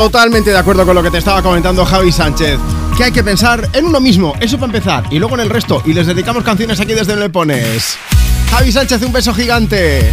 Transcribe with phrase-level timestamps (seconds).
[0.00, 2.58] Totalmente de acuerdo con lo que te estaba comentando Javi Sánchez.
[2.96, 5.82] Que hay que pensar en uno mismo, eso para empezar, y luego en el resto.
[5.84, 7.98] Y les dedicamos canciones aquí desde Le Pones.
[8.50, 10.10] Javi Sánchez, un beso gigante.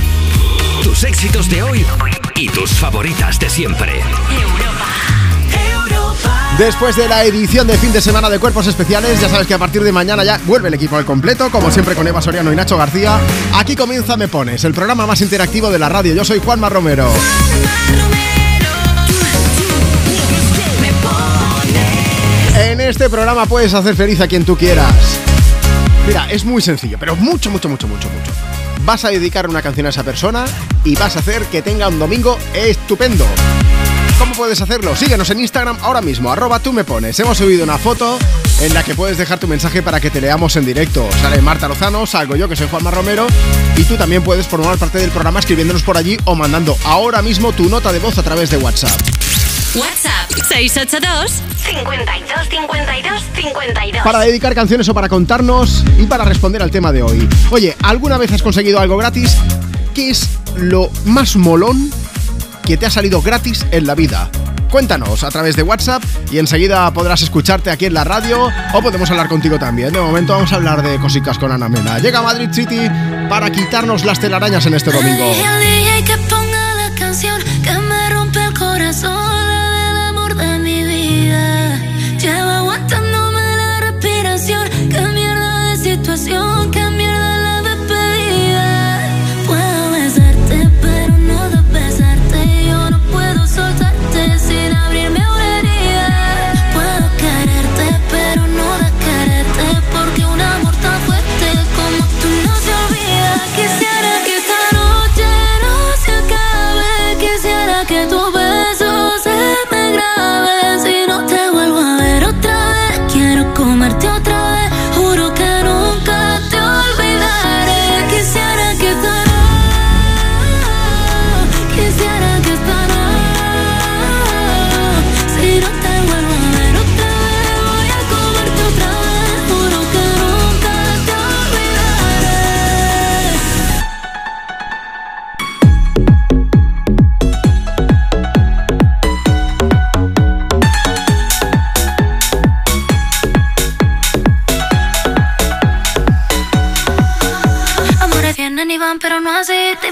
[0.84, 1.86] Tus éxitos de hoy
[2.36, 4.02] y tus favoritas de siempre.
[6.58, 9.58] Después de la edición de fin de semana de Cuerpos Especiales, ya sabes que a
[9.58, 12.58] partir de mañana ya vuelve el equipo al completo, como siempre con Eva Soriano y
[12.58, 13.22] Nacho García.
[13.54, 16.14] Aquí comienza Me Pones, el programa más interactivo de la radio.
[16.14, 17.10] Yo soy Juanma Romero.
[22.88, 24.94] Este programa puedes hacer feliz a quien tú quieras.
[26.08, 28.32] Mira, es muy sencillo, pero mucho, mucho, mucho, mucho, mucho.
[28.86, 30.46] Vas a dedicar una canción a esa persona
[30.86, 33.26] y vas a hacer que tenga un domingo estupendo.
[34.18, 34.96] ¿Cómo puedes hacerlo?
[34.96, 37.20] Síguenos en Instagram ahora mismo, arroba tú me pones.
[37.20, 38.18] Hemos subido una foto
[38.62, 41.08] en la que puedes dejar tu mensaje para que te leamos en directo.
[41.22, 43.28] Sale Marta Lozano, salgo yo que soy Juanma Romero
[43.76, 47.52] y tú también puedes formar parte del programa escribiéndonos por allí o mandando ahora mismo
[47.52, 49.27] tu nota de voz a través de WhatsApp.
[49.76, 54.04] WhatsApp 682 52 52 52.
[54.04, 57.28] Para dedicar canciones o para contarnos y para responder al tema de hoy.
[57.52, 59.38] Oye, ¿alguna vez has conseguido algo gratis?
[59.94, 61.92] ¿Qué es lo más molón
[62.66, 64.30] que te ha salido gratis en la vida?
[64.72, 69.10] Cuéntanos a través de WhatsApp y enseguida podrás escucharte aquí en la radio o podemos
[69.12, 69.92] hablar contigo también.
[69.94, 72.00] De momento vamos a hablar de cositas con Ana Mena.
[72.00, 72.90] Llega a Madrid City
[73.30, 75.26] para quitarnos las telarañas en este domingo.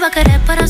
[0.06, 0.14] Así.
[0.14, 0.65] Te iba a querer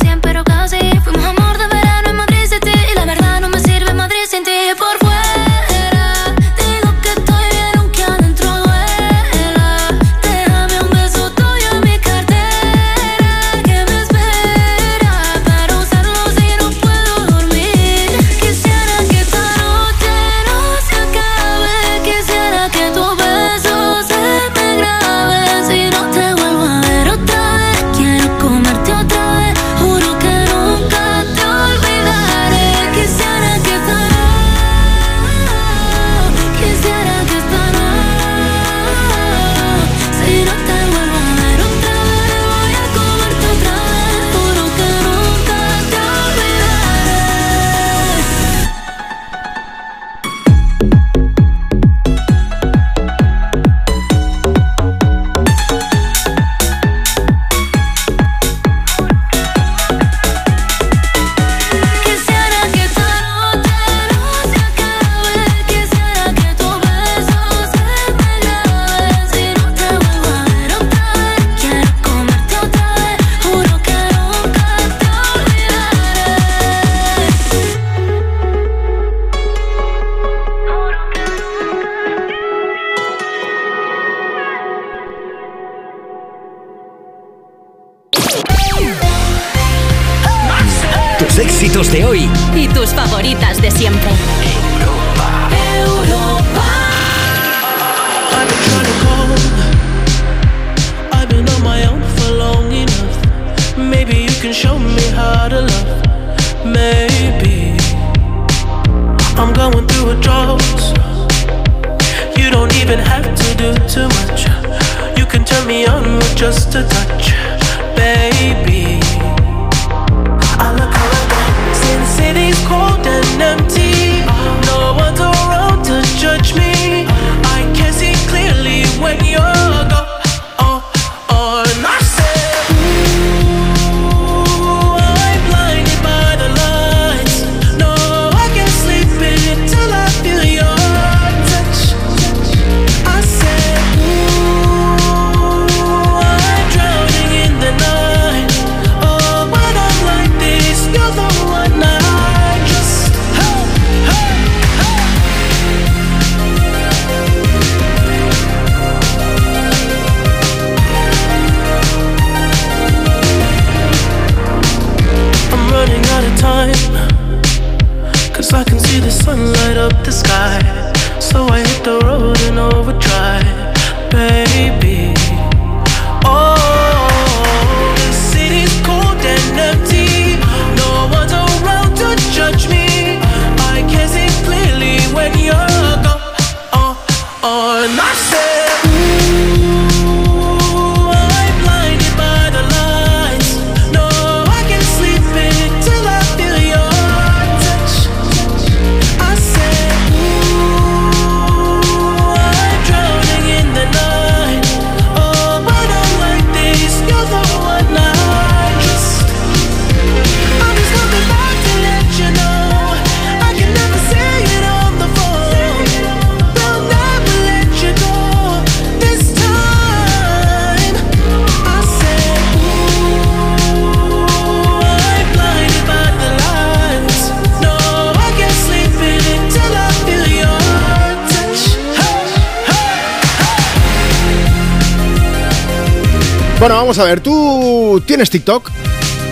[238.16, 238.70] tienes TikTok?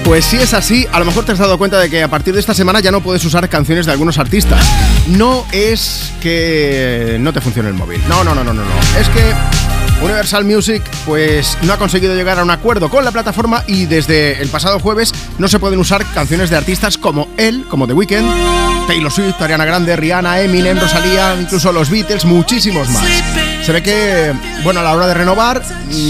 [0.05, 2.35] Pues si es así, a lo mejor te has dado cuenta de que a partir
[2.35, 4.63] de esta semana ya no puedes usar canciones de algunos artistas.
[5.09, 8.03] No es que no te funcione el móvil.
[8.11, 9.01] No, no, no, no, no, no.
[9.01, 9.33] Es que
[10.05, 14.43] Universal Music pues no ha conseguido llegar a un acuerdo con la plataforma y desde
[14.43, 18.87] el pasado jueves no se pueden usar canciones de artistas como él, como The Weeknd,
[18.87, 23.07] Taylor Swift, Ariana Grande, Rihanna, Eminem, Rosalía, incluso los Beatles, muchísimos más.
[23.65, 25.63] Se ve que, bueno, a la hora de renovar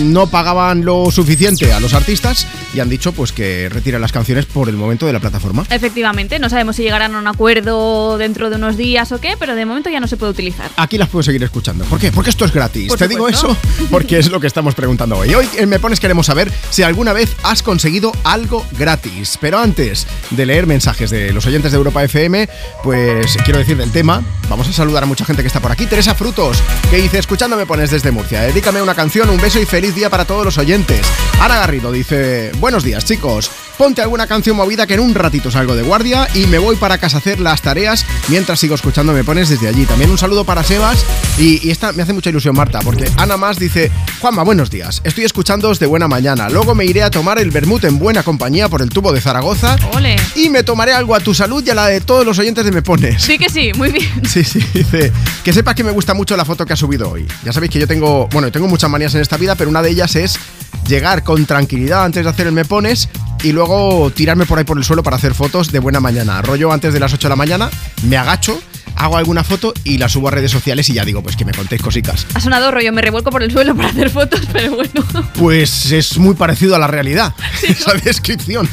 [0.03, 4.47] no pagaban lo suficiente a los artistas y han dicho pues que retiran las canciones
[4.47, 5.65] por el momento de la plataforma.
[5.71, 9.55] Efectivamente, no sabemos si llegarán a un acuerdo dentro de unos días o qué, pero
[9.55, 10.71] de momento ya no se puede utilizar.
[10.77, 11.85] Aquí las puedes seguir escuchando.
[11.85, 12.11] ¿Por qué?
[12.11, 12.89] Porque esto es gratis.
[12.89, 13.57] Por Te digo eso
[13.91, 15.35] porque es lo que estamos preguntando hoy.
[15.35, 19.39] Hoy en Me Pones queremos saber si alguna vez has conseguido algo gratis.
[19.41, 22.49] Pero antes de leer mensajes de los oyentes de Europa FM,
[22.83, 25.87] pues quiero decir del tema, vamos a saludar a mucha gente que está por aquí.
[25.87, 26.59] Teresa Frutos,
[26.91, 30.11] que dice, escuchando Me Pones desde Murcia, dedícame una canción, un beso y feliz día
[30.11, 31.01] para todos los oyentes.
[31.41, 35.75] Ana Garrido dice, buenos días chicos, ponte alguna canción movida que en un ratito salgo
[35.75, 39.25] de guardia y me voy para casa a hacer las tareas mientras sigo escuchando Me
[39.25, 39.85] Pones desde allí.
[39.87, 41.05] También un saludo para Sebas
[41.39, 45.01] y, y esta me hace mucha ilusión Marta, porque Ana más dice, Juanma, buenos días,
[45.05, 48.69] estoy escuchándoos de buena mañana, luego me iré a tomar el vermut en buena compañía
[48.69, 50.17] por el tubo de Zaragoza Ole.
[50.35, 52.71] y me tomaré algo a tu salud y a la de todos los oyentes de
[52.73, 53.23] Me Pones.
[53.23, 54.09] Sí que sí, muy bien.
[54.35, 55.13] Sí, sí, dice
[55.45, 57.25] que sepas que me gusta mucho la foto que ha subido hoy.
[57.45, 59.91] Ya sabéis que yo tengo, bueno, tengo muchas manías en esta vida, pero una de
[59.91, 60.41] ellas es
[60.89, 63.09] llegar con tranquilidad antes de hacer el me pones
[63.45, 66.43] y luego tirarme por ahí por el suelo para hacer fotos de buena mañana.
[66.43, 67.71] Rollo antes de las 8 de la mañana,
[68.09, 68.61] me agacho,
[68.97, 71.53] hago alguna foto y la subo a redes sociales y ya digo, pues que me
[71.53, 72.27] contéis cositas.
[72.35, 75.05] Ha sonado rollo, me revuelco por el suelo para hacer fotos, pero bueno.
[75.39, 78.69] Pues es muy parecido a la realidad, esa descripción.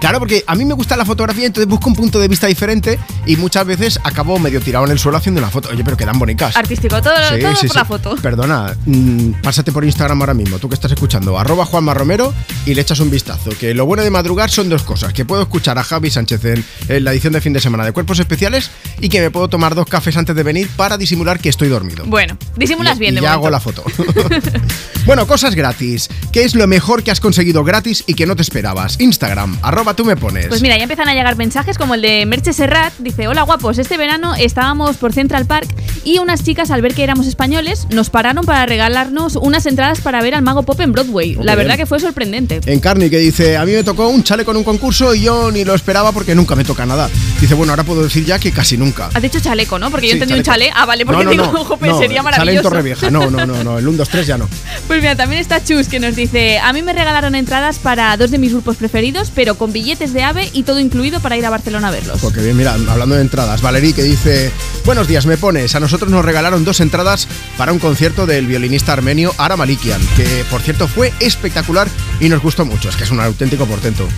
[0.00, 2.98] Claro, porque a mí me gusta la fotografía, entonces busco un punto de vista diferente
[3.24, 5.70] y muchas veces acabo medio tirado en el suelo haciendo una foto.
[5.70, 6.54] Oye, pero quedan bonitas.
[6.56, 7.78] Artístico, todo, Sí, todo sí, por sí.
[7.78, 8.16] la foto.
[8.16, 12.32] Perdona, mm, pásate por Instagram ahora mismo, tú que estás escuchando, arroba Juanma Romero
[12.66, 13.50] y le echas un vistazo.
[13.58, 16.64] Que lo bueno de madrugar son dos cosas, que puedo escuchar a Javi Sánchez en,
[16.88, 18.70] en la edición de fin de semana de Cuerpos Especiales
[19.00, 22.04] y que me puedo tomar dos cafés antes de venir para disimular que estoy dormido.
[22.06, 23.46] Bueno, disimulas Y- bien y de ya momento.
[23.46, 23.84] hago la foto.
[25.06, 26.08] bueno, cosas gratis.
[26.32, 28.98] ¿Qué es lo mejor que has conseguido gratis y que no te esperabas?
[29.00, 30.46] Instagram, arroba tú me pones.
[30.48, 32.92] Pues mira, ya empiezan a llegar mensajes como el de Merche Serrat.
[32.98, 35.68] Dice, hola guapos, este verano estábamos por Central Park
[36.04, 40.20] y unas chicas al ver que éramos españoles nos pararon para regalarnos unas entradas para
[40.22, 41.36] ver al Mago Pop en Broadway.
[41.42, 42.60] La verdad que fue sorprendente.
[42.66, 45.64] Encarni que dice, a mí me tocó un chale con un concurso y yo ni
[45.64, 47.08] lo esperaba porque nunca me toca nada.
[47.40, 49.08] Dice, bueno, ahora puedo decir ya que casi nunca.
[49.14, 49.90] Has dicho chaleco, ¿no?
[49.90, 50.70] Porque yo Sí, entendí un chale.
[50.74, 52.68] Ah, vale, porque no, no, digo, no, jope, sería Chale maravilloso.
[52.68, 54.48] Torrevieja, no, no, no, no, el 1, 2, 3 ya no.
[54.86, 58.30] Pues mira, también está Chus que nos dice, a mí me regalaron entradas para dos
[58.30, 61.50] de mis grupos preferidos, pero con billetes de ave y todo incluido para ir a
[61.50, 62.20] Barcelona a verlos.
[62.20, 64.52] Porque bien, mira, hablando de entradas, Valerí que dice,
[64.84, 67.26] buenos días, me pones, a nosotros nos regalaron dos entradas
[67.56, 71.88] para un concierto del violinista armenio Ara Malikian, que por cierto fue espectacular
[72.20, 74.08] y nos gustó mucho, es que es un auténtico portento.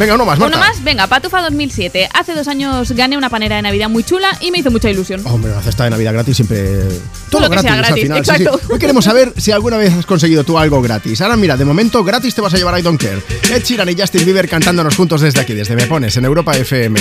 [0.00, 0.56] Venga, uno más, Marta.
[0.56, 2.08] Uno más, venga, Patufa 2007.
[2.14, 5.20] Hace dos años gané una panera de Navidad muy chula y me hizo mucha ilusión.
[5.26, 6.84] Hombre, una cesta de Navidad gratis siempre.
[7.28, 8.24] Todo lo que sea al gratis, final.
[8.24, 8.58] sí, exacto.
[8.58, 8.72] sí.
[8.72, 11.20] Hoy queremos saber si alguna vez has conseguido tú algo gratis.
[11.20, 13.20] Ahora mira, de momento gratis te vas a llevar a I Don't Care.
[13.54, 16.98] Ed Sheeran y Justin Bieber cantándonos juntos desde aquí, desde Me Pones, en Europa FM.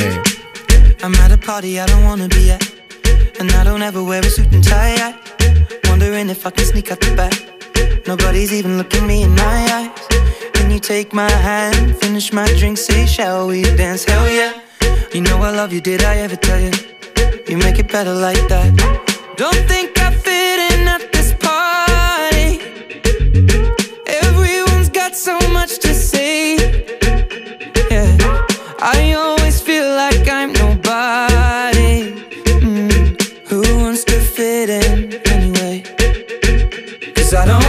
[1.01, 2.61] I'm at a party I don't wanna be at.
[3.39, 5.15] And I don't ever wear a suit and tie.
[5.87, 7.33] Wondering if I can sneak out the back.
[8.05, 9.41] Nobody's even looking me in my
[9.71, 10.08] eyes.
[10.69, 14.03] Can you take my hand, finish my drink, say shall we dance?
[14.03, 14.53] Hell yeah,
[15.11, 16.69] you know I love you, did I ever tell you?
[17.47, 18.69] You make it better like that
[19.35, 22.61] Don't think I fit in at this party
[24.05, 26.57] Everyone's got so much to say
[27.89, 28.15] Yeah,
[28.77, 32.13] I always feel like I'm nobody
[32.61, 33.49] mm.
[33.49, 35.81] Who wants to fit in anyway?
[37.15, 37.68] Cause I don't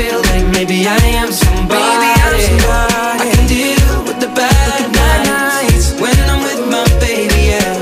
[0.00, 2.08] feel like maybe I am somebody.
[3.20, 7.40] I can deal with the bad nights when I'm with my baby.
[7.52, 7.76] Yeah.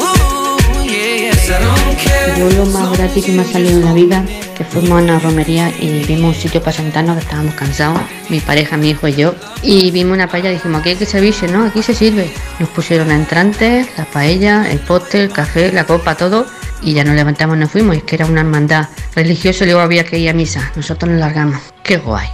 [0.00, 1.34] Ooh, yeah, yeah.
[1.34, 2.38] 'Cause I don't care.
[2.38, 4.24] Yo lo más gratis que me ha salido en la vida,
[4.56, 8.40] que fuimos a una romería y vimos un sitio para sentarnos que estábamos cansados, mi
[8.40, 11.48] pareja, mi hijo y yo, y vimos una paella y dijimos, aquí hay que servirse,
[11.48, 11.64] ¿no?
[11.66, 12.32] Aquí se sirve.
[12.60, 16.46] Nos pusieron la entrante, la paella, el postre, el café, la copa, todo,
[16.82, 20.04] y ya nos levantamos nos fuimos, es que era una hermandad religiosa y luego había
[20.04, 20.72] que ir a misa.
[20.76, 21.60] Nosotros nos largamos.
[21.82, 22.28] ¡Qué guay!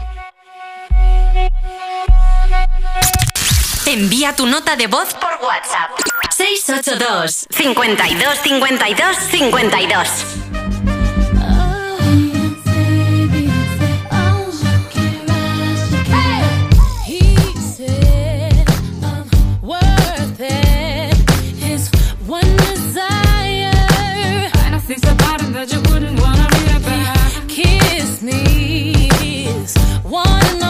[3.87, 5.91] Envía tu nota de voz por WhatsApp.
[6.31, 10.52] 682 52 52 52
[30.13, 30.62] wanna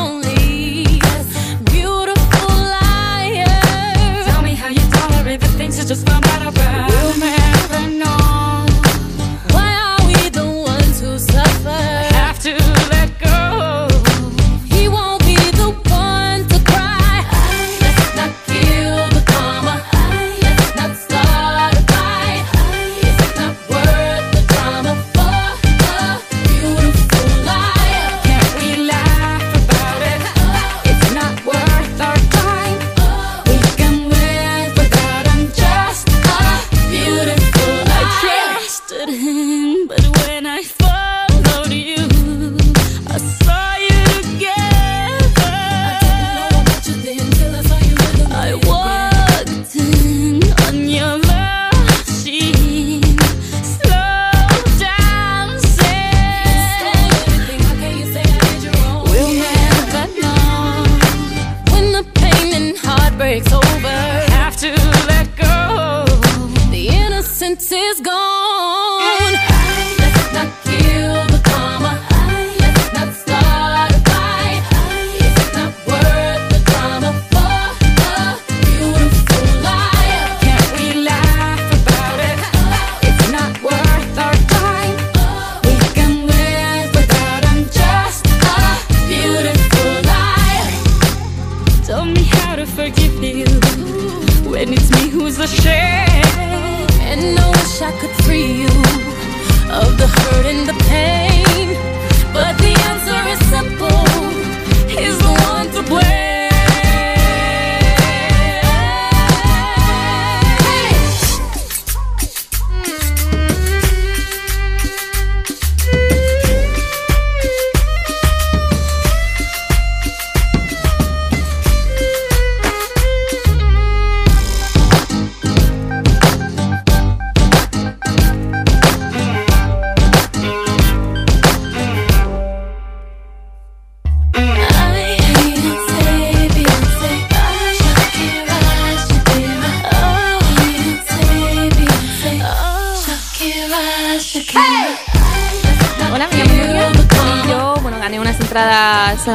[64.53, 65.02] Have to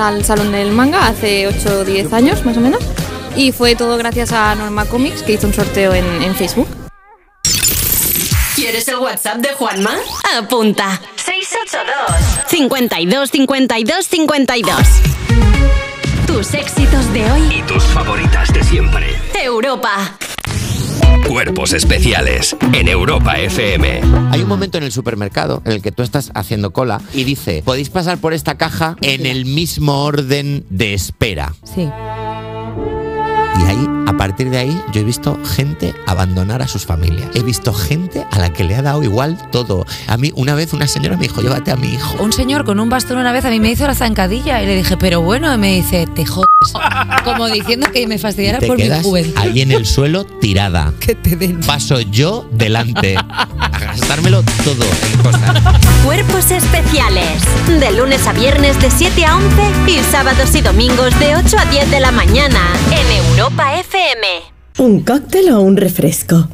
[0.07, 2.81] al Salón del Manga hace 8 o 10 años, más o menos.
[3.35, 6.67] Y fue todo gracias a Norma Comics, que hizo un sorteo en, en Facebook.
[8.55, 9.95] ¿Quieres el WhatsApp de Juanma?
[10.37, 10.99] Apunta.
[11.15, 14.75] 682 52 52 52.
[16.25, 17.41] Tus éxitos de hoy.
[17.57, 19.15] Y tus favoritas de siempre.
[19.33, 20.17] Europa.
[21.27, 24.01] Cuerpos especiales en Europa FM.
[24.31, 27.61] Hay un momento en el supermercado en el que tú estás haciendo cola y dice,
[27.65, 31.53] podéis pasar por esta caja en el mismo orden de espera.
[31.63, 31.81] Sí.
[33.59, 37.29] Y ahí, a partir de ahí, yo he visto gente abandonar a sus familias.
[37.35, 39.85] He visto gente a la que le ha dado igual todo.
[40.07, 42.23] A mí, una vez una señora me dijo, llévate a mi hijo.
[42.23, 44.75] Un señor con un bastón una vez a mí me hizo la zancadilla y le
[44.77, 46.46] dije, pero bueno, y me dice, te jodes.
[47.23, 49.37] Como diciendo que me fastidiara por mi juventud.
[49.37, 50.91] ahí en el suelo tirada.
[50.99, 51.59] Que te den.
[51.61, 53.15] Paso yo delante.
[53.15, 55.63] A gastármelo todo en cosas.
[56.03, 57.41] Cuerpos especiales.
[57.79, 59.47] De lunes a viernes de 7 a 11
[59.87, 62.59] y sábados y domingos de 8 a 10 de la mañana
[62.91, 64.27] en Europa FM.
[64.79, 66.47] ¿Un cóctel o un refresco?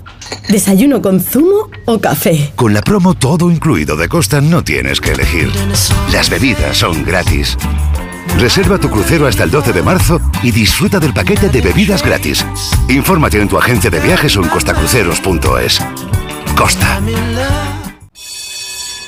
[0.49, 2.51] ¿Desayuno con zumo o café?
[2.55, 5.49] Con la promo todo incluido de Costa no tienes que elegir.
[6.11, 7.57] Las bebidas son gratis.
[8.37, 12.45] Reserva tu crucero hasta el 12 de marzo y disfruta del paquete de bebidas gratis.
[12.89, 15.79] Infórmate en tu agencia de viajes o en costacruceros.es.
[16.55, 16.99] Costa.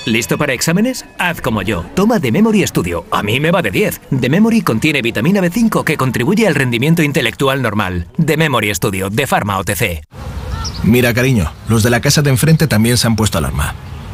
[0.05, 1.03] ¿Listo para exámenes?
[1.17, 1.83] Haz como yo.
[1.95, 3.05] Toma The Memory Studio.
[3.09, 4.01] A mí me va de 10.
[4.21, 8.07] The Memory contiene vitamina B5 que contribuye al rendimiento intelectual normal.
[8.23, 10.03] The Memory Studio, de Pharma OTC.
[10.83, 13.73] Mira, cariño, los de la casa de enfrente también se han puesto alarma.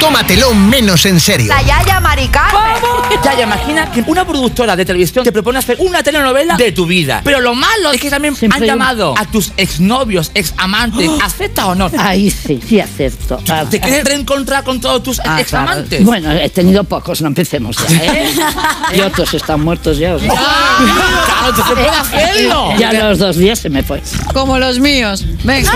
[0.00, 1.48] Tómatelo menos en serio.
[1.48, 2.76] La Yaya Maricarmen.
[3.24, 7.22] Yaya, imagina que una productora de televisión te propone hacer una telenovela de tu vida.
[7.24, 11.10] Pero lo malo es que también han Siempre hay un- llamado a tus exnovios, examantes.
[11.22, 11.90] ¿Acepta o no?
[11.98, 13.38] Ahí sí, sí acepto.
[13.70, 15.88] ¿Te quieres reencontrar con todos tus Ah, examantes?
[15.88, 16.04] claro.
[16.04, 18.34] Bueno, he tenido pocos, no empecemos ya, ¿eh?
[18.96, 20.14] y otros están muertos ya.
[20.14, 20.28] o sea.
[20.30, 22.68] ¡Claro, que se puede hacerlo!
[22.78, 24.02] Ya a los dos días se me fue.
[24.34, 25.24] Como los míos.
[25.42, 25.72] Venga.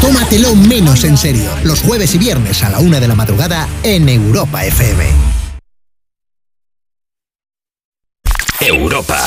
[0.00, 1.50] Tómatelo menos en serio.
[1.64, 5.04] Los jueves y viernes a la una de la madrugada en Europa FM.
[8.60, 9.18] Europa.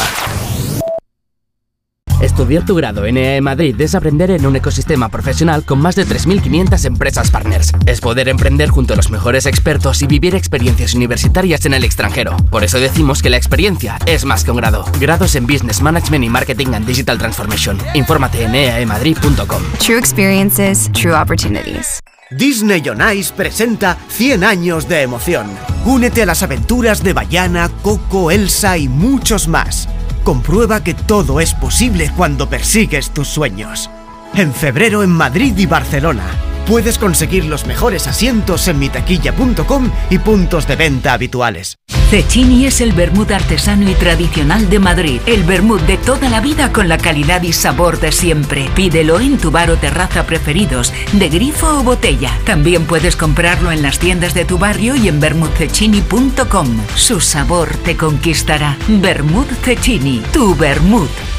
[2.22, 6.06] Estudiar tu grado en EAE Madrid es aprender en un ecosistema profesional con más de
[6.06, 7.72] 3.500 empresas partners.
[7.86, 12.36] Es poder emprender junto a los mejores expertos y vivir experiencias universitarias en el extranjero.
[12.52, 14.84] Por eso decimos que la experiencia es más que un grado.
[15.00, 17.78] Grados en Business Management y Marketing and Digital Transformation.
[17.94, 19.62] Infórmate en eaemadrid.com.
[19.80, 22.02] True experiences, true opportunities.
[22.32, 25.48] Disney on Ice presenta 100 años de emoción.
[25.86, 29.88] Únete a las aventuras de Bayana, Coco, Elsa y muchos más.
[30.30, 33.90] Comprueba que todo es posible cuando persigues tus sueños.
[34.36, 36.59] En febrero en Madrid y Barcelona.
[36.68, 41.78] Puedes conseguir los mejores asientos en mitaquilla.com y puntos de venta habituales.
[42.10, 45.22] Cecchini es el vermut artesano y tradicional de Madrid.
[45.28, 48.68] El vermut de toda la vida con la calidad y sabor de siempre.
[48.74, 52.32] Pídelo en tu bar o terraza preferidos, de grifo o botella.
[52.46, 56.68] También puedes comprarlo en las tiendas de tu barrio y en vermutcecchini.com.
[56.96, 58.76] Su sabor te conquistará.
[58.88, 61.39] Vermut Cecchini, tu vermut.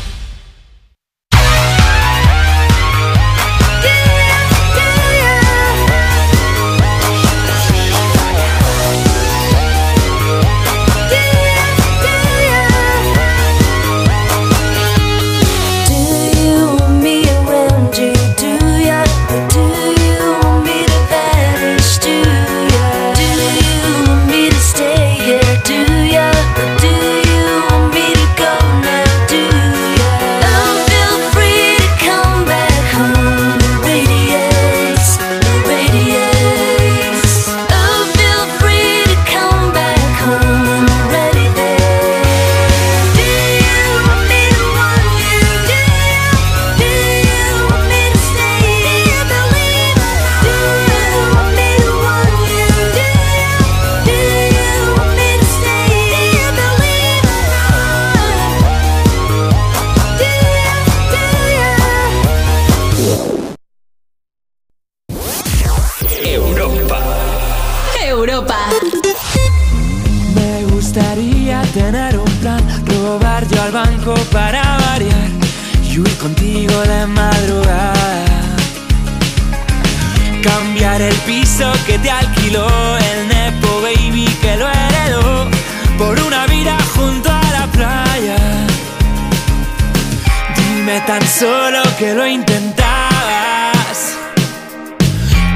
[92.01, 93.99] Que lo intentabas.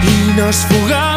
[0.03, 1.14] Y nos fugamos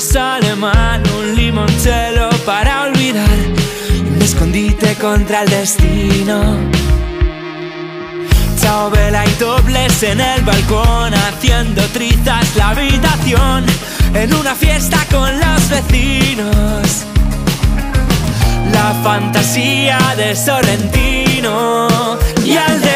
[0.00, 3.28] sale mal, un limoncello para olvidar,
[4.10, 6.56] un escondite contra el destino.
[8.58, 13.66] Chao vela y dobles en el balcón, haciendo trizas la habitación,
[14.14, 17.04] en una fiesta con los vecinos.
[18.72, 21.88] La fantasía de Sorrentino
[22.44, 22.89] y al despertar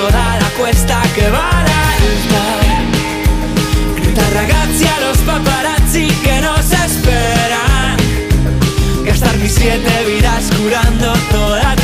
[0.00, 2.44] toda la cuesta que va a la alta.
[3.96, 7.96] Gritar ragazzi a los paparazzi que nos esperan.
[9.04, 11.79] Gastar mis siete vidas curando toda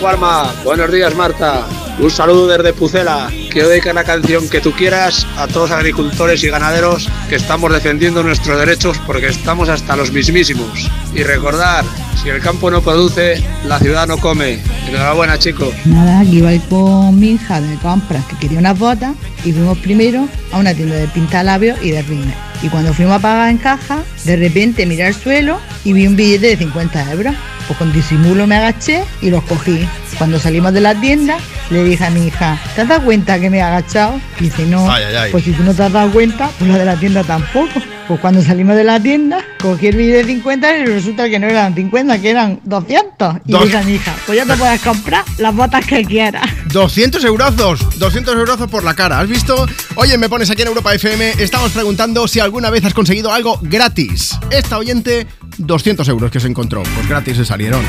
[0.00, 0.52] Juanma.
[0.64, 1.66] Buenos días, Marta.
[1.98, 3.30] Un saludo desde Pucela.
[3.50, 7.72] Quiero dedicar la canción que tú quieras a todos los agricultores y ganaderos que estamos
[7.72, 10.90] defendiendo nuestros derechos porque estamos hasta los mismísimos.
[11.14, 11.84] Y recordar,
[12.22, 14.58] si el campo no produce, la ciudad no come.
[14.88, 15.74] Enhorabuena, chicos.
[15.84, 20.28] Nada, aquí ir con mi hija de compras que quería unas botas y fuimos primero
[20.52, 22.34] a una tienda de pintalabios y de rines.
[22.62, 26.16] Y cuando fuimos a pagar en caja, de repente miré al suelo y vi un
[26.16, 27.34] billete de 50 euros.
[27.66, 29.88] Pues con disimulo me agaché y los cogí.
[30.18, 31.38] Cuando salimos de la tienda,
[31.70, 34.20] le dije a mi hija, ¿te has dado cuenta que me he agachado?
[34.38, 35.30] Y dice, no, Ay, ay, ay.
[35.32, 37.80] pues si tú no te has dado cuenta, pues los de la tienda tampoco.
[38.06, 41.46] Pues cuando salimos de la tienda, cogí el billete de 50 y resulta que no
[41.48, 43.36] eran 50, que eran 200.
[43.46, 46.44] Y dije a mi hija, pues ya te puedes comprar las botas que quieras.
[46.70, 49.66] 200 eurazos, 200 eurazos por la cara, ¿has visto?
[49.94, 53.58] Oye, me pones aquí en Europa FM, estamos preguntando si alguna vez has conseguido algo
[53.62, 54.38] gratis.
[54.50, 55.26] Esta oyente,
[55.58, 57.82] 200 euros que se encontró, pues gratis se salieron.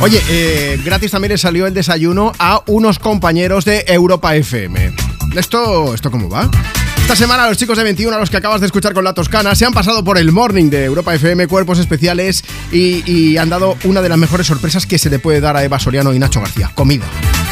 [0.00, 4.92] Oye, eh, gratis también le salió el desayuno a unos compañeros de Europa FM.
[5.36, 6.50] ¿Esto, esto cómo va?
[7.02, 9.54] Esta semana los chicos de 21, a los que acabas de escuchar con la Toscana,
[9.54, 13.76] se han pasado por el morning de Europa FM, cuerpos especiales, y, y han dado
[13.84, 16.40] una de las mejores sorpresas que se le puede dar a Eva Soriano y Nacho
[16.40, 17.06] García, comida.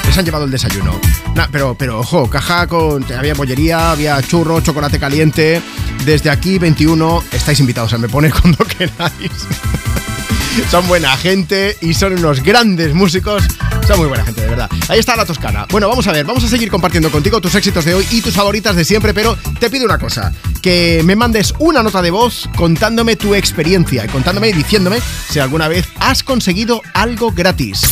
[0.06, 1.00] Les han llevado el desayuno.
[1.34, 3.04] Nah, pero, pero ojo, caja con.
[3.12, 5.62] Había bollería, había churro, chocolate caliente.
[6.04, 9.46] Desde aquí, 21, estáis invitados a Me Pone cuando queráis.
[10.70, 13.42] son buena gente y son unos grandes músicos.
[13.86, 14.70] Son muy buena gente, de verdad.
[14.88, 15.66] Ahí está la Toscana.
[15.70, 18.34] Bueno, vamos a ver, vamos a seguir compartiendo contigo tus éxitos de hoy y tus
[18.34, 22.48] favoritas de siempre, pero te pido una cosa, que me mandes una nota de voz
[22.56, 27.82] contándome tu experiencia y contándome y diciéndome si alguna vez has conseguido algo gratis.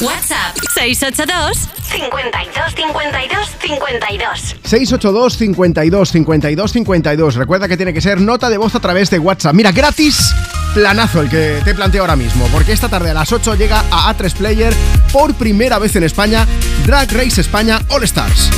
[0.00, 4.56] WhatsApp 682 52 52 52.
[4.64, 7.34] 682 52 52 52.
[7.36, 9.54] Recuerda que tiene que ser nota de voz a través de WhatsApp.
[9.54, 10.34] Mira, gratis,
[10.74, 14.12] planazo el que te planteo ahora mismo, porque esta tarde a las 8 llega a
[14.12, 14.74] A3 Player
[15.12, 16.46] por primera vez en España
[16.84, 18.50] Drag Race España All Stars.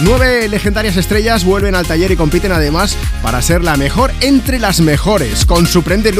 [0.00, 4.80] Nueve legendarias estrellas vuelven al taller y compiten además para ser la mejor entre las
[4.80, 6.14] mejores, con su prende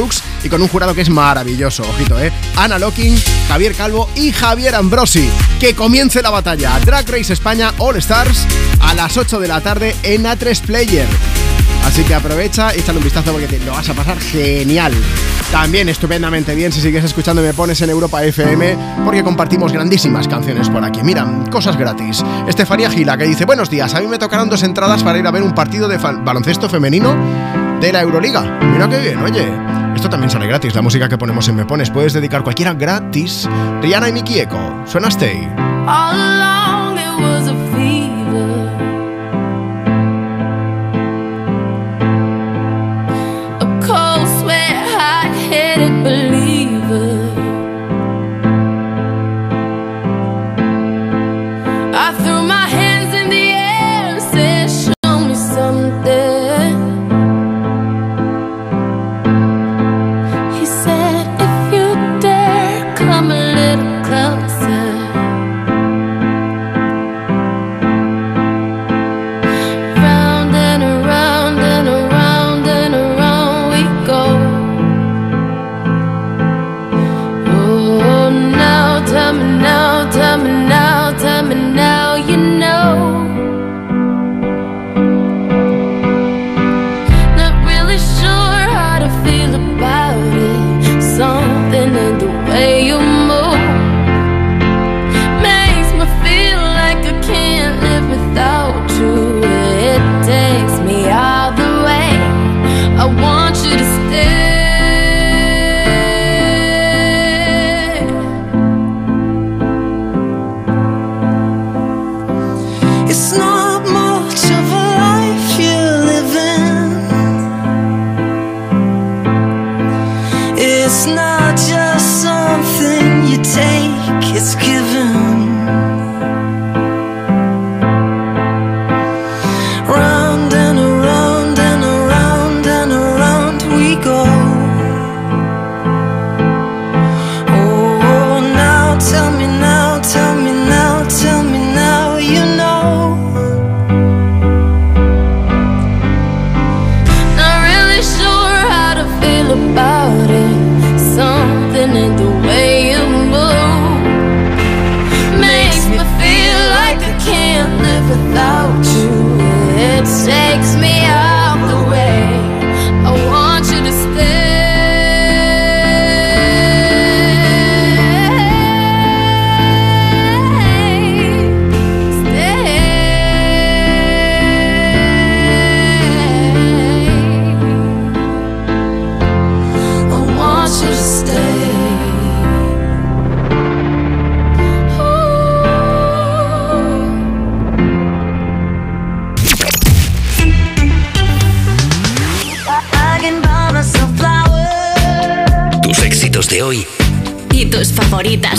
[0.44, 2.32] y con un jurado que es maravilloso, ojito, ¿eh?
[2.56, 3.16] Ana Locking,
[3.48, 5.28] Javier Calvo y Javier Ambrosi.
[5.60, 6.78] Que comience la batalla.
[6.84, 8.46] Drag Race España All Stars
[8.80, 11.08] a las 8 de la tarde en A3 Player.
[11.84, 14.92] Así que aprovecha y échale un vistazo porque te lo vas a pasar genial.
[15.50, 20.68] También estupendamente bien si sigues escuchando Me Pones en Europa FM porque compartimos grandísimas canciones
[20.68, 21.00] por aquí.
[21.02, 22.22] Mira, cosas gratis.
[22.46, 25.30] Estefanía Gila que dice, buenos días, a mí me tocaron dos entradas para ir a
[25.30, 27.16] ver un partido de baloncesto femenino
[27.80, 28.42] de la Euroliga.
[28.60, 29.48] Mira qué bien, oye.
[29.94, 31.90] Esto también sale gratis, la música que ponemos en Me Pones.
[31.90, 33.48] Puedes dedicar cualquiera gratis.
[33.82, 34.84] Rihanna y Miki Eco.
[34.86, 35.48] Suena Stay.
[45.50, 46.17] headed below.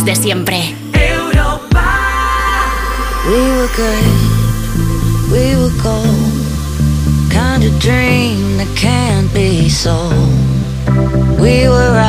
[0.10, 0.58] de siempre.
[0.93, 1.86] Europa.
[3.28, 4.06] We were good,
[5.32, 6.34] we were gold.
[7.32, 10.34] Kind of dream that can't be sold.
[11.39, 12.09] We were right.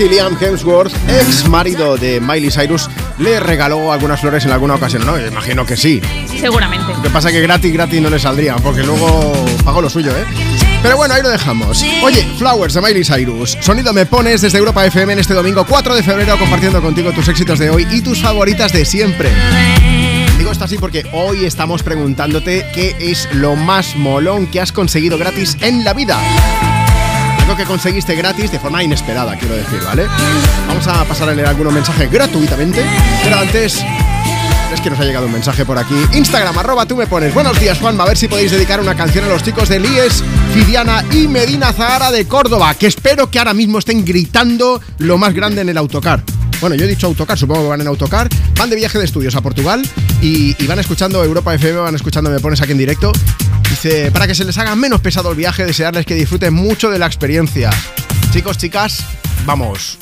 [0.00, 5.04] Si Liam Hemsworth, ex marido de Miley Cyrus, le regaló algunas flores en alguna ocasión,
[5.04, 5.20] ¿no?
[5.20, 6.00] Imagino que sí.
[6.40, 6.94] Seguramente.
[6.94, 10.10] Lo que pasa es que gratis, gratis no le saldría, porque luego pagó lo suyo,
[10.12, 10.24] ¿eh?
[10.82, 11.84] Pero bueno, ahí lo dejamos.
[12.02, 13.58] Oye, Flowers de Miley Cyrus.
[13.60, 17.28] Sonido me pones desde Europa FM en este domingo 4 de febrero compartiendo contigo tus
[17.28, 19.30] éxitos de hoy y tus favoritas de siempre.
[20.38, 25.18] Digo esto así porque hoy estamos preguntándote qué es lo más molón que has conseguido
[25.18, 26.18] gratis en la vida.
[27.56, 30.06] Que conseguiste gratis de forma inesperada, quiero decir, ¿vale?
[30.66, 32.82] Vamos a pasar a leer algunos mensajes gratuitamente,
[33.22, 33.84] pero antes
[34.72, 35.94] es que nos ha llegado un mensaje por aquí.
[36.14, 37.34] Instagram, arroba tú me pones.
[37.34, 38.04] Buenos días, Juanma.
[38.04, 41.72] A ver si podéis dedicar una canción a los chicos de Líes, Fidiana y Medina
[41.72, 45.76] Zahara de Córdoba, que espero que ahora mismo estén gritando lo más grande en el
[45.76, 46.22] autocar.
[46.62, 48.28] Bueno, yo he dicho autocar, supongo que van en autocar.
[48.56, 49.82] Van de viaje de estudios a Portugal
[50.22, 53.12] y, y van escuchando Europa FM, van escuchando Me Pones aquí en directo.
[53.70, 56.98] Dice, para que se les haga menos pesado el viaje, desearles que disfruten mucho de
[56.98, 57.70] la experiencia.
[58.32, 59.04] Chicos, chicas,
[59.46, 59.96] vamos,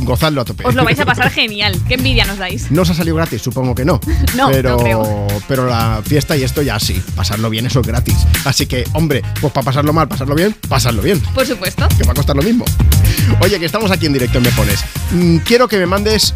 [0.00, 0.66] gozadlo a tope.
[0.66, 1.80] Os lo vais a pasar genial.
[1.88, 2.70] Qué envidia nos dais.
[2.70, 4.00] No os ha salido gratis, supongo que no.
[4.34, 5.26] No, pero, no creo.
[5.46, 8.16] pero la fiesta y esto ya sí, pasarlo bien, eso es gratis.
[8.44, 11.20] Así que, hombre, pues para pasarlo mal, pasarlo bien, pasarlo bien.
[11.20, 11.86] Por supuesto.
[11.96, 12.64] Que va a costar lo mismo.
[13.40, 14.80] Oye, que estamos aquí en directo en Me Pones.
[15.12, 16.34] Mm, quiero que me mandes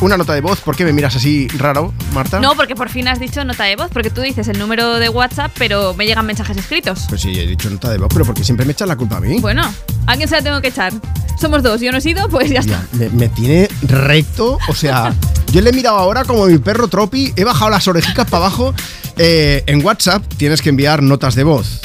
[0.00, 0.60] una nota de voz.
[0.60, 2.40] ¿Por qué me miras así raro, Marta?
[2.40, 5.08] No, porque por fin has dicho nota de voz, porque tú dices el número de
[5.08, 7.06] WhatsApp, pero me llegan mensajes escritos.
[7.08, 9.20] Pues sí, he dicho nota de voz, pero porque siempre me echan la culpa a
[9.20, 9.38] mí.
[9.40, 9.62] Bueno,
[10.06, 10.92] ¿a quién se la tengo que echar?
[11.40, 12.84] Somos dos, yo no he sido, pues ya está.
[12.92, 15.14] Me, me tiene recto, o sea,
[15.52, 18.74] yo le he mirado ahora como mi perro Tropi, he bajado las orejicas para abajo.
[19.18, 21.80] Eh, en WhatsApp tienes que enviar notas de voz.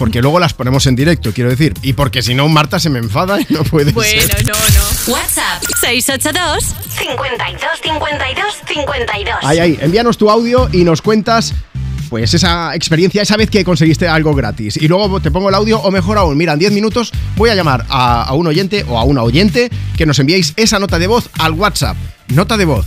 [0.00, 1.74] Porque luego las ponemos en directo, quiero decir.
[1.82, 4.46] Y porque si no, Marta se me enfada y no puede Bueno, ser.
[4.46, 5.12] no, no.
[5.12, 9.34] WhatsApp 682 52 52 52.
[9.42, 11.52] Ahí, ahí, envíanos tu audio y nos cuentas
[12.08, 14.78] pues esa experiencia, esa vez que conseguiste algo gratis.
[14.78, 17.54] Y luego te pongo el audio, o mejor aún, mira, en 10 minutos voy a
[17.54, 21.08] llamar a, a un oyente o a una oyente que nos enviéis esa nota de
[21.08, 21.96] voz al WhatsApp.
[22.30, 22.86] Nota de voz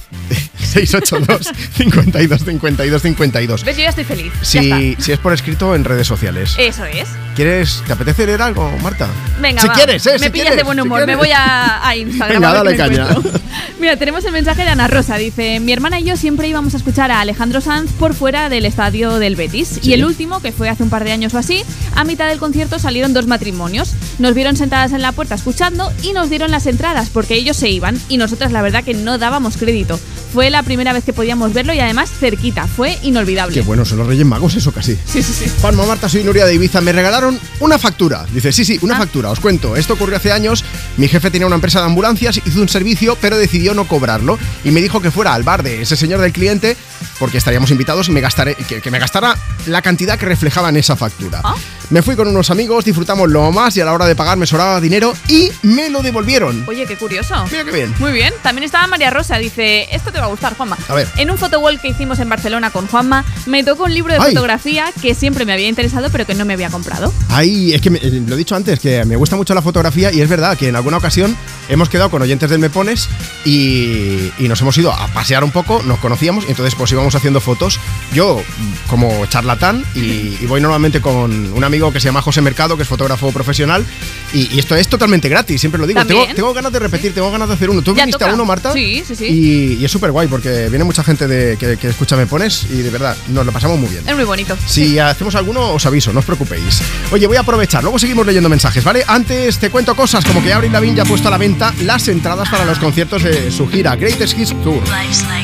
[0.74, 3.64] 682 52 52 52.
[3.64, 3.78] ¿Ves?
[3.78, 4.32] Yo ya estoy feliz.
[4.42, 6.56] Si, si es por escrito en redes sociales.
[6.58, 7.10] Eso es.
[7.36, 9.08] ¿Quieres, ¿Te apetece leer algo, Marta?
[9.42, 9.74] Venga, si va.
[9.74, 10.14] quieres, ¿eh?
[10.14, 11.00] Me si pillas quieres, de buen si humor.
[11.00, 11.18] me quieres.
[11.18, 12.36] voy a, a Instagram.
[12.42, 13.10] Venga, a ver dale me caña.
[13.18, 13.42] encuentro.
[13.80, 15.18] Mira, tenemos el mensaje de Ana Rosa.
[15.18, 18.66] Dice: Mi hermana y yo siempre íbamos a escuchar a Alejandro Sanz por fuera del
[18.66, 19.80] estadio del Betis.
[19.82, 19.90] Sí.
[19.90, 21.64] Y el último, que fue hace un par de años o así,
[21.96, 23.94] a mitad del concierto salieron dos matrimonios.
[24.20, 27.70] Nos vieron sentadas en la puerta escuchando y nos dieron las entradas porque ellos se
[27.70, 30.00] iban y nosotras la verdad que no dábamos crédito.
[30.34, 32.68] Fue la primera vez que podíamos verlo y además cerquita.
[32.68, 33.54] Fue inolvidable.
[33.54, 34.96] Qué bueno, son los Reyes Magos, eso casi.
[35.06, 35.52] Sí, sí, sí.
[35.62, 36.82] Juanma Marta, soy Nuria de Ibiza.
[36.82, 38.26] Me regalaron una factura.
[38.34, 38.86] Dice, sí, sí, Ah.
[38.86, 39.30] una factura.
[39.30, 39.76] Os cuento.
[39.76, 40.64] Esto ocurrió hace años.
[40.98, 44.40] Mi jefe tenía una empresa de ambulancias, hizo un servicio, pero decidió no cobrarlo.
[44.64, 46.76] Y me dijo que fuera al bar de ese señor del cliente,
[47.20, 50.78] porque estaríamos invitados y me gastaré, que, que me gastara la cantidad que reflejaba en
[50.78, 51.42] esa factura.
[51.44, 51.56] Ah.
[51.94, 54.48] Me fui con unos amigos, disfrutamos lo más y a la hora de pagar me
[54.48, 56.64] sobraba dinero y me lo devolvieron.
[56.68, 57.36] Oye, qué curioso.
[57.52, 57.94] Mira qué bien.
[58.00, 58.34] Muy bien.
[58.42, 59.38] También estaba María Rosa.
[59.38, 60.76] Dice, esto te va a gustar, Juanma.
[60.90, 61.08] A ver.
[61.18, 64.34] En un photowall que hicimos en Barcelona con Juanma, me tocó un libro de Ay.
[64.34, 67.14] fotografía que siempre me había interesado, pero que no me había comprado.
[67.30, 70.12] Ay, es que me- eh, lo he dicho antes, que me gusta mucho la fotografía
[70.12, 71.38] y es verdad que en alguna ocasión
[71.70, 73.08] hemos quedado con oyentes del Me Pones
[73.46, 77.14] y, y nos hemos ido a pasear un poco, nos conocíamos y entonces pues íbamos
[77.14, 77.80] haciendo fotos.
[78.14, 80.00] Yo mm, como charlatán y,
[80.42, 83.86] y voy normalmente con un amigo que se llama José Mercado, que es fotógrafo profesional
[84.34, 86.04] y, y esto es totalmente gratis, siempre lo digo.
[86.06, 87.82] Tengo, tengo ganas de repetir, tengo ganas de hacer uno.
[87.82, 88.34] ¿Tú Ya viniste a toca.
[88.36, 88.72] uno, Marta?
[88.74, 89.26] Sí, sí, sí.
[89.26, 92.66] Y, y es súper guay porque viene mucha gente de, que, que escucha Me Pones
[92.72, 94.08] y de verdad nos lo pasamos muy bien.
[94.08, 94.56] Es muy bonito.
[94.66, 96.82] Si hacemos alguno, os aviso, no os preocupéis.
[97.12, 99.04] Oye, voy a aprovechar, luego seguimos leyendo mensajes, ¿vale?
[99.08, 102.08] Antes te cuento cosas como que Avril Lavigne ya ha puesto a la venta las
[102.08, 104.82] entradas para los conciertos de su gira Greatest Hits Tour.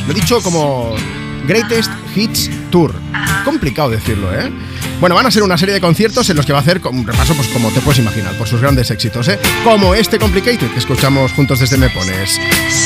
[0.06, 0.94] Lo he dicho como
[1.46, 2.94] Greatest Hits Tour.
[3.44, 4.50] Complicado decirlo, ¿eh?
[5.00, 7.06] Bueno, van a ser una serie de conciertos en los que va a hacer un
[7.06, 9.38] repaso, pues como te puedes imaginar, por sus grandes éxitos, ¿eh?
[9.64, 12.38] Como este Complicated que escuchamos juntos desde Me Pones.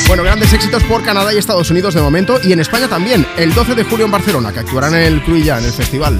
[0.07, 3.53] Bueno, grandes éxitos por Canadá y Estados Unidos de momento y en España también, el
[3.53, 6.17] 12 de julio en Barcelona, que actuarán en el Cruilla, en el festival.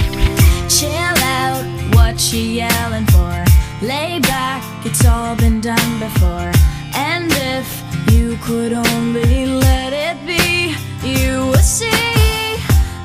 [0.67, 1.63] Chill out,
[1.95, 3.45] what she yelling for?
[3.81, 6.51] Lay back, it's all been done before.
[6.93, 10.75] And if you could only let it be,
[11.07, 11.87] you would see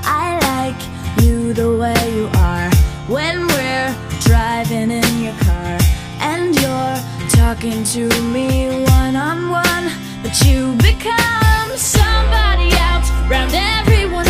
[0.02, 2.39] I like you the way you are.
[7.54, 9.90] Talking to me one on one,
[10.22, 14.29] but you become somebody else around everyone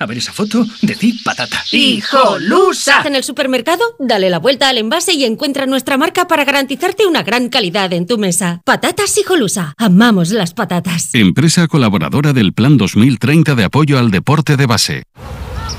[0.00, 1.64] A ver esa foto, decid patata.
[1.72, 3.02] ¡Hijolusa!
[3.04, 7.24] En el supermercado, dale la vuelta al envase y encuentra nuestra marca para garantizarte una
[7.24, 8.60] gran calidad en tu mesa.
[8.64, 9.74] Patatas Hijolusa.
[9.76, 11.12] Amamos las patatas.
[11.14, 15.02] Empresa colaboradora del Plan 2030 de apoyo al deporte de base.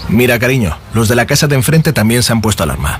[0.09, 2.99] Mira, cariño, los de la casa de enfrente también se han puesto alarma.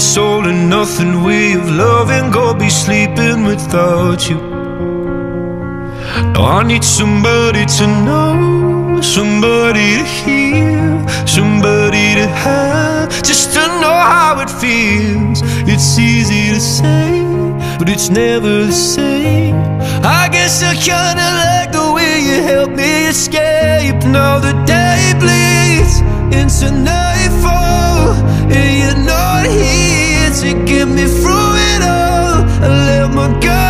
[0.00, 4.40] This all and nothing way of loving, go be sleeping without you.
[6.32, 13.98] Now I need somebody to know, somebody to hear, somebody to have, just to know
[14.14, 15.42] how it feels.
[15.68, 17.20] It's easy to say,
[17.78, 19.56] but it's never the same.
[20.02, 24.02] I guess I kinda like the way you help me escape.
[24.06, 26.00] Now the day bleeds
[26.40, 28.14] into nightfall,
[28.56, 29.89] and you're not here
[30.40, 32.40] to get me through it all.
[32.64, 33.69] I let my guard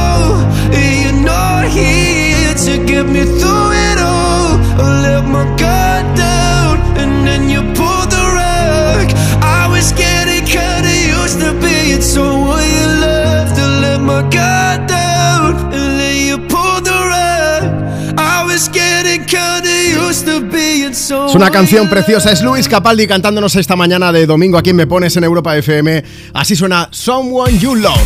[14.21, 18.19] I let my guard down, and then you pulled the rug.
[18.19, 19.69] I was getting kinda
[20.07, 21.29] used to being someone.
[21.29, 24.87] Es una canción preciosa, es Luis Capaldi cantándonos esta mañana de domingo aquí en Me
[24.87, 26.03] Pones en Europa FM.
[26.33, 27.97] Así suena Someone You Love.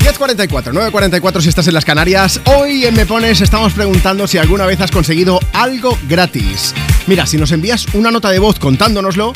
[0.00, 2.40] 10.44, 9.44 si estás en las Canarias.
[2.46, 6.74] Hoy en Me Pones estamos preguntando si alguna vez has conseguido algo gratis.
[7.06, 9.32] Mira, si nos envías una nota de voz contándonoslo,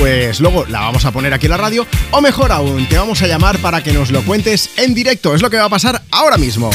[0.00, 1.86] pues luego la vamos a poner aquí en la radio.
[2.10, 5.34] O mejor aún, te vamos a llamar para que nos lo cuentes en directo.
[5.34, 6.70] Es lo que va a pasar ahora mismo.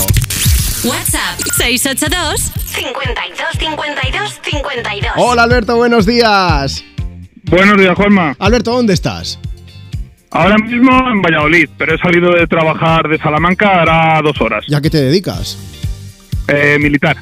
[0.83, 5.11] WhatsApp 682 52 52 52.
[5.15, 6.85] Hola Alberto, buenos días.
[7.45, 8.35] Buenos días, Juanma.
[8.37, 9.39] Alberto, ¿dónde estás?
[10.29, 14.65] Ahora mismo en Valladolid, pero he salido de trabajar de Salamanca ahora dos horas.
[14.67, 15.57] ¿Ya qué te dedicas?
[16.47, 17.17] Eh, militar.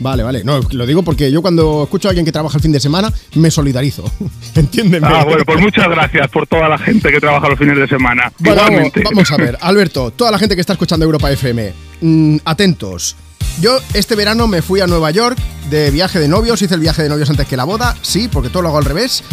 [0.00, 0.44] Vale, vale.
[0.44, 3.12] No, lo digo porque yo cuando escucho a alguien que trabaja el fin de semana,
[3.34, 4.04] me solidarizo.
[4.54, 5.06] Entiéndeme.
[5.06, 8.32] Ah, bueno, pues muchas gracias por toda la gente que trabaja los fines de semana.
[8.38, 9.02] Bueno, vamos, Igualmente.
[9.04, 13.16] vamos a ver, Alberto, toda la gente que está escuchando Europa FM, mm, atentos.
[13.60, 15.36] Yo este verano me fui a Nueva York
[15.68, 18.50] de viaje de novios, hice el viaje de novios antes que la boda, sí, porque
[18.50, 19.24] todo lo hago al revés.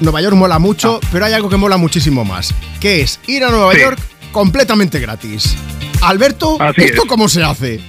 [0.00, 3.50] Nueva York mola mucho, pero hay algo que mola muchísimo más, que es ir a
[3.50, 3.74] Nueva Ah.
[3.74, 3.80] Sí.
[3.80, 3.98] York
[4.30, 5.56] completamente gratis.
[6.00, 7.08] Alberto, Así ¿esto es.
[7.08, 7.80] cómo se hace?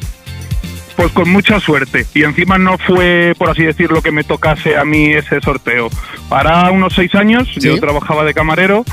[1.04, 2.06] Pues con mucha suerte.
[2.14, 5.90] Y encima no fue, por así decirlo, que me tocase a mí ese sorteo.
[6.30, 8.86] Para unos seis años yo trabajaba de camarero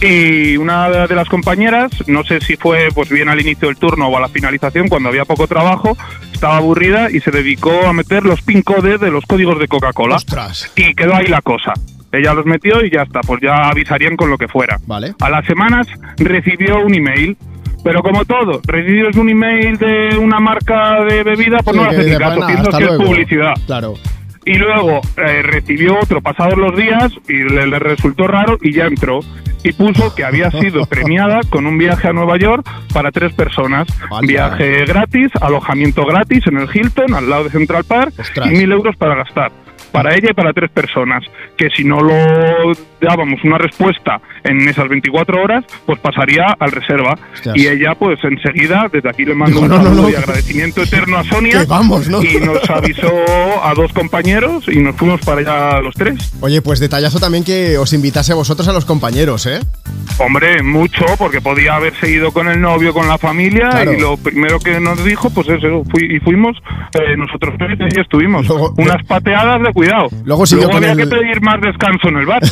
[0.00, 4.08] y una de las compañeras, no sé si fue pues bien al inicio del turno
[4.08, 5.96] o a la finalización, cuando había poco trabajo,
[6.32, 10.16] estaba aburrida y se dedicó a meter los pin codes de los códigos de Coca-Cola.
[10.74, 11.74] Y quedó ahí la cosa.
[12.10, 14.78] Ella los metió y ya está, pues ya avisarían con lo que fuera.
[14.84, 15.14] Vale.
[15.20, 15.86] A las semanas
[16.18, 17.36] recibió un email.
[17.84, 21.96] Pero como todo, recibes un email de una marca de bebida, pues Sí, no le
[21.96, 23.04] haces ni caso, "Pues nada, piensas que es luego".
[23.04, 23.54] publicidad.
[23.66, 23.94] Claro.
[24.44, 28.86] Y luego eh, recibió otro pasados los días y le, le resultó raro y ya
[28.86, 29.20] entró.
[29.64, 33.86] Y puso que había sido premiada con un viaje a Nueva York para tres personas.
[34.22, 38.14] Viaje gratis, alojamiento gratis en el Hilton, al lado de Central Park,
[38.44, 39.52] y mil euros para gastar.
[39.92, 41.22] Para ella y para tres personas.
[41.56, 42.14] Que si no lo
[43.00, 47.16] dábamos una respuesta en esas 24 horas, pues pasaría al reserva.
[47.34, 47.56] Hostias.
[47.56, 50.10] Y ella, pues enseguida, desde aquí le mando Dijo, un "No, no, saludo no".
[50.10, 51.64] y agradecimiento eterno a Sonia.
[51.68, 52.22] Vamos, ¿no?
[52.22, 53.12] Y nos avisó
[53.62, 56.32] a dos compañeros y nos fuimos para allá los tres.
[56.40, 59.60] Oye, pues detallazo también que os invitase a vosotros a los compañeros, ¿eh?
[60.18, 63.92] Hombre, mucho, porque podía haber seguido con el novio, con la familia, Claro.
[63.94, 66.56] y lo primero que nos dijo, pues eso, fui- y fuimos
[66.94, 68.48] eh, nosotros tres y estuvimos.
[68.76, 70.08] Unas pateadas de cuidado.
[70.24, 72.42] Luego siguió con había el- que pedir más descanso en el bar.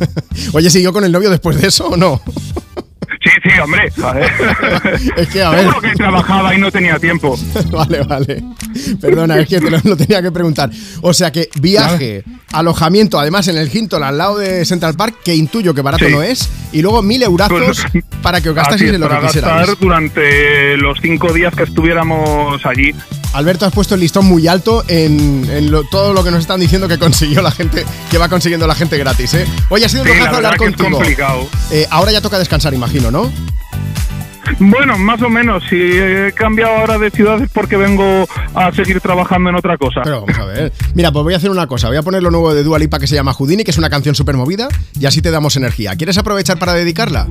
[0.52, 2.20] Oye, ¿siguió con el novio después de eso o no?
[3.22, 3.90] Sí, Sí, hombre.
[3.90, 4.30] joder.
[5.16, 5.60] Es que, a ver.
[5.60, 7.36] Seguro que trabajaba y no tenía tiempo.
[7.70, 8.44] Vale, vale.
[9.00, 10.70] Perdona, es que te lo, lo tenía que preguntar.
[11.02, 12.22] O sea que viaje,
[12.52, 16.12] alojamiento, además en el Hinton al lado de Central Park, que intuyo que barato Sí.
[16.12, 19.26] no es, y luego mil eurazos Pues, para que os gastaseis en lo que para
[19.26, 19.56] quisierais.
[19.60, 22.94] gastar durante los cinco días que estuviéramos allí.
[23.36, 26.58] Alberto, has puesto el listón muy alto en, en lo- todo lo que nos están
[26.60, 29.46] diciendo que consiguió la gente, que va consiguiendo la gente gratis, ¿eh?
[29.68, 30.98] Oye, ha sido un Sí, lujazo hablar contigo.
[31.70, 33.30] Eh, ahora ya toca descansar, imagino, ¿no?
[34.58, 35.62] Bueno, más o menos.
[35.68, 40.00] Si he cambiado ahora de ciudad es porque vengo a seguir trabajando en otra cosa.
[40.04, 40.72] Pero vamos a ver.
[40.94, 41.88] Mira, pues voy a hacer una cosa.
[41.88, 43.90] Voy a poner lo nuevo de Dua Lipa que se llama Houdini, que es una
[43.90, 44.68] canción súper movida,
[44.98, 45.96] y así te damos energía.
[45.96, 47.26] ¿Quieres aprovechar para dedicarla?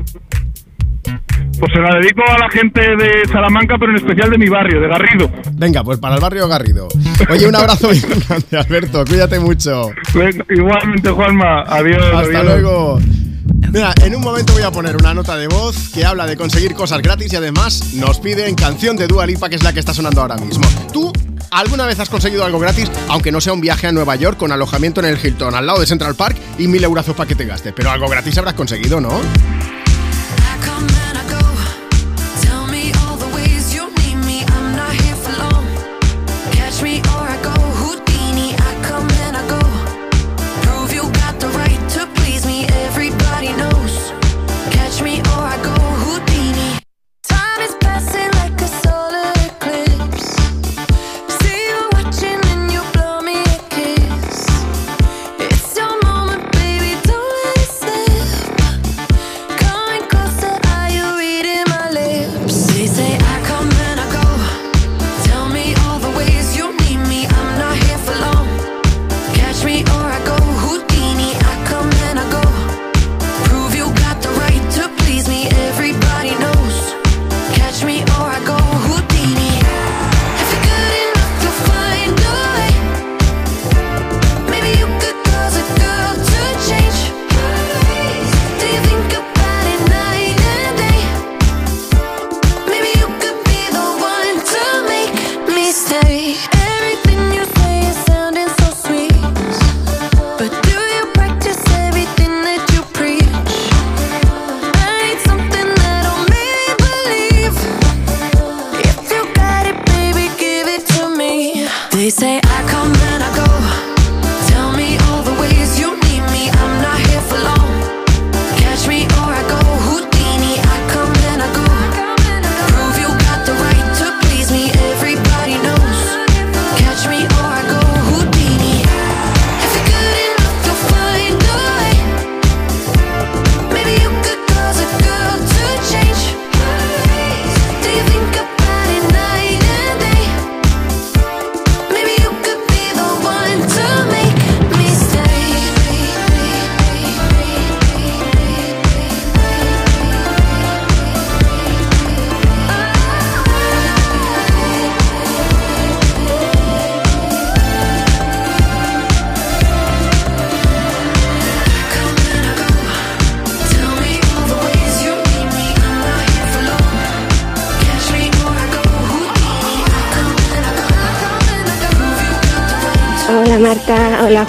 [1.60, 4.82] Pues se la dedico a la gente de Salamanca, pero en especial de mi barrio,
[4.82, 5.32] de Garrido.
[5.54, 6.88] Venga, pues para el barrio Garrido.
[7.30, 9.06] Oye, un abrazo bien grande, Alberto.
[9.06, 9.90] Cuídate mucho.
[10.14, 11.62] Venga, igualmente, Juanma.
[11.62, 12.04] Adiós.
[12.04, 12.44] Hasta adiós.
[12.44, 13.00] luego.
[13.72, 16.74] Mira, en un momento voy a poner una nota de voz que habla de conseguir
[16.74, 19.94] cosas gratis y además nos piden canción de Dua Lipa, que es la que está
[19.94, 20.66] sonando ahora mismo.
[20.92, 21.12] ¿Tú
[21.52, 24.52] alguna vez has conseguido algo gratis, aunque no sea un viaje a Nueva York con
[24.52, 27.46] alojamiento en el Hilton, al lado de Central Park y mil euros para que te
[27.46, 27.74] gastes?
[27.76, 29.20] Pero algo gratis habrás conseguido, ¿no?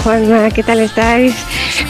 [0.07, 1.35] Juanma, ¿qué tal estáis?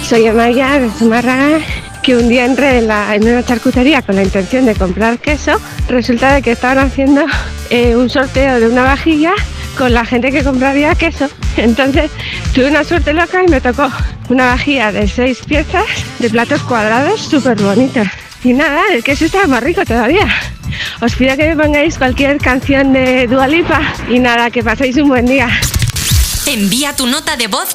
[0.03, 1.59] Soy Amaya de Zumárraga,
[2.03, 5.61] que un día entré en, la- una charcutería con la intención de comprar queso.
[5.87, 7.27] Resulta de que estaban haciendo
[7.69, 9.35] eh, un sorteo de una vajilla
[9.77, 11.29] con la gente que compraría queso.
[11.59, 12.11] Entonces
[12.55, 13.87] tuve una suerte loca y me tocó
[14.31, 15.85] una vajilla de seis piezas
[16.19, 18.09] de platos cuadrados súper bonitos.
[18.43, 20.27] Y nada, el queso estaba más rico todavía.
[21.03, 25.27] Os pido que me pongáis cualquier canción de Dualipa y nada, que paséis un buen
[25.27, 25.51] día.
[26.47, 27.75] Envía tu nota de voz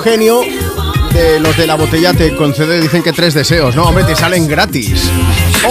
[0.00, 3.34] Estoy pensando que un genio de los de la botella te concede, dicen que tres
[3.34, 3.84] deseos, ¿no?
[3.84, 5.10] Hombre, te salen gratis.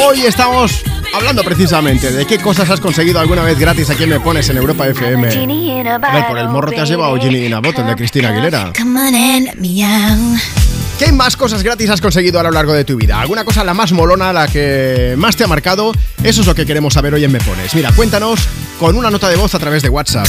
[0.06, 4.20] Hoy estamos hablando precisamente de qué cosas has conseguido alguna vez gratis aquí en Me
[4.20, 5.28] Pones en Europa FM.
[5.28, 8.72] Ver, por el morro te has llevado Ginny in a Bottle de Cristina Aguilera.
[11.00, 13.22] ¿Qué más cosas gratis has conseguido a lo largo de tu vida?
[13.22, 15.94] ¿Alguna cosa la más molona, la que más te ha marcado?
[16.24, 17.74] Eso es lo que queremos saber hoy en Me Pones.
[17.74, 18.42] Mira, cuéntanos
[18.80, 20.28] con una nota de voz a través de WhatsApp.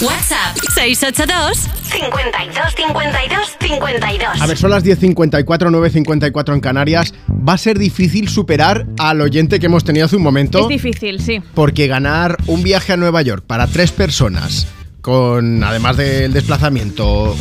[0.00, 4.40] WhatsApp 682 52 52 52.
[4.42, 7.14] A ver, son las 10.54, 9.54 en Canarias.
[7.30, 10.60] Va a ser difícil superar al oyente que hemos tenido hace un momento.
[10.62, 11.40] Es difícil, sí.
[11.54, 14.66] Porque ganar un viaje a Nueva York para tres personas,
[15.00, 17.36] con además del desplazamiento,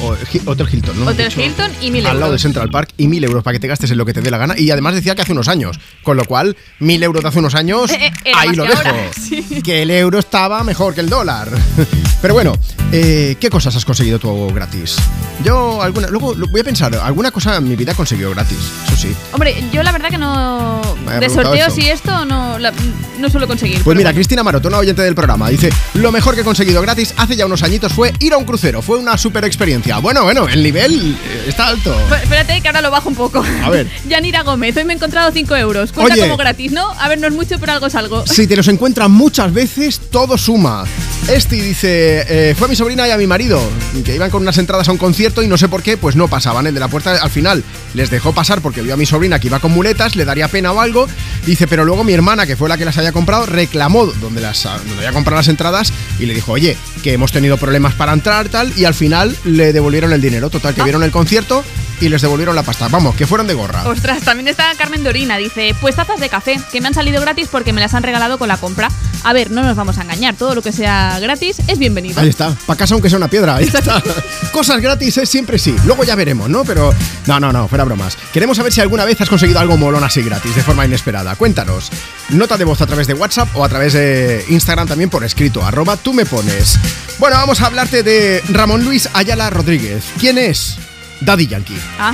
[0.46, 1.08] Hotel Hilton, ¿no?
[1.08, 2.42] Hotel Hilton y mil Al lado de euros.
[2.42, 4.38] Central Park y mil euros para que te gastes en lo que te dé la
[4.38, 4.54] gana.
[4.58, 5.80] Y además decía que hace unos años.
[6.04, 8.82] Con lo cual, mil euros de hace unos años, Eh, eh, ahí lo que dejo.
[8.82, 9.62] ahora, sí.
[9.64, 11.50] Que el euro estaba mejor que el dólar.
[12.22, 12.54] Pero bueno,
[12.92, 14.96] eh, ¿qué cosas has conseguido tú gratis?
[15.44, 16.08] Yo, alguna.
[16.08, 18.58] Luego lo- voy a pensar, alguna cosa en mi vida he conseguido gratis.
[18.88, 19.16] Eso sí.
[19.34, 20.82] Hombre, yo la verdad que no.
[21.20, 21.82] De sorteos eso.
[21.82, 22.74] y esto no, la-
[23.20, 23.84] no suelo conseguir.
[23.84, 27.14] Pues mira, Cristina Maroto, una oyente del programa, dice: Lo mejor que he conseguido gratis
[27.18, 28.82] hace ya unos añitos fue ir a un crucero.
[28.82, 30.00] Fue una super experiencia.
[30.00, 31.96] Bueno, bueno, el nivel eh, está alto.
[32.22, 33.44] Espérate que ahora lo bajo un poco.
[33.64, 33.88] A ver.
[34.08, 35.92] Yanira Gómez, hoy me he encontrado 5 euros.
[35.92, 36.24] Cuenta Oye.
[36.24, 36.90] como gratis, ¿no?
[37.00, 38.26] A ver, no es mucho, pero algo es algo.
[38.26, 40.84] Si te los encuentran muchas veces, todo suma.
[41.30, 43.60] Este dice, eh, fue a mi sobrina y a mi marido,
[44.06, 46.28] que iban con unas entradas a un concierto y no sé por qué, pues no
[46.28, 46.68] pasaban.
[46.68, 47.64] El de la puerta al final
[47.94, 50.72] les dejó pasar porque vio a mi sobrina que iba con muletas, le daría pena
[50.72, 51.08] o algo.
[51.46, 54.64] Dice, pero luego mi hermana, que fue la que las había comprado, reclamó donde, las,
[54.64, 58.48] donde había comprado las entradas y le dijo, oye, que hemos tenido problemas para entrar
[58.50, 60.50] tal, y al final le devolvieron el dinero.
[60.50, 60.86] Total, que Ah.
[60.86, 61.64] vieron el concierto
[62.00, 62.88] y les devolvieron la pasta.
[62.88, 63.88] Vamos, que fueron de gorra.
[63.88, 65.38] Ostras, también está Carmen Dorina.
[65.38, 68.38] Dice, pues tazas de café, que me han salido gratis porque me las han regalado
[68.38, 68.90] con la compra.
[69.24, 70.36] A ver, no nos vamos a engañar.
[70.36, 72.22] Todo lo que sea gratis es bienvenido.
[72.22, 74.02] Ahí está, para casa aunque sea una piedra, ahí está.
[74.52, 76.64] Cosas gratis es siempre sí, luego ya veremos, ¿no?
[76.64, 76.94] Pero
[77.26, 78.18] no, no, no, fuera bromas.
[78.32, 81.36] Queremos saber si alguna vez has conseguido algo molón así gratis, de forma inesperada.
[81.36, 81.92] Cuéntanos.
[82.30, 85.66] Nota de voz a través de WhatsApp o a través de Instagram también por escrito,
[85.66, 86.80] arroba tú me pones.
[87.20, 90.04] Bueno, vamos a hablarte de Ramón Luis Ayala Rodríguez.
[90.20, 90.78] ¿Quién es?
[91.22, 91.78] Daddy Yankee.
[92.00, 92.14] Ah,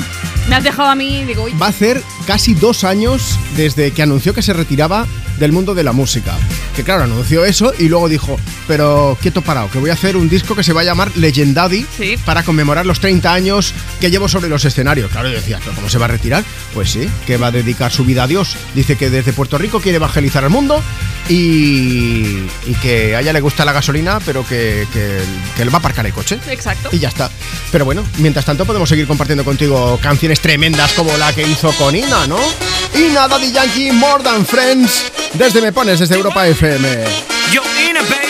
[0.49, 1.53] me has dejado a mí, digo, uy.
[1.61, 5.05] Va a hacer casi dos años desde que anunció que se retiraba
[5.39, 6.33] del mundo de la música.
[6.75, 10.29] Que claro, anunció eso y luego dijo, pero quieto parado, que voy a hacer un
[10.29, 11.85] disco que se va a llamar Legendaddy
[12.25, 15.11] para conmemorar los 30 años que llevo sobre los escenarios.
[15.11, 16.43] Claro, yo decía, ¿pero cómo se va a retirar?
[16.73, 18.55] Pues sí, que va a dedicar su vida a Dios.
[18.75, 20.81] Dice que desde Puerto Rico quiere evangelizar al mundo
[21.29, 25.19] y, y que a ella le gusta la gasolina, pero que, que,
[25.55, 26.39] que le va a aparcar el coche.
[26.49, 26.89] Exacto.
[26.91, 27.29] Y ya está.
[27.71, 31.95] Pero bueno, mientras tanto podemos seguir compartiendo contigo canciones tremendas como la que hizo con
[31.95, 32.37] Ina, ¿no?
[32.93, 37.03] Ina Daddy Yankee, More Than Friends, desde Me Pones, desde Europa FM.
[37.51, 38.22] Yo in it, baby.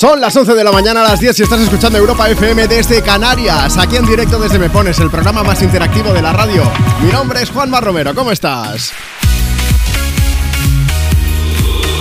[0.00, 3.02] Son las 11 de la mañana a las 10 y estás escuchando Europa FM desde
[3.02, 6.62] Canarias, aquí en directo desde Me Pones, el programa más interactivo de la radio.
[7.02, 8.92] Mi nombre es Juanma Romero, ¿cómo estás?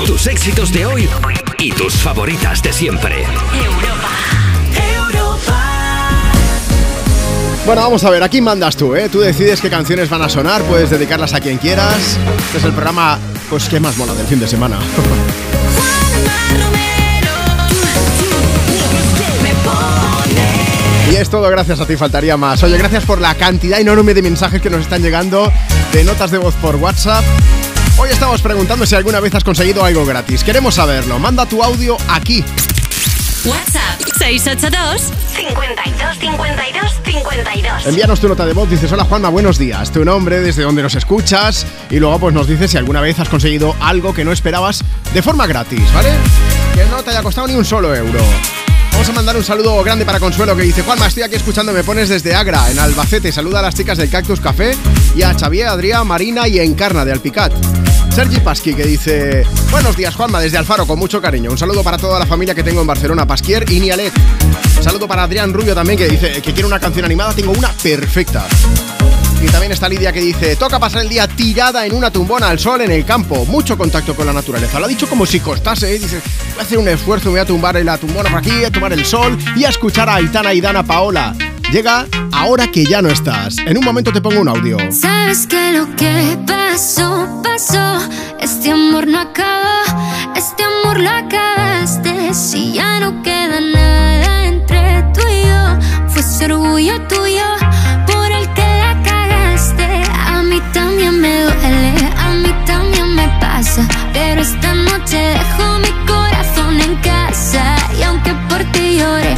[0.05, 1.09] Tus éxitos de hoy
[1.57, 3.25] y tus favoritas de siempre.
[7.65, 9.09] Bueno, vamos a ver, aquí mandas tú, ¿eh?
[9.09, 12.17] Tú decides qué canciones van a sonar, puedes dedicarlas a quien quieras.
[12.45, 13.19] Este es el programa,
[13.49, 14.79] pues, que más mola del fin de semana.
[21.09, 22.61] Y es todo gracias a ti, faltaría más.
[22.61, 25.51] Oye, gracias por la cantidad enorme de mensajes que nos están llegando,
[25.91, 27.23] de notas de voz por WhatsApp.
[27.97, 30.43] Hoy estamos preguntando si alguna vez has conseguido algo gratis.
[30.43, 31.17] Queremos saberlo.
[31.17, 32.45] Manda tu audio aquí.
[33.43, 35.01] WhatsApp 682
[35.35, 37.87] 52 52 52.
[37.87, 40.93] Envíanos tu nota de voz, dices, hola Juanma, buenos días, tu nombre, desde donde nos
[40.93, 44.83] escuchas y luego pues nos dices si alguna vez has conseguido algo que no esperabas
[45.13, 46.09] de forma gratis, ¿vale?
[46.75, 48.19] Que no te haya costado ni un solo euro.
[48.99, 51.85] Vamos a mandar un saludo grande para Consuelo que dice, Juanma, estoy aquí escuchando, me
[51.85, 54.75] pones desde Agra, en Albacete, saluda a las chicas del Cactus Café
[55.15, 57.53] y a Xavier, Adrián, Marina y Encarna de Alpicat.
[58.13, 61.49] Sergi Pasqui que dice, buenos días Juanma, desde Alfaro, con mucho cariño.
[61.49, 64.11] Un saludo para toda la familia que tengo en Barcelona, Pasquier y Nialet.
[64.75, 67.71] Un saludo para Adrián Rubio también que dice que quiere una canción animada, tengo una
[67.71, 68.45] perfecta.
[69.41, 72.59] Y también está Lidia que dice, toca pasar el día tirada en una tumbona al
[72.59, 74.79] sol en el campo, mucho contacto con la naturaleza.
[74.79, 75.99] Lo ha dicho como si costase, ¿eh?
[75.99, 76.21] dice,
[76.51, 78.71] voy a hacer un esfuerzo, me voy a tumbar en la tumbona por aquí, a
[78.71, 81.33] tomar el sol y a escuchar a Aitana y Dana Paola.
[81.71, 83.57] Llega ahora que ya no estás.
[83.59, 84.77] En un momento te pongo un audio.
[84.91, 87.99] Sabes que lo que pasó, pasó.
[88.39, 92.33] Este amor no acabó, este amor lo acabaste.
[92.33, 97.58] Si ya no queda nada entre tú y yo, fue orgullo tuyo
[101.19, 103.87] me duele, a mí también me pasa.
[104.13, 107.75] Pero esta noche dejo mi corazón en casa.
[107.97, 109.35] Y aunque por ti llore,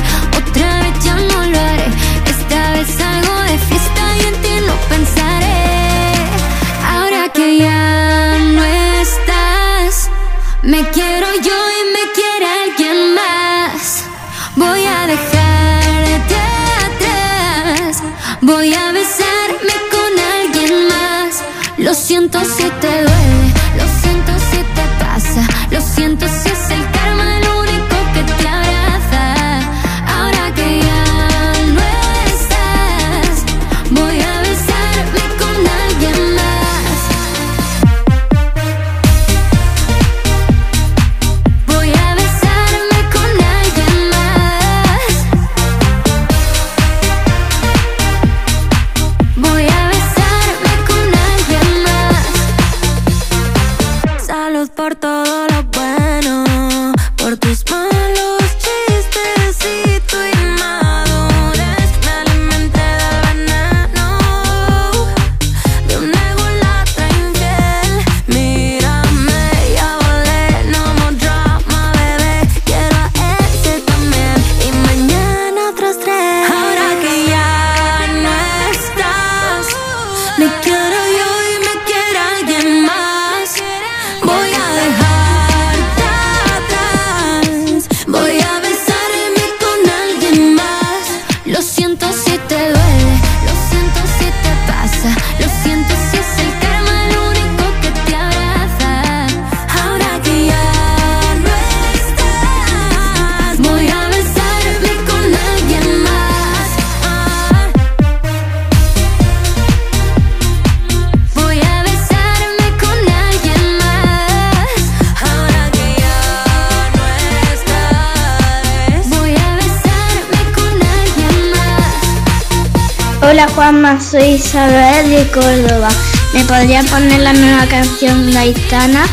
[123.32, 125.88] Hola Juanma, soy Isabel de Córdoba.
[126.34, 129.05] ¿Me podría poner la nueva canción de Aitana?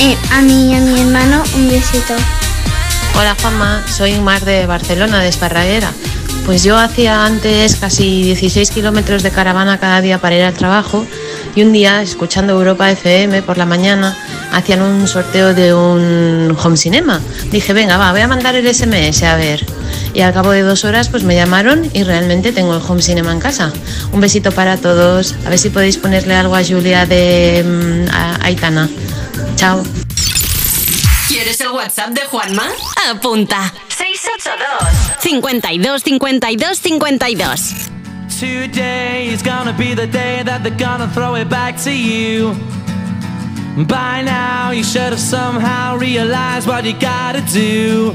[0.00, 2.14] Eh, a mí y a mi hermano un besito.
[3.16, 5.92] Hola Juanma, soy Mar de Barcelona, de Esparraguera.
[6.44, 11.06] Pues yo hacía antes casi 16 kilómetros de caravana cada día para ir al trabajo
[11.54, 14.16] y un día, escuchando Europa FM por la mañana,
[14.52, 17.20] hacían un sorteo de un home cinema.
[17.52, 19.64] Dije, venga, va, voy a mandar el SMS a ver.
[20.14, 23.32] Y al cabo de dos horas pues me llamaron y realmente tengo el home cinema
[23.32, 23.72] en casa.
[24.12, 25.34] Un besito para todos.
[25.44, 28.88] A ver si podéis ponerle algo a Julia de mm, a- Aitana.
[29.56, 29.82] Chao.
[31.28, 32.64] ¿Quieres el WhatsApp de Juanma?
[33.10, 33.72] Apunta.
[33.88, 34.78] 682
[35.20, 37.74] 52 52 52
[38.38, 42.52] Today is gonna be the day that they're gonna throw it back to you.
[43.88, 48.14] By now, you should have somehow realized what you gotta do.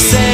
[0.00, 0.29] Say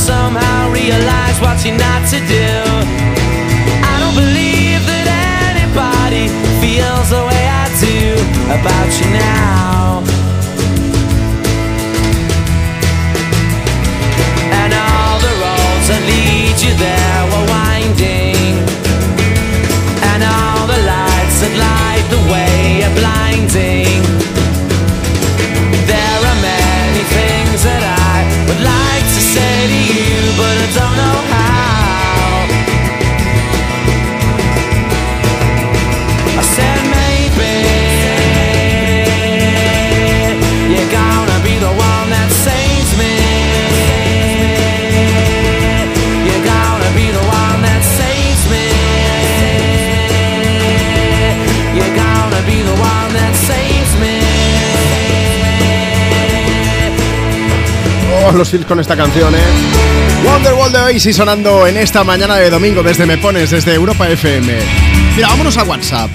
[0.00, 2.48] somehow realized what you're not to do.
[3.92, 5.06] I don't believe that
[5.52, 6.24] anybody
[6.62, 8.00] feels the way I do
[8.56, 10.00] about you now.
[14.60, 16.99] And all the roads that lead you there
[58.34, 59.38] los hits con esta canción, ¿eh?
[60.24, 64.52] Wonderwall de Oasis sonando en esta mañana de domingo desde Me Pones, desde Europa FM.
[65.16, 66.10] Mira, vámonos a WhatsApp.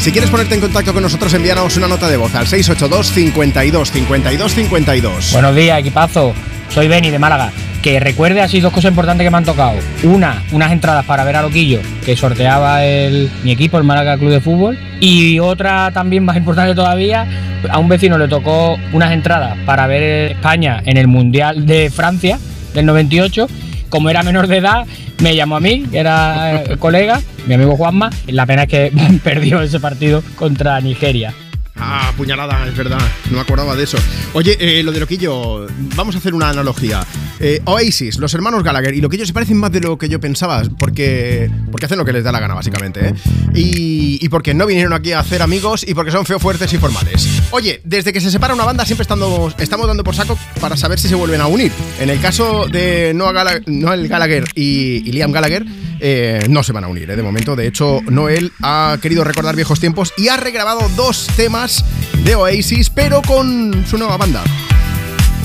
[0.00, 3.90] Si quieres ponerte en contacto con nosotros, envíanos una nota de voz al 682 52
[3.90, 5.32] 52 52.
[5.32, 6.34] Buenos días, equipazo.
[6.68, 7.52] Soy Beni de Málaga.
[7.82, 9.78] Que recuerde así dos cosas importantes que me han tocado.
[10.02, 14.30] Una, unas entradas para ver a Loquillo, que sorteaba el, mi equipo, el Málaga Club
[14.30, 14.78] de Fútbol.
[15.00, 17.26] Y otra también más importante todavía,
[17.70, 22.38] a un vecino le tocó unas entradas para ver España en el Mundial de Francia
[22.74, 23.48] del 98.
[23.88, 24.86] Como era menor de edad,
[25.22, 28.10] me llamó a mí, que era eh, colega, mi amigo Juanma.
[28.26, 28.92] La pena es que
[29.24, 31.32] perdió ese partido contra Nigeria.
[31.80, 32.98] Ah, puñalada, es verdad.
[33.30, 33.98] No me acordaba de eso.
[34.32, 37.04] Oye, eh, lo de Loquillo, vamos a hacer una analogía.
[37.40, 40.62] Eh, Oasis, los hermanos Gallagher y Loquillo se parecen más de lo que yo pensaba,
[40.78, 43.08] porque, porque hacen lo que les da la gana, básicamente.
[43.08, 43.14] ¿eh?
[43.54, 47.26] Y, porque no vinieron aquí a hacer amigos y porque son feo fuertes y formales.
[47.50, 50.98] Oye, desde que se separa una banda siempre estando, estamos dando por saco para saber
[50.98, 51.72] si se vuelven a unir.
[51.98, 55.64] En el caso de Noel Gallagher y, y Liam Gallagher,
[56.00, 57.16] eh, no se van a unir, ¿eh?
[57.16, 57.56] de momento.
[57.56, 61.84] De hecho, Noel ha querido recordar viejos tiempos y ha regrabado dos temas
[62.24, 64.44] de Oasis, pero con su nueva banda.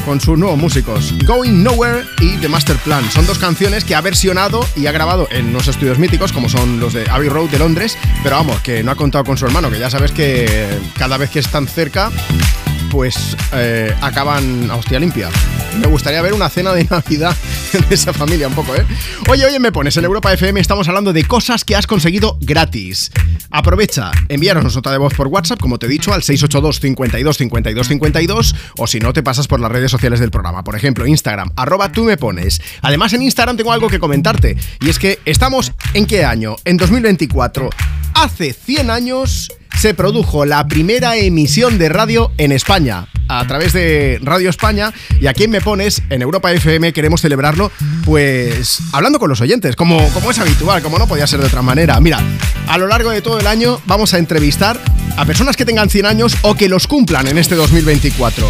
[0.05, 3.09] Con sus nuevos músicos, Going Nowhere y The Master Plan.
[3.09, 6.81] Son dos canciones que ha versionado y ha grabado en unos estudios míticos, como son
[6.81, 7.97] los de Abbey Road de Londres.
[8.21, 11.29] Pero vamos, que no ha contado con su hermano, que ya sabes que cada vez
[11.29, 12.11] que están cerca,
[12.93, 15.27] pues eh, acaban a hostia limpia.
[15.79, 17.35] Me gustaría ver una cena de Navidad
[17.89, 18.85] de esa familia un poco, ¿eh?
[19.29, 23.09] Oye, oye, me pones en Europa FM, estamos hablando de cosas que has conseguido gratis.
[23.49, 27.87] Aprovecha, envíanos nota de voz por WhatsApp, como te he dicho, al 682 52 52
[27.87, 30.63] 52, o si no, te pasas por las redes sociales del programa.
[30.63, 32.61] Por ejemplo, Instagram, arroba tú me pones.
[32.83, 36.57] Además, en Instagram tengo algo que comentarte, y es que estamos en qué año?
[36.63, 37.71] En 2024.
[38.13, 44.19] Hace 100 años se produjo la primera emisión de radio en España a través de
[44.21, 47.71] Radio España y aquí en Me Pones, en Europa FM, queremos celebrarlo
[48.05, 51.61] pues hablando con los oyentes, como, como es habitual, como no podía ser de otra
[51.61, 51.99] manera.
[51.99, 52.19] Mira,
[52.67, 54.79] a lo largo de todo el año vamos a entrevistar
[55.17, 58.47] a personas que tengan 100 años o que los cumplan en este 2024.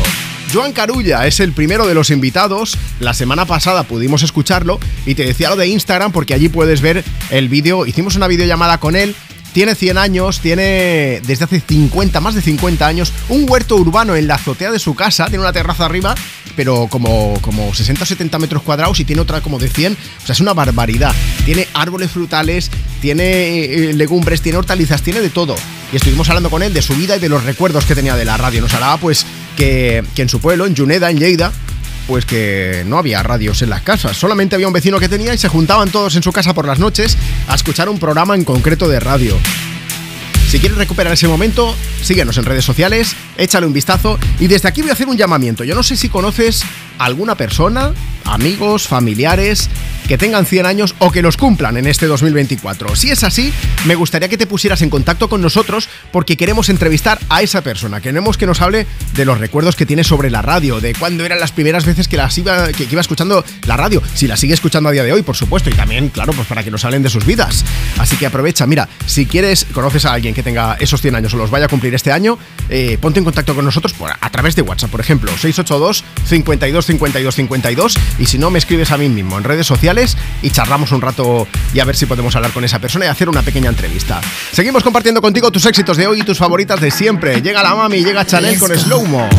[0.53, 2.77] Joan Carulla es el primero de los invitados.
[2.99, 7.03] La semana pasada pudimos escucharlo y te decía lo de Instagram porque allí puedes ver
[7.31, 7.87] el vídeo.
[7.87, 9.15] Hicimos una videollamada con él
[9.53, 14.27] tiene 100 años, tiene desde hace 50, más de 50 años, un huerto urbano en
[14.27, 16.15] la azotea de su casa, tiene una terraza arriba,
[16.55, 20.25] pero como, como 60 o 70 metros cuadrados y tiene otra como de 100, o
[20.25, 21.13] sea, es una barbaridad.
[21.45, 22.71] Tiene árboles frutales,
[23.01, 25.55] tiene eh, legumbres, tiene hortalizas, tiene de todo.
[25.91, 28.25] Y estuvimos hablando con él de su vida y de los recuerdos que tenía de
[28.25, 28.61] la radio.
[28.61, 29.25] Nos hablaba pues
[29.55, 31.51] que, que en su pueblo, en Juneda, en Lleida,
[32.07, 35.37] pues que no había radios en las casas, solamente había un vecino que tenía y
[35.37, 37.17] se juntaban todos en su casa por las noches
[37.47, 39.37] a escuchar un programa en concreto de radio.
[40.53, 44.81] Si quieres recuperar ese momento, síguenos en redes sociales, échale un vistazo y desde aquí
[44.81, 45.63] voy a hacer un llamamiento.
[45.63, 46.63] Yo no sé si conoces
[46.99, 47.91] alguna persona,
[48.23, 49.69] amigos, familiares
[50.07, 52.95] que tengan 100 años o que los cumplan en este 2024.
[52.95, 53.53] Si es así,
[53.85, 58.01] me gustaría que te pusieras en contacto con nosotros porque queremos entrevistar a esa persona.
[58.01, 61.39] Queremos que nos hable de los recuerdos que tiene sobre la radio, de cuándo eran
[61.39, 64.89] las primeras veces que, las iba, que, iba escuchando la radio, si la sigue escuchando
[64.89, 67.09] a día de hoy, por supuesto, y también, claro, pues para que nos hablen de
[67.09, 67.63] sus vidas.
[67.97, 71.37] Así que aprovecha, mira, si quieres, conoces a alguien que tenga esos 100 años o
[71.37, 72.37] los vaya a cumplir este año,
[72.69, 76.85] eh, ponte en contacto con nosotros por, a través de WhatsApp, por ejemplo, 682 52
[76.85, 79.92] 52 52 y si no, me escribes a mí mismo en redes sociales
[80.41, 83.29] y charlamos un rato y a ver si podemos hablar con esa persona y hacer
[83.29, 84.21] una pequeña entrevista.
[84.51, 87.43] Seguimos compartiendo contigo tus éxitos de hoy y tus favoritas de siempre.
[87.43, 89.29] Llega la mami, llega Chanel con Slow Mo.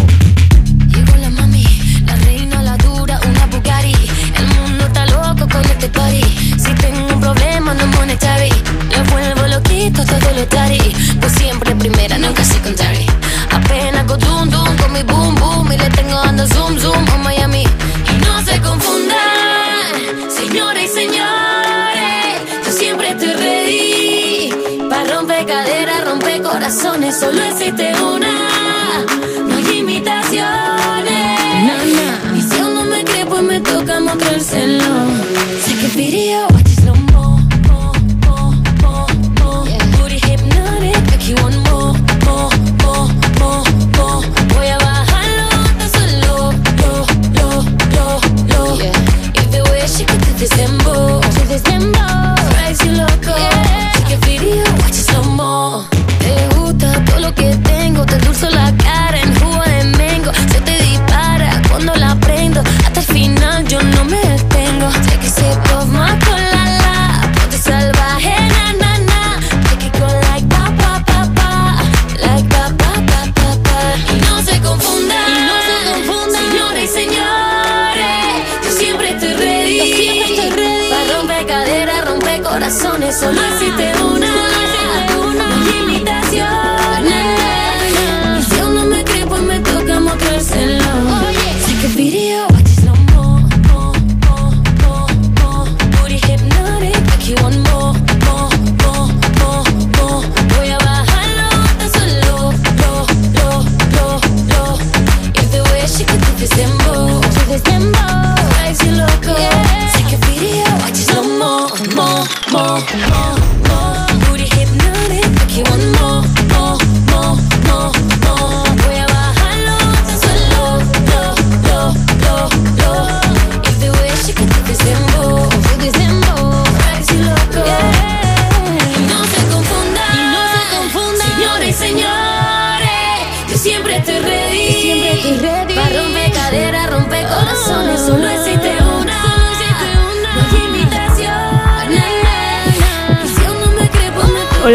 [0.91, 1.65] Llegó la mami,
[2.07, 3.97] la reina, la dura, una Bugatti.
[4.37, 6.23] El mundo está loco con este party.
[6.57, 8.53] Si tengo un problema, no monetary.
[8.97, 10.95] Lo vuelvo loquito, todo lo tari.
[11.21, 13.07] Pues siempre primera, nunca secondary.
[13.51, 15.73] Apenas con dum dum, con mi boom boom.
[15.73, 16.84] Y le tengo dando zoom zoom
[26.65, 27.21] corazones.
[27.21, 28.34] Solo existe una.
[58.15, 58.94] Que tengo, te dulzo la cara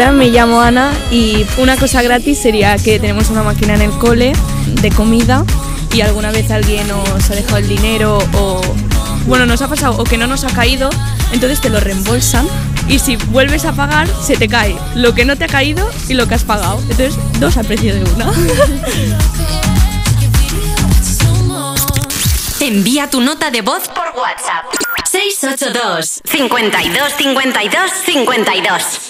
[0.00, 4.32] Me llamo Ana y una cosa gratis sería que tenemos una máquina en el cole
[4.80, 5.44] de comida
[5.92, 8.62] y alguna vez alguien nos ha dejado el dinero o
[9.26, 10.88] bueno, nos ha pasado o que no nos ha caído,
[11.32, 12.48] entonces te lo reembolsan
[12.88, 16.14] y si vuelves a pagar se te cae lo que no te ha caído y
[16.14, 16.80] lo que has pagado.
[16.80, 18.32] Entonces, dos al precio de una.
[22.60, 24.64] Envía tu nota de voz por WhatsApp.
[25.04, 29.09] 682 52 52 52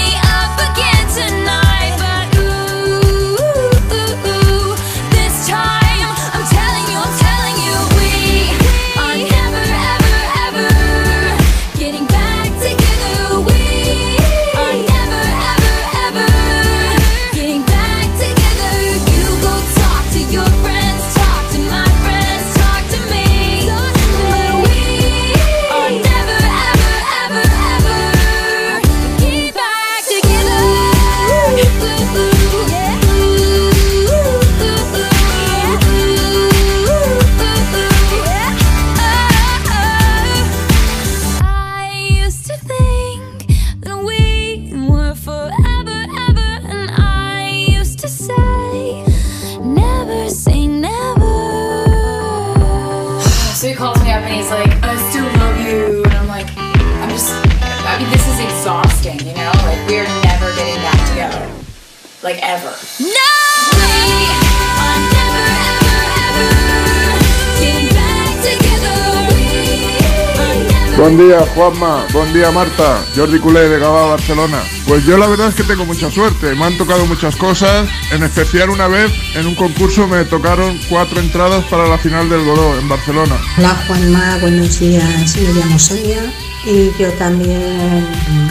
[71.01, 72.05] Buen día, Juanma.
[72.13, 73.03] Buen día, Marta.
[73.15, 74.61] Jordi Culé de Gaba, Barcelona.
[74.87, 76.53] Pues yo la verdad es que tengo mucha suerte.
[76.53, 77.89] Me han tocado muchas cosas.
[78.11, 82.45] En especial una vez en un concurso me tocaron cuatro entradas para la final del
[82.45, 83.35] Godó en Barcelona.
[83.57, 85.35] Hola Juanma, buenos días.
[85.37, 86.31] Me llamo Sonia
[86.67, 88.07] y yo también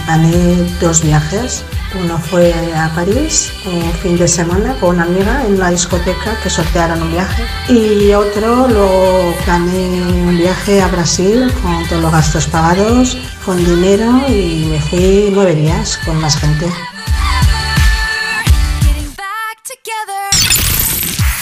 [0.09, 1.64] gané dos viajes.
[1.94, 6.48] Uno fue a París, un fin de semana con una amiga en una discoteca que
[6.48, 7.44] sortearon un viaje.
[7.68, 14.22] Y otro lo gané un viaje a Brasil con todos los gastos pagados, con dinero
[14.28, 16.66] y me fui nueve días con más gente.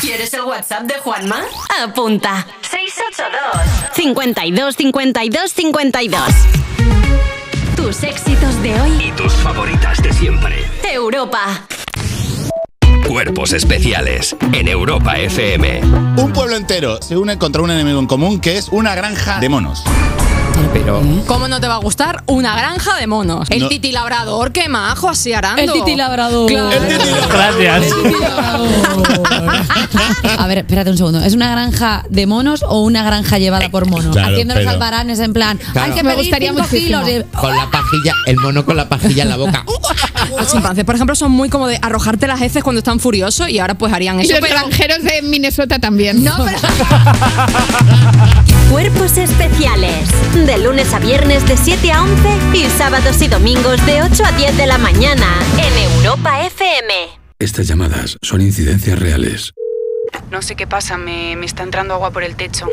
[0.00, 1.42] ¿Quieres el WhatsApp de Juanma?
[1.82, 2.46] Apunta.
[2.62, 6.22] 682 52 52 52
[7.88, 8.90] Tus éxitos de hoy.
[9.02, 10.56] Y tus favoritas de siempre.
[10.92, 11.66] Europa.
[13.06, 15.80] Cuerpos especiales en Europa FM.
[16.18, 19.48] Un pueblo entero se une contra un enemigo en común que es una granja de
[19.48, 19.84] monos.
[20.72, 21.00] Pero.
[21.26, 23.48] ¿Cómo no te va a gustar una granja de monos?
[23.50, 23.68] El No.
[23.68, 25.62] titi labrador, qué majo, así arando.
[25.62, 26.48] El titi labrador.
[26.50, 26.70] Claro.
[27.30, 27.92] Gracias.
[30.38, 31.20] A ver, espérate un segundo.
[31.24, 34.14] ¿Es una granja de monos o una granja llevada por monos?
[34.14, 35.92] claro, Haciendo los pero- albaranes en plan, Claro.
[35.92, 37.24] hay que Me gustaría kilos de...
[37.38, 39.64] Con la pajilla, el mono con la pajilla en la boca.
[40.36, 43.58] Los chimpancés, por ejemplo, son muy como de arrojarte las heces cuando están furiosos y
[43.60, 44.32] ahora pues harían Y eso.
[44.34, 46.22] los pero- granjeros de Minnesota también.
[46.22, 46.58] No, pero-
[48.70, 50.08] Cuerpos especiales.
[50.34, 54.32] De lunes a viernes de 7 a 11 y sábados y domingos de 8 a
[54.32, 55.26] 10 de la mañana
[55.56, 56.92] en Europa FM.
[57.38, 59.54] Estas llamadas son incidencias reales.
[60.30, 62.68] No sé qué pasa, me, me está entrando agua por el techo.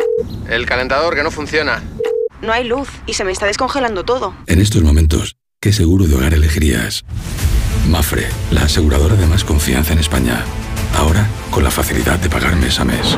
[0.49, 1.81] El calentador que no funciona.
[2.41, 4.35] No hay luz y se me está descongelando todo.
[4.47, 7.05] En estos momentos, ¿qué seguro de hogar elegirías?
[7.87, 10.43] Mafre, la aseguradora de más confianza en España.
[10.97, 13.17] Ahora, con la facilidad de pagar mes a mes.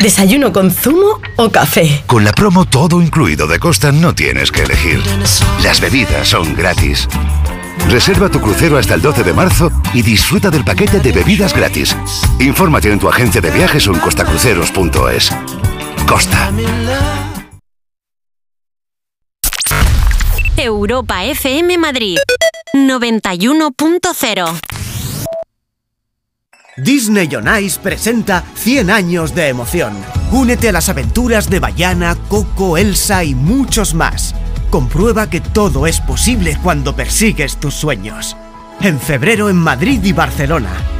[0.00, 2.02] ¿Desayuno con zumo o café?
[2.08, 5.00] Con la promo todo incluido de Costa no tienes que elegir.
[5.62, 7.06] Las bebidas son gratis.
[7.88, 11.96] Reserva tu crucero hasta el 12 de marzo y disfruta del paquete de bebidas gratis.
[12.38, 15.30] Infórmate en tu agencia de viajes o en costacruceros.es.
[16.06, 16.50] Costa.
[20.56, 22.18] Europa FM Madrid
[22.74, 24.60] 91.0
[26.76, 29.94] Disney on Ice presenta 100 años de emoción.
[30.32, 34.34] Únete a las aventuras de Bayana, Coco, Elsa y muchos más.
[34.70, 38.36] Comprueba que todo es posible cuando persigues tus sueños.
[38.80, 40.99] En febrero en Madrid y Barcelona.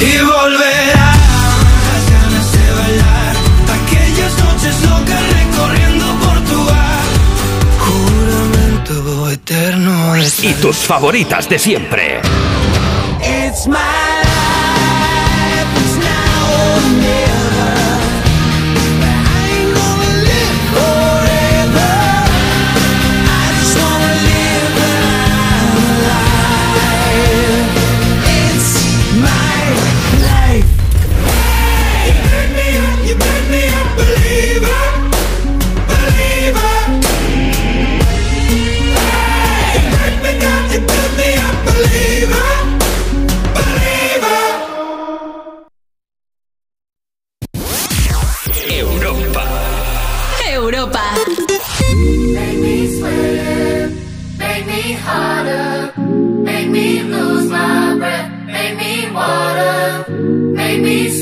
[0.00, 1.12] Y volverá.
[1.86, 3.34] Las ganas de bailar
[3.78, 7.04] Aquellas noches locas recorriendo Portugal
[7.78, 8.96] Juramento
[9.30, 12.20] eterno de y tus favoritas de siempre.
[13.20, 17.33] It's my life, it's now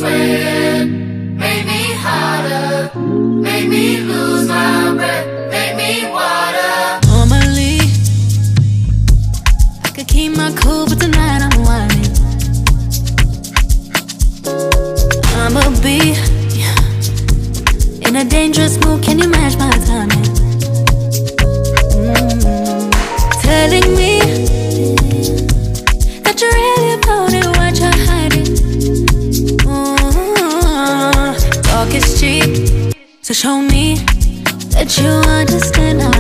[0.03, 0.89] sweat,
[1.43, 2.91] make me harder,
[3.47, 6.75] make me lose my breath, make me water.
[7.13, 7.79] Normally,
[9.87, 12.11] I could keep my cool, but tonight I'm whining.
[15.43, 15.99] I'ma be
[18.07, 19.03] in a dangerous mood.
[19.05, 20.12] Can you match my timing?
[33.43, 33.97] Show me
[34.71, 36.12] that you understand.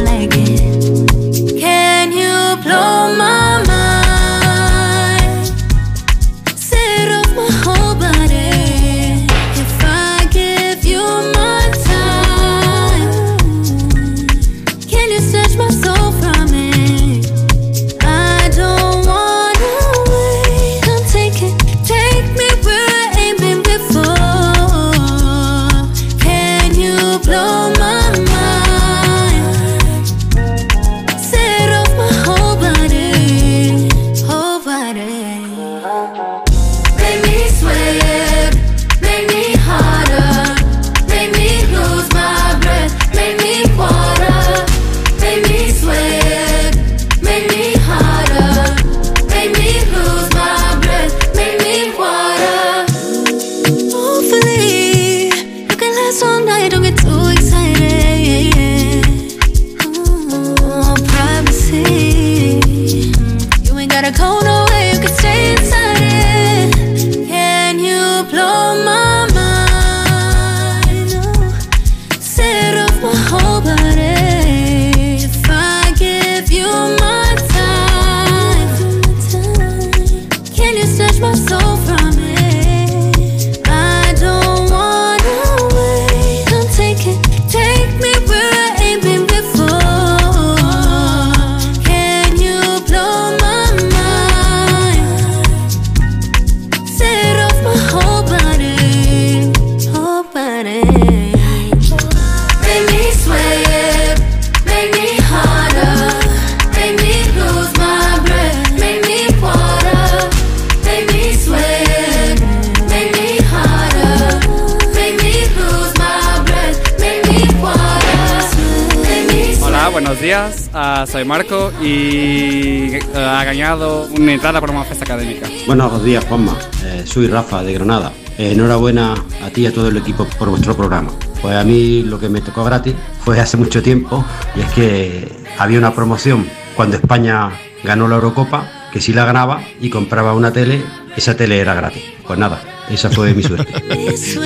[121.24, 125.48] Marco y eh, ha ganado una entrada para una fiesta académica.
[125.66, 126.56] Buenos días, Juanma.
[126.84, 128.12] Eh, soy Rafa de Granada.
[128.38, 131.10] Eh, enhorabuena a ti y a todo el equipo por vuestro programa.
[131.40, 132.94] Pues a mí lo que me tocó gratis
[133.24, 134.24] fue hace mucho tiempo
[134.56, 135.28] y es que
[135.58, 137.50] había una promoción cuando España
[137.84, 140.82] ganó la Eurocopa que si la ganaba y compraba una tele,
[141.16, 142.02] esa tele era gratis.
[142.26, 142.60] Pues nada,
[142.94, 143.72] esa fue mi suerte.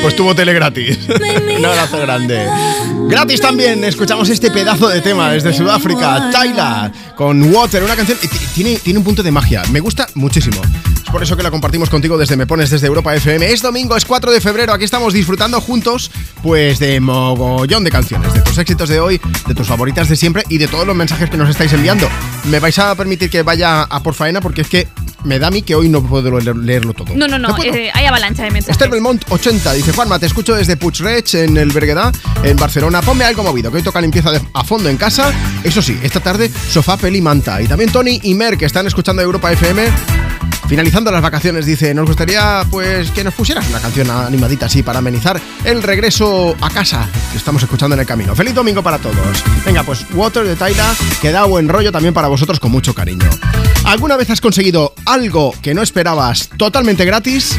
[0.02, 0.98] Pues tuvo tele gratis.
[1.58, 2.46] Un abrazo grande.
[3.08, 8.18] Gratis también, escuchamos este pedazo de tema desde Sudáfrica, Tyla, con Water, una canción.
[8.54, 10.60] Tiene, tiene un punto de magia, me gusta muchísimo.
[11.06, 13.52] Es por eso que la compartimos contigo desde Me Pones desde Europa FM.
[13.52, 16.10] Es domingo, es 4 de febrero, aquí estamos disfrutando juntos,
[16.42, 20.42] pues de mogollón de canciones, de tus éxitos de hoy, de tus favoritas de siempre
[20.48, 22.08] y de todos los mensajes que nos estáis enviando.
[22.44, 24.88] Me vais a permitir que vaya a por faena porque es que
[25.24, 27.14] me da a mí que hoy no puedo leer- leerlo todo.
[27.16, 28.72] No, no, no, eh, hay avalancha de mensajes.
[28.72, 32.12] Esther Belmont 80 dice Juanma, te escucho desde Puigreig en el Berguedà,
[32.44, 33.00] en Barcelona.
[33.02, 35.32] Ponme algo movido, que hoy toca limpieza de- a fondo en casa.
[35.64, 37.60] Eso sí, esta tarde sofá, peli, manta.
[37.60, 39.90] Y también Tony y Mer, que están escuchando Europa FM.
[40.68, 44.98] Finalizando las vacaciones, dice, nos gustaría pues que nos pusieras una canción animadita así para
[44.98, 48.34] amenizar el regreso a casa que estamos escuchando en el camino.
[48.34, 49.44] Feliz domingo para todos.
[49.64, 53.28] Venga, pues Water de Tyla, que da buen rollo también para vosotros con mucho cariño.
[53.86, 57.56] ¿Alguna vez has conseguido algo que no esperabas totalmente gratis?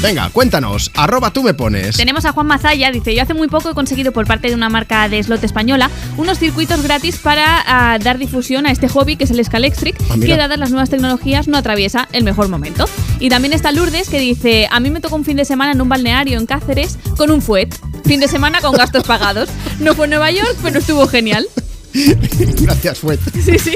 [0.00, 1.98] Venga, cuéntanos, arroba tú me pones.
[1.98, 4.70] Tenemos a Juan Mazaya, dice, yo hace muy poco he conseguido por parte de una
[4.70, 9.24] marca de slot española unos circuitos gratis para ah, dar difusión a este hobby que
[9.24, 12.88] es el Scalextric, Ah, que dadas las nuevas tecnologías no atraviesa el mejor momento.
[13.20, 15.80] Y también está Lourdes que dice, a mí me tocó un fin de semana en
[15.82, 17.68] un balneario en Cáceres con un fuet,
[18.06, 19.50] fin de semana con gastos pagados.
[19.78, 21.46] No fue en Nueva York, pero estuvo genial.
[22.62, 23.20] Gracias, Fuet.
[23.44, 23.74] Sí, sí.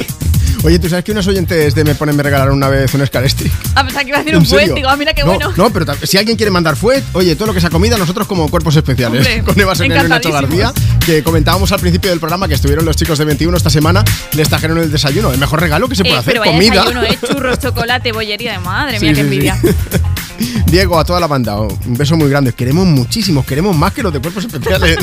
[0.63, 3.51] Oye, ¿tú sabes que unos oyentes de Me Ponen me regalaron una vez un Scalextric?
[3.77, 5.53] A pesar que iba a decir ¿En un fuet, digo, ah, mira qué no, bueno.
[5.57, 8.47] No, pero si alguien quiere mandar fuet, oye, todo lo que sea comida, nosotros como
[8.51, 10.73] cuerpos especiales, Hombre, con Eva Sereno y Nacho García,
[11.07, 14.05] que comentábamos al principio del programa que estuvieron los chicos de 21 esta semana,
[14.35, 16.75] les trajeron el desayuno, el mejor regalo que se puede Eh, hacer, pero vaya comida.
[16.85, 19.35] desayuno, eh, churros, chocolate, bollería de madre Sí, mía, sí, qué sí.
[19.35, 19.61] envidia.
[20.67, 22.53] Diego, a toda la banda, un beso muy grande.
[22.53, 24.99] Queremos muchísimos, queremos más que los de cuerpos especiales.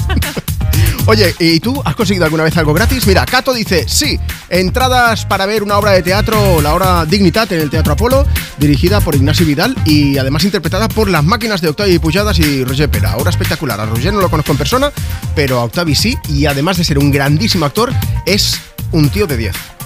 [1.07, 3.07] Oye, ¿y tú has conseguido alguna vez algo gratis?
[3.07, 4.19] Mira, Cato dice, sí,
[4.49, 8.25] entradas para ver una obra de teatro, la obra Dignitat en el Teatro Apolo,
[8.57, 12.89] dirigida por Ignacio Vidal y además interpretada por las máquinas de Octavi Pujadas y Roger
[12.89, 13.15] Pera.
[13.15, 13.79] Obra espectacular.
[13.79, 14.91] A Roger no lo conozco en persona,
[15.34, 17.93] pero a Octavi sí, y además de ser un grandísimo actor,
[18.25, 18.59] es
[18.91, 19.77] un tío de 10.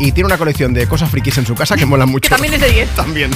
[0.00, 2.28] Y tiene una colección de cosas frikis en su casa que molan mucho.
[2.30, 2.88] Que también es de 10.
[2.96, 3.30] También.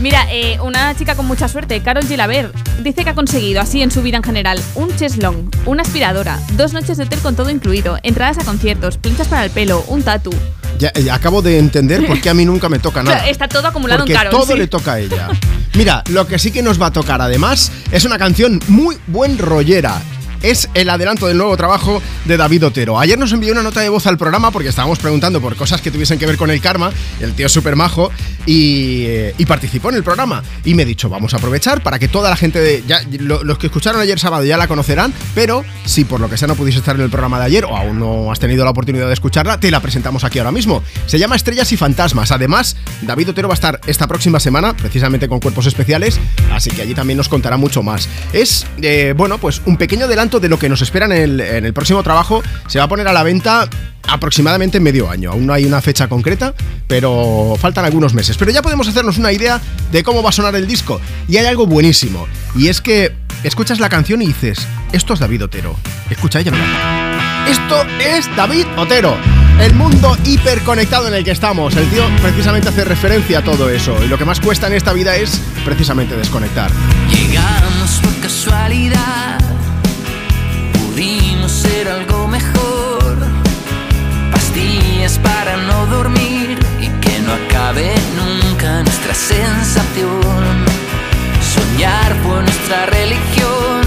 [0.00, 3.90] Mira, eh, una chica con mucha suerte, Carol Gilaber, dice que ha conseguido, así en
[3.90, 7.98] su vida en general, un cheslong, una aspiradora, dos noches de hotel con todo incluido,
[8.02, 10.32] entradas a conciertos, pinzas para el pelo, un tatu.
[10.78, 13.28] Ya, ya acabo de entender por qué a mí nunca me toca O sea, nada.
[13.28, 14.30] está todo acumulado Porque en Carol.
[14.32, 14.58] todo sí.
[14.58, 15.28] le toca a ella.
[15.74, 19.38] Mira, lo que sí que nos va a tocar además es una canción muy buen
[19.38, 20.00] rollera.
[20.44, 23.00] Es el adelanto del nuevo trabajo de David Otero.
[23.00, 25.90] Ayer nos envió una nota de voz al programa porque estábamos preguntando por cosas que
[25.90, 26.92] tuviesen que ver con el karma.
[27.18, 28.10] El tío es súper majo
[28.44, 30.42] y, eh, y participó en el programa.
[30.62, 32.84] Y me he dicho, vamos a aprovechar para que toda la gente, de,
[33.18, 36.56] los que escucharon ayer sábado ya la conocerán, pero si por lo que sea no
[36.56, 39.14] pudiste estar en el programa de ayer o aún no has tenido la oportunidad de
[39.14, 40.82] escucharla, te la presentamos aquí ahora mismo.
[41.06, 42.32] Se llama Estrellas y Fantasmas.
[42.32, 46.20] Además, David Otero va a estar esta próxima semana, precisamente con cuerpos especiales,
[46.52, 48.10] así que allí también nos contará mucho más.
[48.34, 52.02] Es, eh, bueno, pues un pequeño adelanto de lo que nos espera en el, próximo
[52.02, 52.42] trabajo.
[52.66, 53.68] Se va a poner a la venta
[54.08, 55.32] aproximadamente en medio año.
[55.32, 56.54] Aún no hay una fecha concreta,
[56.86, 58.36] pero faltan algunos meses.
[58.36, 59.60] Pero ya podemos hacernos una idea
[59.92, 61.00] de cómo va a sonar el disco.
[61.28, 62.26] Y hay algo buenísimo.
[62.56, 63.12] Y es que
[63.42, 65.76] escuchas la canción y dices, esto es David Otero.
[66.10, 67.24] Escucha ella, mira.
[67.48, 69.16] Esto es David Otero.
[69.60, 71.76] El mundo hiperconectado en el que estamos.
[71.76, 73.96] El tío precisamente hace referencia a todo eso.
[74.02, 76.70] Y lo que más cuesta en esta vida es precisamente desconectar.
[77.10, 79.38] Llegamos por casualidad,
[81.64, 83.16] ser algo mejor.
[84.32, 90.54] Pastillas para no dormir y que no acabe nunca nuestra sensación.
[91.54, 93.82] Soñar fue nuestra religión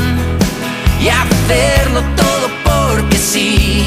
[1.04, 3.86] y hacerlo todo porque sí.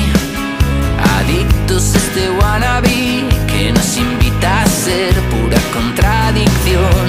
[1.19, 7.07] Adictos a este wannabe que nos invita a ser pura contradicción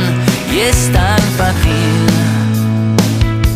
[0.53, 2.11] y es tan fácil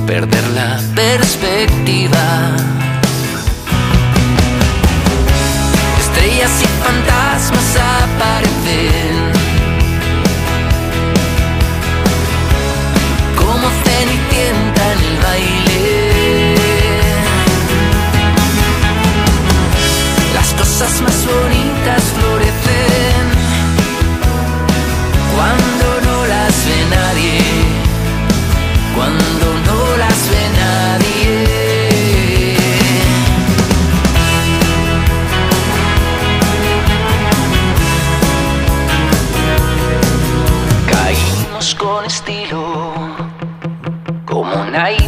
[0.05, 2.84] perder la perspectiva.
[7.35, 9.24] Fantasmas aparecen como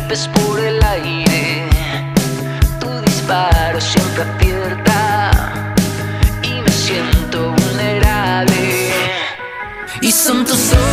[0.08, 1.68] golpes por el aire.
[2.80, 5.32] Tu disparo siempre acierta
[6.44, 8.92] y me siento vulnerable.
[10.02, 10.87] Y son tus ojos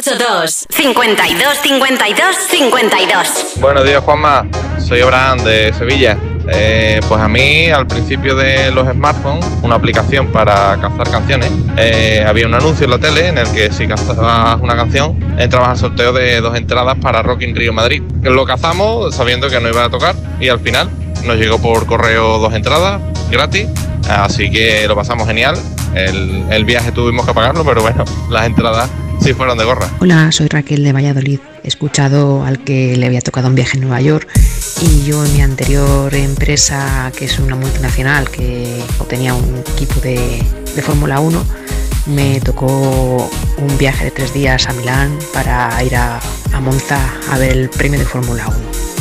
[0.00, 4.48] 682 52 52 52 Buenos días, Juanma.
[4.78, 6.16] Soy Abraham de Sevilla.
[6.48, 12.24] Eh, pues a mí, al principio de los smartphones, una aplicación para cazar canciones, eh,
[12.26, 15.76] había un anuncio en la tele en el que si cazabas una canción, entrabas al
[15.76, 18.02] sorteo de dos entradas para Rock in Rio Madrid.
[18.22, 20.88] Lo cazamos sabiendo que no iba a tocar y al final
[21.26, 22.98] nos llegó por correo dos entradas
[23.30, 23.68] gratis,
[24.08, 25.54] así que lo pasamos genial.
[25.94, 28.88] El, el viaje tuvimos que pagarlo, pero bueno, las entradas
[29.22, 29.88] sí fueron de gorra.
[30.00, 31.38] Hola, soy Raquel de Valladolid.
[31.62, 34.28] He escuchado al que le había tocado un viaje en Nueva York
[34.80, 40.42] y yo en mi anterior empresa, que es una multinacional que tenía un equipo de,
[40.74, 41.44] de Fórmula 1,
[42.06, 46.20] me tocó un viaje de tres días a Milán para ir a,
[46.52, 46.98] a Monza
[47.30, 48.91] a ver el premio de Fórmula 1.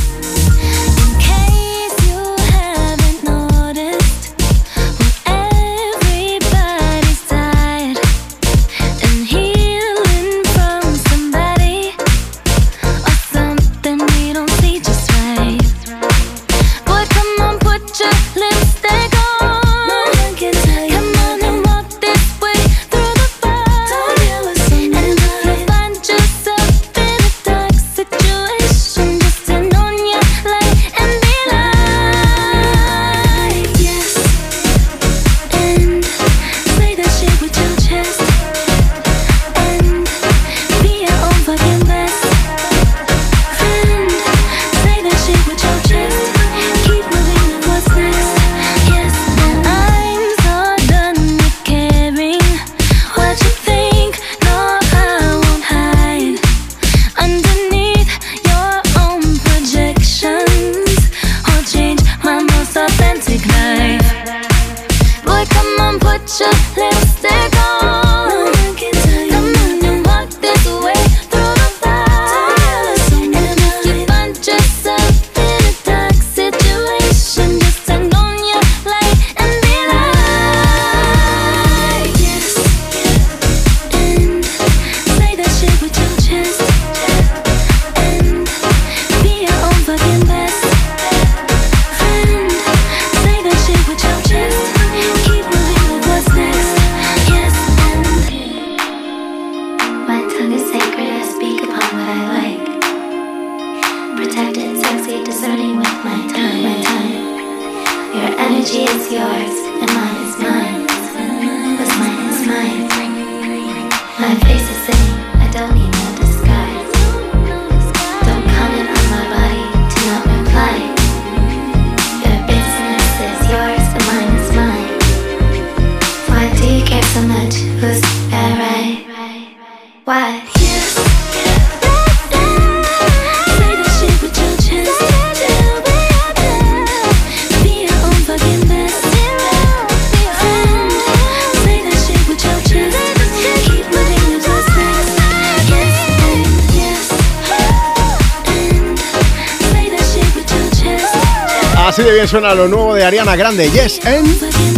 [152.31, 153.69] Suena lo nuevo de Ariana Grande.
[153.71, 154.25] Yes, and.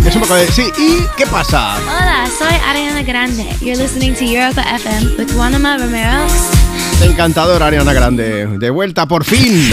[0.08, 0.48] Es un poco de.
[0.48, 1.78] Sí, ¿y qué pasa?
[1.84, 3.46] Hola, soy Ariana Grande.
[3.62, 6.26] You're listening to Europa FM with Juanma Romero.
[7.04, 8.48] Encantador, Ariana Grande.
[8.58, 9.72] De vuelta, por fin.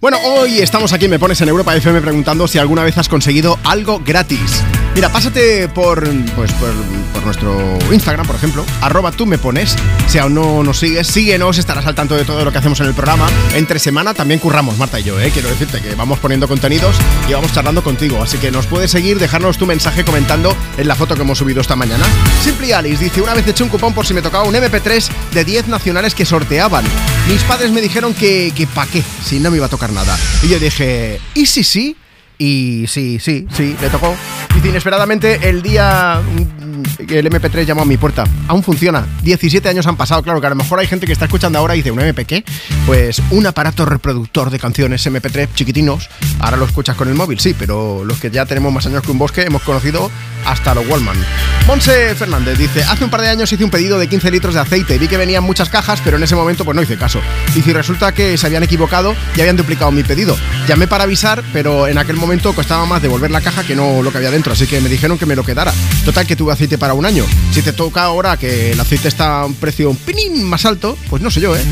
[0.00, 3.60] Bueno, hoy estamos aquí, me pones en Europa FM preguntando si alguna vez has conseguido
[3.62, 4.64] algo gratis.
[4.94, 6.02] Mira, pásate por,
[6.34, 6.72] pues, por,
[7.12, 9.76] por nuestro Instagram, por ejemplo, arroba tú me pones.
[10.08, 12.86] Si aún no nos sigues, síguenos, estarás al tanto de todo lo que hacemos en
[12.86, 13.28] el programa.
[13.54, 15.30] Entre semana también curramos, Marta y yo, ¿eh?
[15.32, 16.96] quiero decirte que vamos poniendo contenidos
[17.28, 18.20] y vamos charlando contigo.
[18.22, 21.60] Así que nos puedes seguir, dejarnos tu mensaje comentando en la foto que hemos subido
[21.60, 22.04] esta mañana.
[22.42, 25.44] Simply Alice dice, una vez eché un cupón por si me tocaba un MP3 de
[25.44, 26.84] 10 nacionales que sorteaban.
[27.28, 30.18] Mis padres me dijeron que, que pa' qué, si no me iba a tocar nada.
[30.42, 31.96] Y yo dije, ¿y si sí?
[32.38, 34.16] Y sí, sí, sí, le tocó.
[34.64, 38.24] Inesperadamente el día mm, el MP3 llamó a mi puerta.
[38.48, 39.06] Aún funciona.
[39.22, 41.74] 17 años han pasado, claro que a lo mejor hay gente que está escuchando ahora
[41.74, 42.44] y dice, ¿un MP qué?
[42.86, 46.08] Pues un aparato reproductor de canciones MP3 chiquitinos.
[46.38, 49.10] Ahora lo escuchas con el móvil, sí, pero los que ya tenemos más años que
[49.10, 50.10] un bosque hemos conocido
[50.44, 51.16] hasta los Wallman.
[51.66, 54.60] Monse Fernández dice, hace un par de años hice un pedido de 15 litros de
[54.60, 54.98] aceite.
[54.98, 57.20] Vi que venían muchas cajas, pero en ese momento pues no hice caso.
[57.54, 60.36] Y resulta que se habían equivocado y habían duplicado mi pedido.
[60.66, 64.10] Llamé para avisar, pero en aquel momento costaba más devolver la caja que no lo
[64.10, 65.72] que había dentro, así que me dijeron que me lo quedara.
[66.04, 67.24] Total, que tuve aceite para un año.
[67.52, 70.98] Si te toca ahora que el aceite está a un precio un pinín más alto,
[71.08, 71.62] pues no sé yo, ¿eh?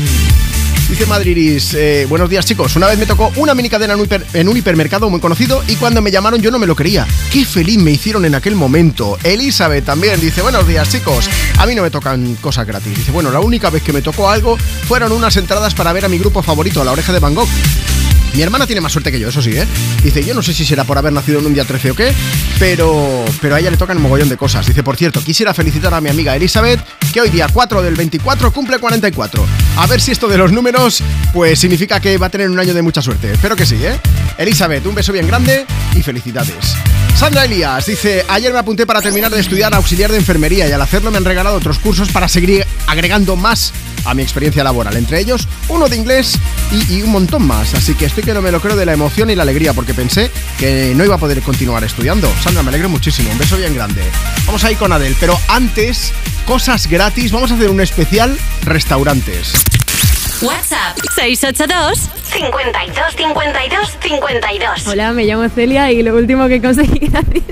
[0.89, 3.93] Dice Madridis, eh, buenos días chicos, una vez me tocó una mini cadena
[4.33, 7.05] en un, hipermercado muy conocido y cuando me llamaron yo no me lo creía.
[7.31, 9.15] Qué feliz me hicieron en aquel momento.
[9.23, 11.29] Elizabeth también dice, buenos días chicos,
[11.59, 12.97] a mí no me tocan cosas gratis.
[12.97, 14.57] Dice, bueno, la única vez que me tocó algo
[14.87, 17.47] fueron unas entradas para ver a mi grupo favorito, La Oreja de Van Gogh.
[18.33, 19.65] Mi hermana tiene más suerte que yo, eso sí, ¿eh?
[20.03, 22.13] Dice, yo no sé si será por haber nacido en un día 13 o qué,
[22.59, 24.65] pero, pero a ella le tocan un mogollón de cosas.
[24.65, 26.79] Dice, por cierto, quisiera felicitar a mi amiga Elizabeth,
[27.11, 29.45] que hoy día 4 del 24 cumple 44.
[29.77, 31.01] A ver si esto de los números,
[31.33, 33.31] pues significa que va a tener un año de mucha suerte.
[33.33, 33.99] Espero que sí, ¿eh?
[34.37, 35.65] Elizabeth, un beso bien grande
[35.95, 36.75] y felicidades.
[37.15, 40.81] Sandra Elías dice, ayer me apunté para terminar de estudiar auxiliar de enfermería y al
[40.81, 43.73] hacerlo me han regalado otros cursos para seguir agregando más
[44.05, 46.37] a mi experiencia laboral, entre ellos uno de inglés
[46.89, 47.73] y, un montón más.
[47.73, 49.93] Así que estoy que no me lo creo de la emoción y la alegría porque
[49.93, 52.31] pensé que no iba a poder continuar estudiando.
[52.41, 54.01] Sandra, me alegro muchísimo, un beso bien grande.
[54.45, 56.13] Vamos a ir con Adel, pero antes,
[56.49, 59.53] cosas gratis, vamos a hacer un especial restaurantes.
[60.41, 64.87] WhatsApp 682 52 52 52.
[64.87, 67.43] Hola, me llamo Celia y lo último que conseguí gratis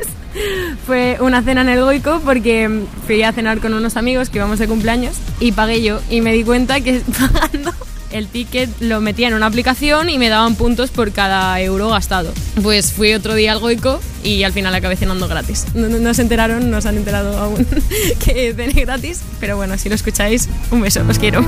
[0.88, 4.58] fue una cena en el Goico porque fui a cenar con unos amigos que íbamos
[4.58, 7.00] de cumpleaños y pagué yo y me di cuenta que
[7.32, 7.72] pagando
[8.12, 12.32] el ticket lo metía en una aplicación y me daban puntos por cada euro gastado.
[12.64, 15.66] Pues fui otro día al Goico y al final acabé cenando gratis.
[15.74, 17.66] No, no- no se enteraron, no se han enterado aún
[18.24, 21.44] que cené gratis, pero bueno, si lo escucháis, un beso, os quiero.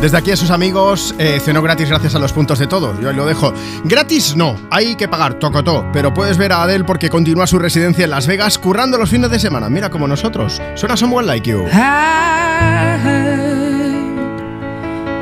[0.00, 2.98] Desde aquí a sus amigos, eh, cenó gratis gracias a los puntos de todos.
[3.02, 3.52] Yo ahí lo dejo.
[3.84, 5.84] Gratis no, hay que pagar, tocotó.
[5.92, 9.30] Pero puedes ver a Adele porque continúa su residencia en Las Vegas currando los fines
[9.30, 9.68] de semana.
[9.68, 10.58] Mira como nosotros.
[10.74, 11.66] Suena Someone Like You.
[11.66, 13.29] I heard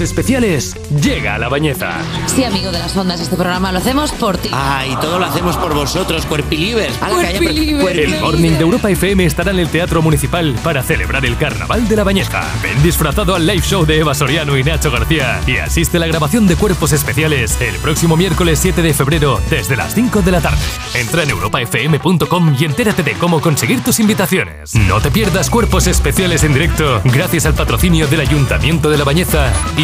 [0.00, 1.98] Especiales llega a la bañeza.
[2.26, 4.50] Sí, amigo de las ondas, este programa lo hacemos por ti.
[4.52, 7.00] Ah, y todo lo hacemos por vosotros, cuerpilibers.
[7.02, 10.82] Ala, que haya pre- El Morning de Europa FM estará en el Teatro Municipal para
[10.82, 12.42] celebrar el Carnaval de la Bañeza.
[12.62, 16.06] Ven disfrazado al live show de Eva Soriano y Nacho García y asiste a la
[16.06, 20.40] grabación de Cuerpos Especiales el próximo miércoles 7 de febrero desde las 5 de la
[20.40, 20.58] tarde.
[20.94, 24.74] Entra en europafm.com y entérate de cómo conseguir tus invitaciones.
[24.74, 29.52] No te pierdas Cuerpos Especiales en directo gracias al patrocinio del Ayuntamiento de la Bañeza
[29.76, 29.83] y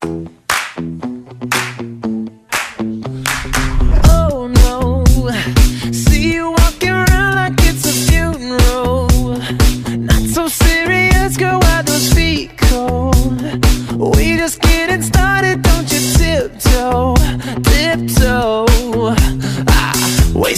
[0.00, 0.30] Thank
[0.78, 1.07] you.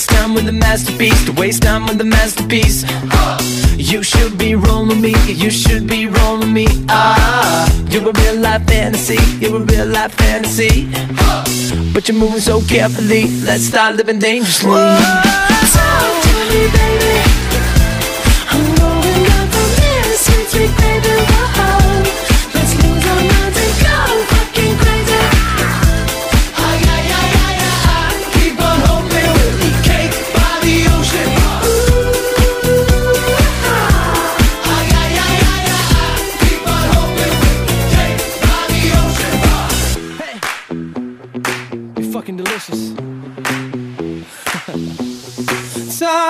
[0.00, 2.86] Waste time with the masterpiece, to waste time with the masterpiece.
[3.76, 6.66] You should be rolling me, you should be rolling me.
[6.88, 10.88] Ah, you're a real life fantasy, you're a real life fantasy.
[11.92, 14.70] But you're moving so carefully, let's start living dangerously.
[14.70, 17.14] Talk to me, baby.
[18.52, 20.16] I'm going up from here,
[20.48, 21.14] sweet baby.
[21.28, 21.59] Whoa.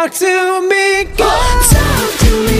[0.00, 1.28] Talk to me, girl.
[1.68, 2.59] Talk to me,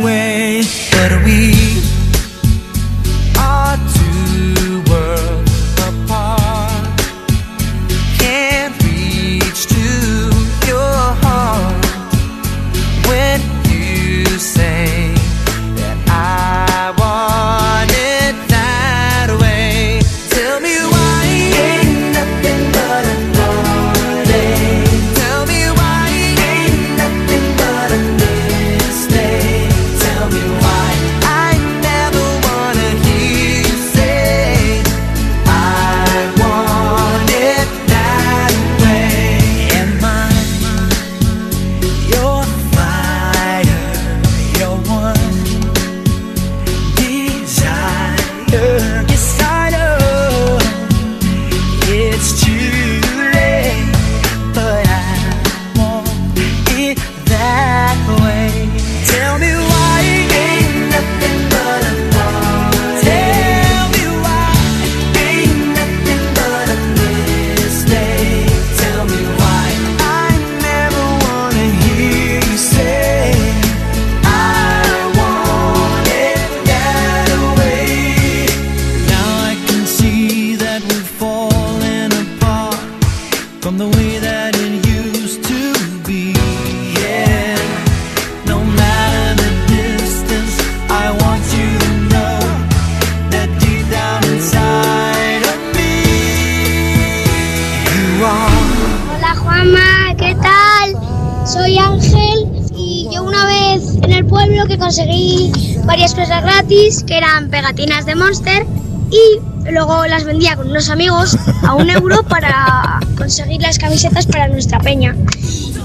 [106.01, 108.65] varias cosas gratis, que eran pegatinas de Monster,
[109.11, 114.47] y luego las vendía con unos amigos a un euro para conseguir las camisetas para
[114.47, 115.15] nuestra peña.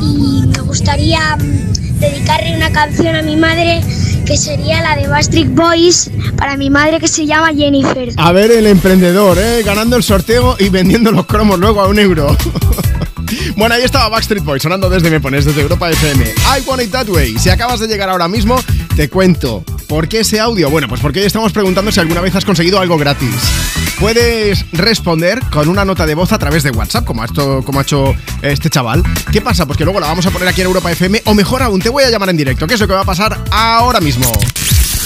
[0.01, 3.83] Y me gustaría mm, dedicarle una canción a mi madre
[4.25, 8.09] que sería la de Bastric Boys para mi madre que se llama Jennifer.
[8.17, 9.63] A ver el emprendedor, ¿eh?
[9.67, 12.35] ganando el sorteo y vendiendo los cromos luego a un euro.
[13.57, 16.25] Bueno, ahí estaba Backstreet Boys sonando desde Me Pones, desde Europa FM.
[16.25, 17.39] I Want It That Way.
[17.39, 18.57] Si acabas de llegar ahora mismo,
[18.95, 19.65] te cuento.
[19.89, 20.69] ¿Por qué ese audio?
[20.69, 23.35] Bueno, pues porque hoy estamos preguntando si alguna vez has conseguido algo gratis.
[24.01, 27.79] Puedes responder con una nota de voz a través de WhatsApp, como ha, hecho, como
[27.79, 29.05] ha hecho este chaval.
[29.31, 29.65] ¿Qué pasa?
[29.65, 31.89] Pues que luego la vamos a poner aquí en Europa FM, o mejor aún, te
[31.89, 34.27] voy a llamar en directo, que es lo que va a pasar ahora mismo.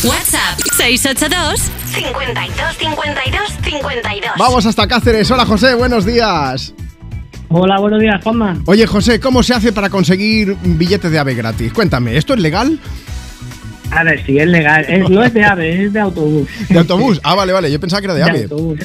[0.03, 1.61] WhatsApp 682
[1.93, 4.31] 52 52 52.
[4.39, 5.31] Vamos hasta Cáceres.
[5.31, 6.73] Hola José, buenos días.
[7.51, 8.57] Hola, buenos días, Juanma.
[8.65, 11.73] Oye José, ¿cómo se hace para conseguir billetes de AVE gratis?
[11.73, 12.81] Cuéntame, ¿esto es legal?
[13.91, 14.85] A ver, si es legal.
[14.89, 16.49] Es- no es de AVE, es de autobús.
[16.69, 17.21] ¿De autobús?
[17.25, 18.43] Ah, vale, vale, yo pensaba que era de AVE.
[18.45, 18.79] autobús.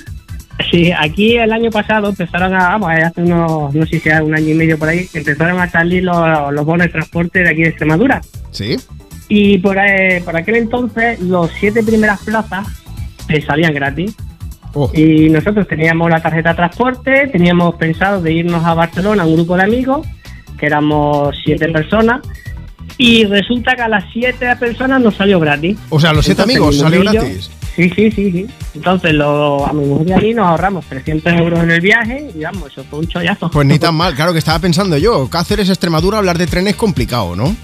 [0.72, 4.34] Sí, aquí el año pasado empezaron a, vamos, hace unos, no sé si era un
[4.34, 6.16] año y medio por ahí, empezaron a salir los,
[6.54, 8.22] los bonos de transporte de aquí de Extremadura.
[8.52, 8.78] Sí.
[9.28, 12.66] Y por, eh, por aquel entonces, los siete primeras plazas
[13.28, 14.16] eh, salían gratis.
[14.74, 14.90] Oh.
[14.94, 19.58] Y nosotros teníamos la tarjeta de transporte, teníamos pensado de irnos a Barcelona, un grupo
[19.58, 20.08] de amigos,
[20.58, 22.22] que éramos siete personas,
[22.98, 25.78] y resulta que a las siete personas nos salió gratis.
[25.90, 27.52] O sea, a los siete Entonces, amigos mi salió gratis.
[27.76, 28.48] Sí, sí, sí, sí.
[28.74, 32.32] Entonces lo, a mi mujer y a mí nos ahorramos 300 euros en el viaje
[32.34, 33.52] y vamos, eso fue un chollazo.
[33.52, 35.30] Pues ni tan mal, claro que estaba pensando yo.
[35.30, 37.56] Cáceres, Extremadura, hablar de tren es complicado, ¿no?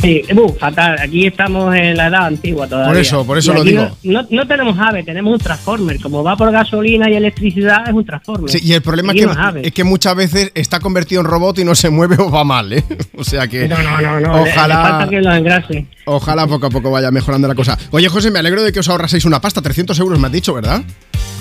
[0.00, 0.96] Sí, uh, fatal.
[0.98, 2.88] Aquí estamos en la edad antigua todavía.
[2.92, 3.82] Por eso, por eso lo digo.
[4.02, 6.00] No, no, no tenemos AVE, tenemos un transformer.
[6.00, 8.48] Como va por gasolina y electricidad, es un transformer.
[8.50, 11.64] Sí, y el problema es que, es que muchas veces está convertido en robot y
[11.64, 12.84] no se mueve o va mal, ¿eh?
[13.16, 13.68] O sea que.
[13.68, 14.44] No, no, no, no.
[14.44, 14.82] le- Ojalá.
[14.82, 15.86] Le, falta que lo engrase.
[16.06, 17.76] Ojalá poco a poco vaya mejorando la cosa.
[17.90, 19.60] Oye, José, me alegro de que os ahorraseis una pasta.
[19.60, 20.82] 300 euros me has dicho, ¿verdad?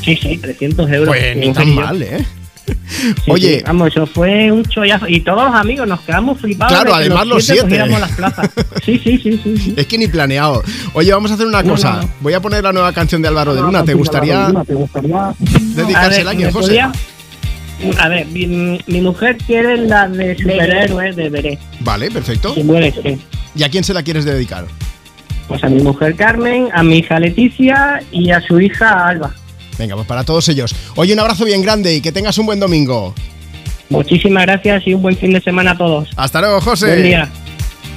[0.04, 1.08] Sí, sí, 300 euros.
[1.08, 2.26] Pues ni tan mal, ¿eh?
[3.26, 3.58] Sí, Oye.
[3.60, 5.08] sí, vamos, eso fue un chollazo.
[5.08, 6.74] Y todos los amigos nos quedamos flipados.
[6.74, 7.78] Claro, de además los siete.
[7.88, 8.50] las plazas.
[8.86, 9.58] Sí, sí, sí, sí.
[9.58, 9.74] sí.
[9.78, 10.64] Es que ni planeado.
[10.94, 11.94] Oye, vamos a hacer una No, cosa.
[11.98, 12.10] no, no.
[12.22, 13.84] Voy a poner la nueva canción de Álvaro de Luna.
[13.84, 15.34] ¿Te gustaría ¿Te gustaría
[15.76, 16.66] dedicársela a quién, ¿me José?
[16.68, 16.92] podría-
[18.02, 21.60] A ver, mi, mi mujer quiere la de superhéroes de Veré.
[21.82, 22.54] Vale, perfecto.
[22.54, 23.18] Si sí.
[23.56, 24.66] ¿Y a quién se la quieres dedicar?
[25.48, 29.34] Pues a mi mujer Carmen, a mi hija Leticia y a su hija Alba.
[29.80, 30.76] Venga, pues para todos ellos.
[30.98, 33.16] Oye, un abrazo bien grande y que tengas un buen domingo.
[33.90, 36.10] Muchísimas gracias y un buen fin de semana a todos.
[36.18, 36.88] Hasta luego, José.
[36.88, 37.32] Buen día.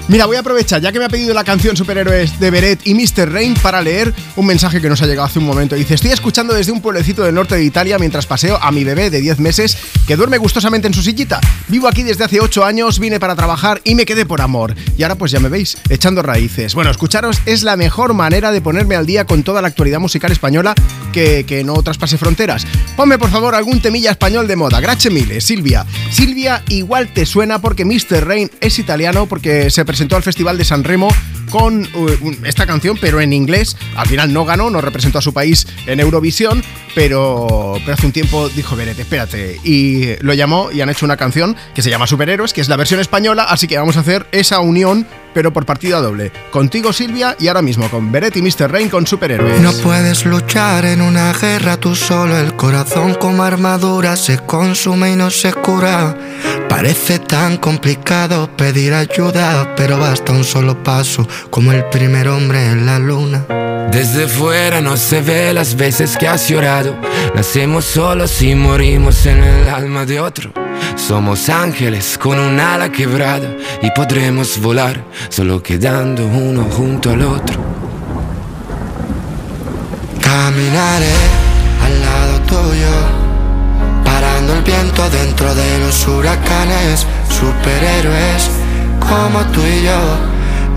[0.09, 2.95] Mira, voy a aprovechar, ya que me ha pedido la canción Superhéroes de Beret y
[2.95, 3.33] Mr.
[3.33, 5.77] Rain, para leer un mensaje que nos ha llegado hace un momento.
[5.77, 9.11] Dice, estoy escuchando desde un pueblecito del norte de Italia mientras paseo a mi bebé
[9.11, 11.41] de 10 meses que duerme gustosamente en su sillita.
[11.69, 14.74] Vivo aquí desde hace 8 años, vine para trabajar y me quedé por amor.
[14.99, 16.74] Y ahora pues ya me veis, echando raíces.
[16.74, 20.33] Bueno, escucharos es la mejor manera de ponerme al día con toda la actualidad musical
[20.33, 20.74] española
[21.12, 22.66] que, que no traspase fronteras.
[22.97, 24.81] Ponme por favor algún temilla español de moda.
[24.81, 25.87] Grache mille, Silvia.
[26.11, 28.27] Silvia igual te suena porque Mr.
[28.27, 31.09] Rain es italiano porque se presentó al Festival de San Remo
[31.53, 33.77] con uh, esta canción, pero en inglés.
[33.95, 36.65] Al final no ganó, no representó a su país en Eurovisión,
[36.95, 39.61] pero, pero hace un tiempo dijo, Beret, espérate.
[39.62, 42.77] Y lo llamó y han hecho una canción que se llama Superhéroes, que es la
[42.77, 46.33] versión española, así que vamos a hacer esa unión, pero por partida doble.
[46.51, 48.73] Contigo, Silvia, y ahora mismo con Beret y Mr.
[48.73, 49.61] Rain con Superhéroes.
[49.61, 55.16] No puedes luchar en una guerra tú solo, el corazón como armadura se consume y
[55.16, 56.16] no se cura.
[56.69, 62.86] Parece tan complicado pedir ayuda, pero basta un solo paso, como el primer hombre en
[62.86, 63.47] la luna.
[63.90, 66.97] Desde fuera no se ve las veces que has llorado.
[67.35, 70.52] Nacemos solos y morimos en el alma de otro.
[70.97, 73.48] Somos ángeles con un ala quebrada
[73.82, 77.60] y podremos volar solo quedando uno junto al otro.
[80.20, 81.14] Caminaré
[81.85, 82.94] al lado tuyo,
[84.05, 88.51] parando el viento dentro de los huracanes, superhéroes
[89.01, 90.32] como tú y yo.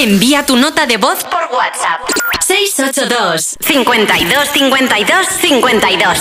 [0.00, 1.98] Envía tu nota de voz por WhatsApp.
[2.46, 6.18] 682 52 52 52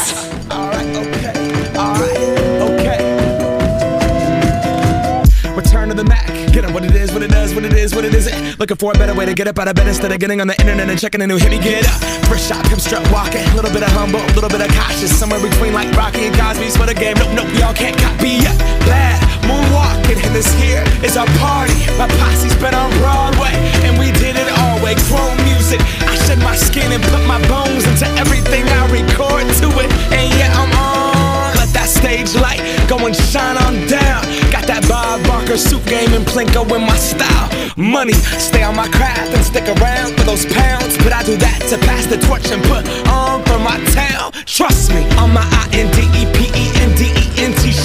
[5.55, 6.25] Return to the Mac.
[6.51, 8.57] Get up what it is, what it does, what it is, what it isn't.
[8.57, 10.47] Looking for a better way to get up out of bed instead of getting on
[10.47, 11.51] the internet and checking a new hit.
[11.51, 12.01] Me get up.
[12.25, 13.45] First shot, come strut walking.
[13.45, 15.15] A little bit of humble, a little bit of cautious.
[15.15, 17.15] Somewhere between like Rocky and Cosby's for the game.
[17.19, 18.57] Nope, nope, y'all can't copy yet.
[18.89, 21.79] Bad moonwalking, this here is our party.
[21.97, 23.55] My posse's been on Broadway,
[23.87, 24.95] and we did it all way.
[25.07, 25.79] Chrome music.
[26.03, 29.89] I shed my skin and put my bones into everything I record to it.
[30.11, 31.55] And yeah, I'm on.
[31.55, 34.23] Let that stage light go and shine on down.
[34.51, 37.47] Got that Bob Barker suit game and Plinko in my style.
[37.77, 40.97] Money, stay on my craft and stick around for those pounds.
[41.03, 44.33] But I do that to pass the torch and put on for my town.
[44.45, 46.36] Trust me, on my I N D E P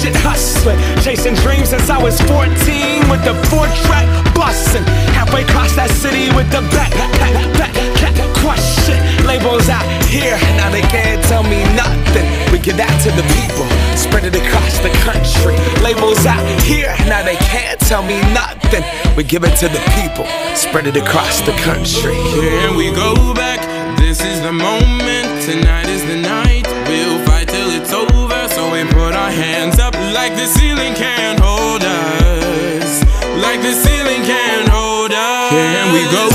[0.03, 0.77] shit hustling.
[0.99, 2.43] Chasing dreams since I was 14
[3.07, 4.83] with the four track busting.
[5.15, 8.99] Halfway across that city with the back, back, back, back, crush shit.
[9.23, 12.27] Labels out here, now they can't tell me nothing.
[12.51, 13.65] We give that to the people,
[13.95, 15.55] spread it across the country.
[15.79, 18.83] Labels out here, now they can't tell me nothing.
[19.15, 22.19] We give it to the people, spread it across the country.
[22.35, 23.63] Here we go back.
[23.97, 25.25] This is the moment.
[25.47, 26.67] Tonight is the night.
[26.87, 28.47] We'll fight till it's over.
[28.49, 29.62] So we put our hands
[30.13, 33.03] like the ceiling can't hold us.
[33.41, 35.51] Like the ceiling can't hold us.
[35.51, 36.32] Here we go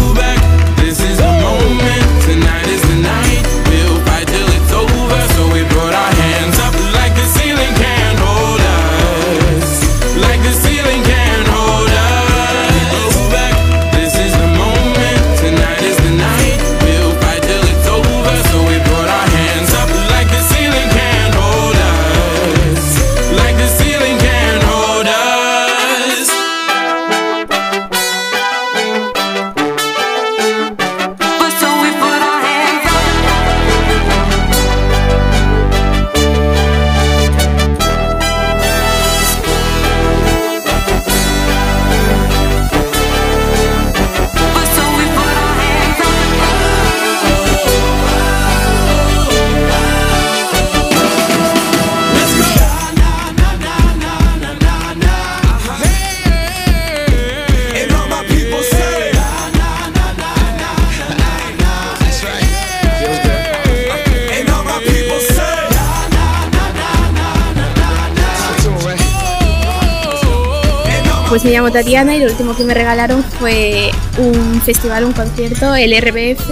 [71.39, 75.73] Pues me llamo Tatiana y lo último que me regalaron fue un festival, un concierto,
[75.77, 76.49] el RBF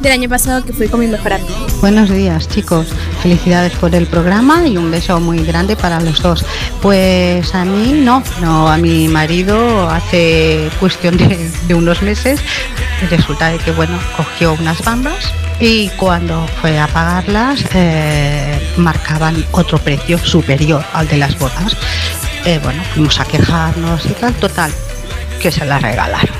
[0.00, 1.54] del año pasado que fui con mi mejor amigo.
[1.80, 2.88] Buenos días chicos,
[3.22, 6.44] felicidades por el programa y un beso muy grande para los dos.
[6.82, 12.40] Pues a mí no, no, a mi marido hace cuestión de, unos meses
[13.08, 19.78] resulta de que bueno, cogió unas bambas y cuando fue a pagarlas eh, marcaban otro
[19.78, 21.74] precio superior al de las botas.
[22.44, 24.72] Eh, bueno, fuimos a quejarnos y tal, total,
[25.40, 26.34] que se las regalaron.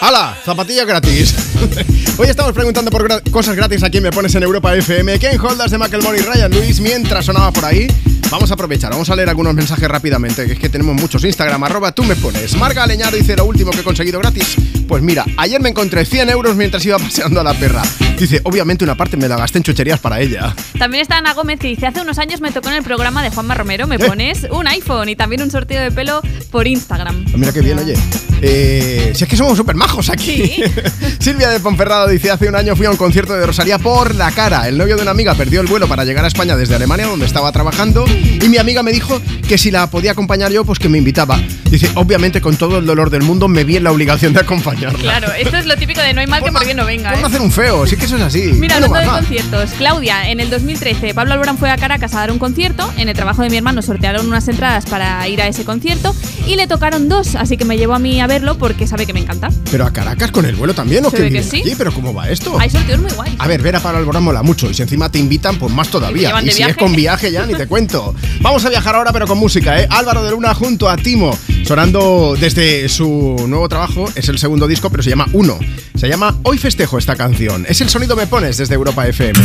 [0.00, 0.36] ¡Hala!
[0.44, 1.34] Zapatilla gratis.
[2.18, 5.18] Hoy estamos preguntando por cosas gratis a me pones en Europa FM.
[5.18, 7.86] Ken Holdas de Macklemore y Ryan Luis mientras sonaba por ahí.
[8.30, 11.24] Vamos a aprovechar, vamos a leer algunos mensajes rápidamente, que es que tenemos muchos.
[11.24, 12.56] Instagram, arroba tú me pones.
[12.56, 14.56] Marga Leñado dice lo último que he conseguido gratis.
[14.88, 17.82] Pues mira, ayer me encontré 100 euros mientras iba paseando a la perra.
[18.18, 20.54] Dice, obviamente una parte me la gasté en chucherías para ella.
[20.78, 23.30] También está Ana Gómez que dice, hace unos años me tocó en el programa de
[23.30, 23.98] Juanma Romero, me Eh.
[23.98, 26.20] pones un iPhone y también un sorteo de pelo
[26.50, 27.24] por Instagram.
[27.36, 27.94] Mira qué bien, oye.
[28.42, 30.52] Eh, si es que somos súper majos aquí.
[31.18, 34.30] Silvia de Ponferrada dice, hace un año fui a un concierto de Rosalía por la
[34.32, 34.68] cara.
[34.68, 37.24] El novio de una amiga perdió el vuelo para llegar a España desde Alemania, donde
[37.26, 40.88] estaba trabajando, y mi amiga me dijo que si la podía acompañar yo, pues que
[40.90, 41.40] me invitaba.
[41.70, 44.40] Dice, obviamente con todo el dolor del mundo me vi en la obligación de
[44.76, 45.18] acompañarla.
[45.18, 47.10] Claro, esto es lo típico de no hay mal que por bien no venga.
[47.10, 47.28] Por no ¿eh?
[47.28, 48.42] hacer un feo, sí que eso es así.
[48.54, 52.30] Mira, hablando de conciertos, Claudia, en el 2013, Pablo Alborán fue a Caracas a dar
[52.32, 52.92] un concierto.
[52.96, 56.14] En el trabajo de mi hermano sortearon unas entradas para ir a ese concierto
[56.46, 59.12] y le tocaron dos, así que me llevó a mí a verlo porque sabe que
[59.12, 59.48] me encanta.
[59.70, 61.62] Pero a Caracas con el vuelo también, ¿o Se qué ve que viene sí.
[61.62, 61.74] allí?
[61.76, 62.58] ¿Pero cómo va esto?
[62.58, 63.34] Hay sorteos muy guays.
[63.38, 65.88] A ver, ver a Pablo Alborán mola mucho y si encima te invitan, pues más
[65.88, 66.28] ¿Y te todavía.
[66.28, 66.80] llevan Y, de si es viaje?
[66.80, 68.14] con viaje ya, ni te cuento.
[68.40, 69.86] Vamos a viajar ahora, pero con música, ¿eh?
[69.90, 71.36] Álvaro de Luna junto a Timo,
[71.66, 75.58] sonando desde su nuevo trabajo, es el segundo disco, pero se llama Uno.
[75.94, 77.64] Se llama Hoy Festejo esta canción.
[77.68, 79.38] Es el sonido Me Pones desde Europa FM.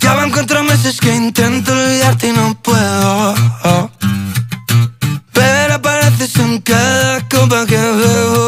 [0.00, 3.34] Ya van cuatro meses que intento olvidarte y no puedo.
[5.32, 8.47] Pero apareces en cada copa que bebo.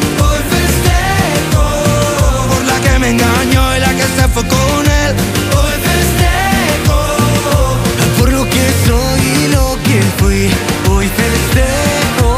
[5.11, 5.17] Él.
[5.57, 6.99] Hoy festejo
[8.19, 10.49] por lo que soy y lo que fui.
[10.91, 12.29] Hoy festejo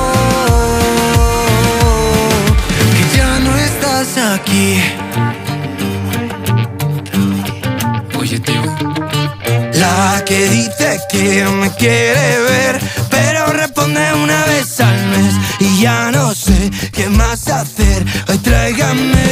[2.95, 4.81] que ya no estás aquí.
[8.19, 8.63] Oye, tío.
[9.73, 12.79] La que dice que me quiere ver,
[13.09, 18.05] pero responde una vez al mes y ya no sé qué más hacer.
[18.29, 19.23] Hoy tráigame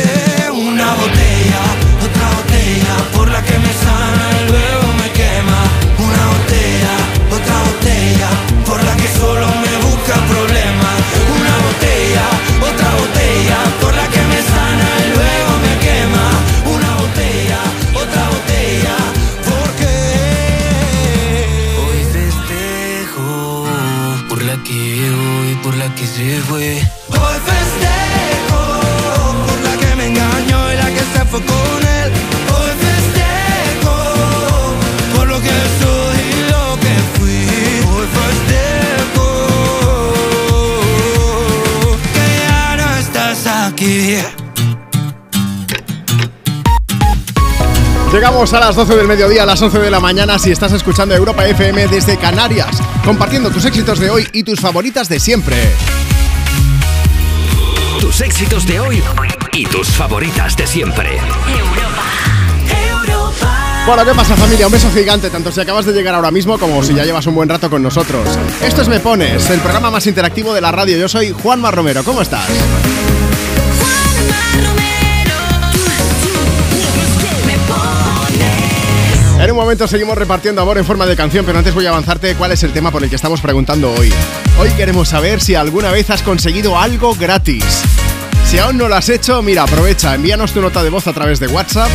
[0.54, 1.64] una botella,
[3.14, 5.60] por la que me sana y luego me quema.
[6.08, 6.96] Una botella,
[7.38, 8.30] otra botella,
[8.66, 11.00] por la que solo me busca problemas.
[11.38, 12.26] Una botella,
[12.70, 16.26] otra botella, por la que me sana y luego me quema.
[16.76, 17.60] Una botella,
[18.04, 18.96] otra botella,
[19.50, 19.94] porque
[21.84, 23.30] hoy festejo
[24.30, 27.01] por la que llegó y por la que se fue.
[48.22, 51.16] Llegamos a las 12 del mediodía, a las 11 de la mañana, si estás escuchando
[51.16, 55.58] Europa FM desde Canarias, compartiendo tus éxitos de hoy y tus favoritas de siempre.
[58.00, 59.04] Tus éxitos de hoy
[59.54, 61.20] y tus favoritas de siempre.
[63.88, 64.68] Bueno, ¿qué pasa familia?
[64.68, 67.34] Un beso gigante, tanto si acabas de llegar ahora mismo como si ya llevas un
[67.34, 68.38] buen rato con nosotros.
[68.62, 70.96] Esto es Me Pones, el programa más interactivo de la radio.
[70.96, 72.46] Yo soy Juanma Romero, ¿cómo estás?
[79.42, 82.36] En un momento seguimos repartiendo amor en forma de canción, pero antes voy a avanzarte
[82.36, 84.14] cuál es el tema por el que estamos preguntando hoy.
[84.60, 87.66] Hoy queremos saber si alguna vez has conseguido algo gratis.
[88.46, 91.40] Si aún no lo has hecho, mira, aprovecha, envíanos tu nota de voz a través
[91.40, 91.90] de WhatsApp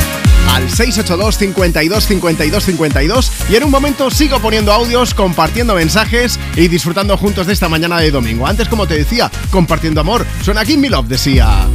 [0.51, 6.67] al 682 52 52 52 y en un momento sigo poniendo audios, compartiendo mensajes y
[6.67, 8.45] disfrutando juntos de esta mañana de domingo.
[8.45, 10.27] Antes, como te decía, compartiendo amor.
[10.43, 11.69] Suena aquí Mi Love, decía.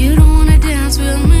[0.00, 1.40] You don't dance with me.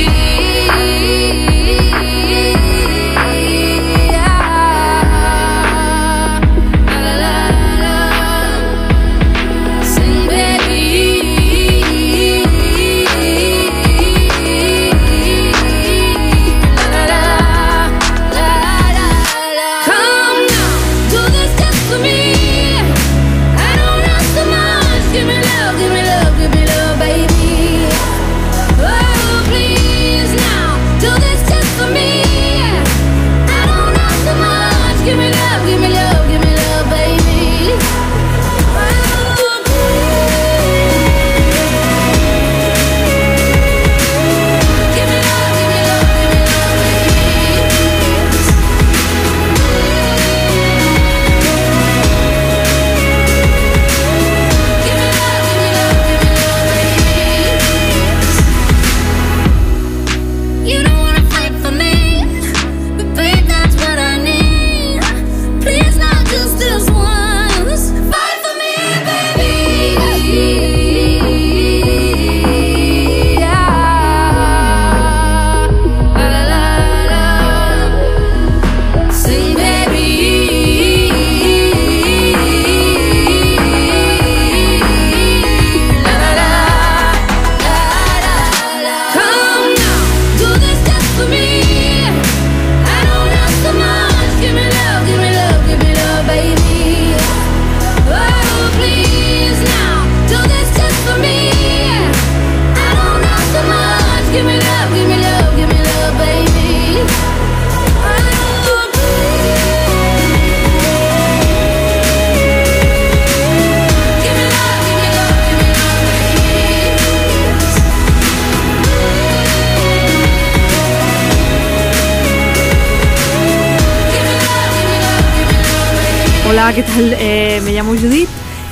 [126.61, 127.15] Hola, ¿qué tal?
[127.17, 128.29] Eh, me llamo Judith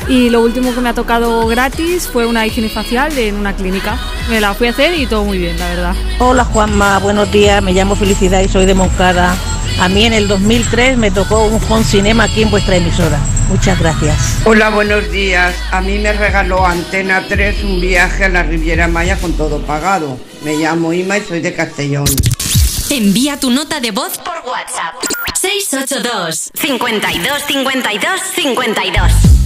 [0.08, 3.98] y lo último que me ha tocado gratis fue una higiene facial en una clínica.
[4.30, 5.96] Me la fui a hacer y todo muy bien, la verdad.
[6.20, 9.36] Hola Juanma, buenos días, me llamo Felicidad y soy de Moncada.
[9.80, 13.18] A mí en el 2003 me tocó un home cinema aquí en vuestra emisora.
[13.50, 14.38] Muchas gracias.
[14.46, 15.56] Hola, buenos días.
[15.72, 20.20] A mí me regaló Antena 3 un viaje a la Riviera Maya con todo pagado.
[20.44, 22.06] Me llamo Ima y soy de Castellón.
[22.92, 25.19] Envía tu nota de voz por WhatsApp.
[25.62, 29.39] 682 52 52 52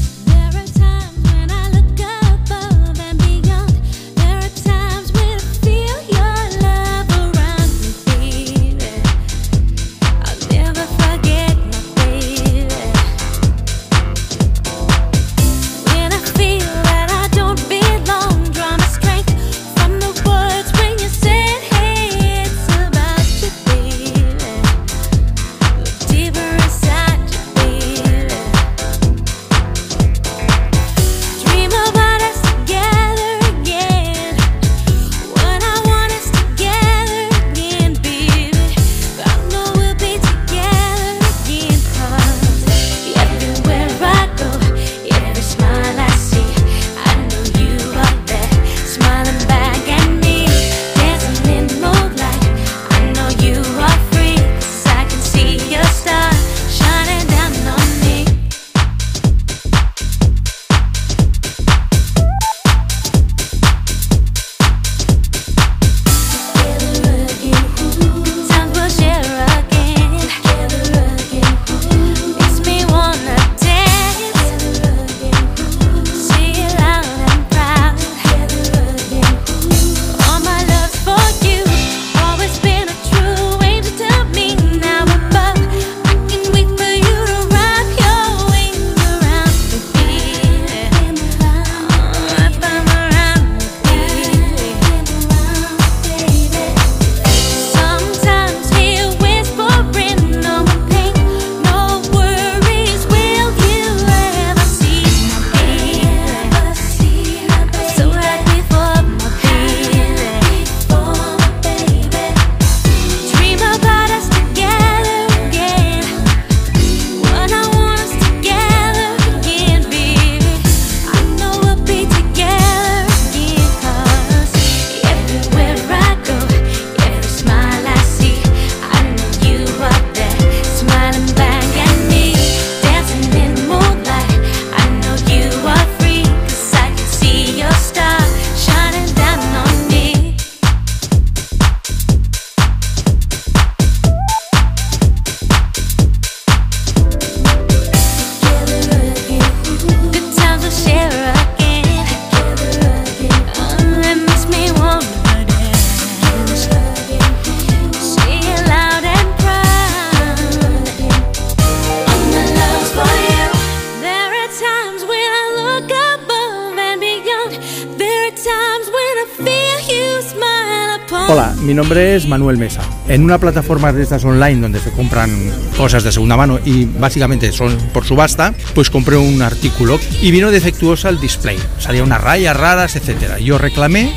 [172.44, 172.82] Manuel Mesa.
[173.08, 175.32] En una plataforma de estas online donde se compran
[175.78, 180.52] cosas de segunda mano y básicamente son por subasta, pues compré un artículo y vino
[180.52, 181.58] defectuosa el display.
[181.80, 183.40] Salía unas rayas raras, etcétera.
[183.40, 184.14] Yo reclamé,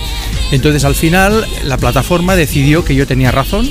[0.50, 3.70] entonces al final la plataforma decidió que yo tenía razón.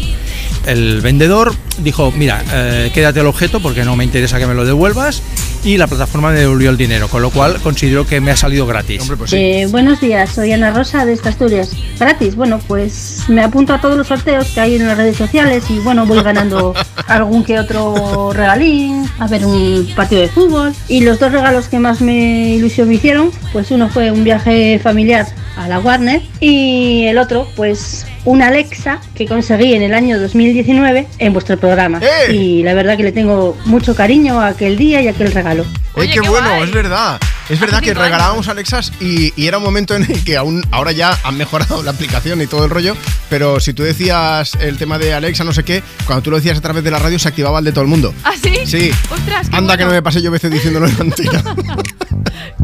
[0.65, 4.65] El vendedor dijo, mira, eh, quédate el objeto porque no me interesa que me lo
[4.65, 5.21] devuelvas
[5.63, 8.67] y la plataforma me devolvió el dinero, con lo cual considero que me ha salido
[8.67, 9.01] gratis.
[9.31, 11.71] Eh, buenos días, soy Ana Rosa de Asturias.
[11.99, 15.63] Gratis, bueno, pues me apunto a todos los sorteos que hay en las redes sociales
[15.69, 16.75] y bueno, voy ganando
[17.07, 20.73] algún que otro regalín, a ver un partido de fútbol.
[20.87, 24.79] Y los dos regalos que más me ilusión me hicieron, pues uno fue un viaje
[24.83, 25.25] familiar
[25.57, 31.07] a la Warner y el otro, pues una Alexa que conseguí en el año 2019
[31.19, 31.99] en vuestro programa.
[32.01, 32.33] ¡Eh!
[32.33, 35.65] Y la verdad que le tengo mucho cariño a aquel día y a aquel regalo.
[35.95, 36.63] ¡Eh, qué, bueno!
[36.63, 37.19] Es verdad.
[37.49, 40.91] Es verdad que regalábamos Alexas y, y era un momento en el que aún ahora
[40.91, 42.95] ya han mejorado la aplicación y todo el rollo,
[43.29, 46.57] pero si tú decías el tema de Alexa, no sé qué, cuando tú lo decías
[46.57, 48.13] a través de la radio se activaba el de todo el mundo.
[48.23, 48.65] ¿Ah, sí?
[48.65, 48.91] Sí.
[49.11, 49.99] Ostras, qué Anda que no bueno.
[49.99, 51.43] me pasé yo veces diciéndolo en antena.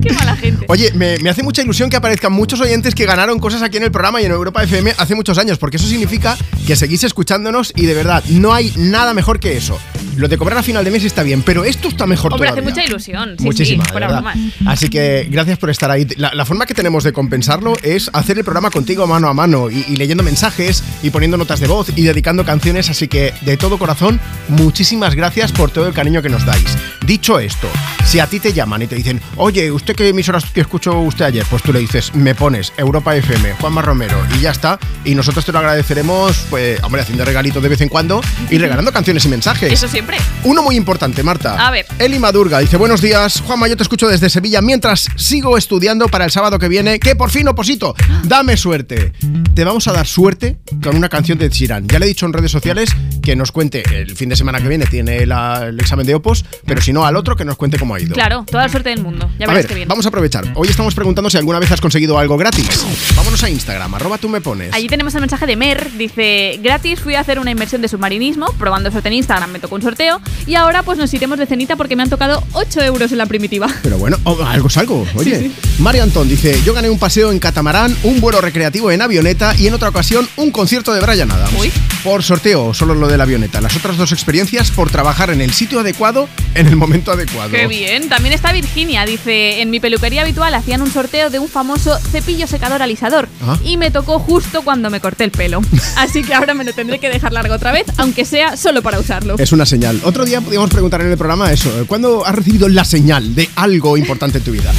[0.01, 0.65] Qué mala gente.
[0.69, 3.83] Oye, me, me hace mucha ilusión que aparezcan muchos oyentes que ganaron cosas aquí en
[3.83, 7.73] el programa y en Europa FM hace muchos años, porque eso significa que seguís escuchándonos
[7.75, 9.77] y de verdad, no hay nada mejor que eso.
[10.17, 12.57] Lo de cobrar a final de mes está bien, pero esto está mejor Hombre, hace
[12.61, 12.75] todavía.
[12.75, 13.35] mucha ilusión.
[13.37, 14.21] Sí, Muchísima, sí, verdad.
[14.21, 14.37] bromas.
[14.65, 16.05] Así que gracias por estar ahí.
[16.17, 19.71] La, la forma que tenemos de compensarlo es hacer el programa contigo mano a mano
[19.71, 22.89] y, y leyendo mensajes y poniendo notas de voz y dedicando canciones.
[22.89, 24.19] Así que de todo corazón,
[24.49, 26.77] muchísimas gracias por todo el cariño que nos dais.
[27.05, 27.67] Dicho esto,
[28.05, 31.25] si a ti te llaman y te dicen, oye, ¿usted qué emisoras que escuchó usted
[31.25, 31.45] ayer?
[31.49, 34.79] Pues tú le dices, me pones Europa FM, Juanma Romero y ya está.
[35.03, 38.91] Y nosotros te lo agradeceremos, pues, hombre, haciendo regalitos de vez en cuando y regalando
[38.91, 39.73] canciones y mensajes.
[39.73, 40.17] Eso siempre.
[40.43, 41.67] Uno muy importante, Marta.
[41.67, 41.85] A ver.
[41.97, 46.25] Eli Madurga dice, buenos días, Juanma, yo te escucho desde Sevilla mientras sigo estudiando para
[46.25, 49.11] el sábado que viene, que por fin oposito, dame suerte.
[49.55, 51.87] Te vamos a dar suerte con una canción de Sheeran.
[51.87, 52.91] Ya le he dicho en redes sociales
[53.23, 56.45] que nos cuente el fin de semana que viene, tiene la- el examen de opos,
[56.65, 58.13] pero si no al otro, que nos cuente cómo ha ido.
[58.13, 59.29] Claro, toda la suerte del mundo.
[59.39, 59.87] Ya a ver, que bien.
[59.87, 60.45] vamos a aprovechar.
[60.55, 62.85] Hoy estamos preguntando si alguna vez has conseguido algo gratis.
[63.15, 64.73] Vámonos a Instagram, arroba tú me pones.
[64.73, 68.47] Allí tenemos el mensaje de Mer, dice, gratis fui a hacer una inversión de submarinismo,
[68.59, 71.75] probando suerte en Instagram, me tocó un sorteo, y ahora pues nos iremos de cenita
[71.75, 73.67] porque me han tocado 8 euros en la primitiva.
[73.83, 75.07] Pero bueno, oh, algo es algo.
[75.15, 79.01] Oye, Sí, María Antón dice: Yo gané un paseo en catamarán, un vuelo recreativo en
[79.01, 81.71] avioneta y en otra ocasión un concierto de Brian Adams.
[82.03, 83.61] Por sorteo, solo lo de la avioneta.
[83.61, 87.51] Las otras dos experiencias por trabajar en el sitio adecuado en el momento adecuado.
[87.51, 88.09] Qué bien.
[88.09, 92.47] También está Virginia, dice, en mi peluquería habitual hacían un sorteo de un famoso cepillo
[92.47, 93.57] secador alisador Ah.
[93.63, 95.61] y me tocó justo cuando me corté el pelo.
[95.97, 98.99] Así que ahora me lo tendré que dejar largo otra vez, aunque sea solo para
[98.99, 99.35] usarlo.
[99.37, 99.99] Es una señal.
[100.03, 101.69] Otro día podíamos preguntar en el programa eso.
[101.87, 104.71] ¿Cuándo has recibido la señal de algo importante en tu vida?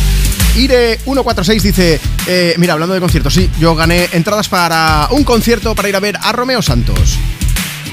[0.57, 5.89] Ire146 dice, eh, mira, hablando de conciertos, sí, yo gané entradas para un concierto para
[5.89, 7.19] ir a ver a Romeo Santos.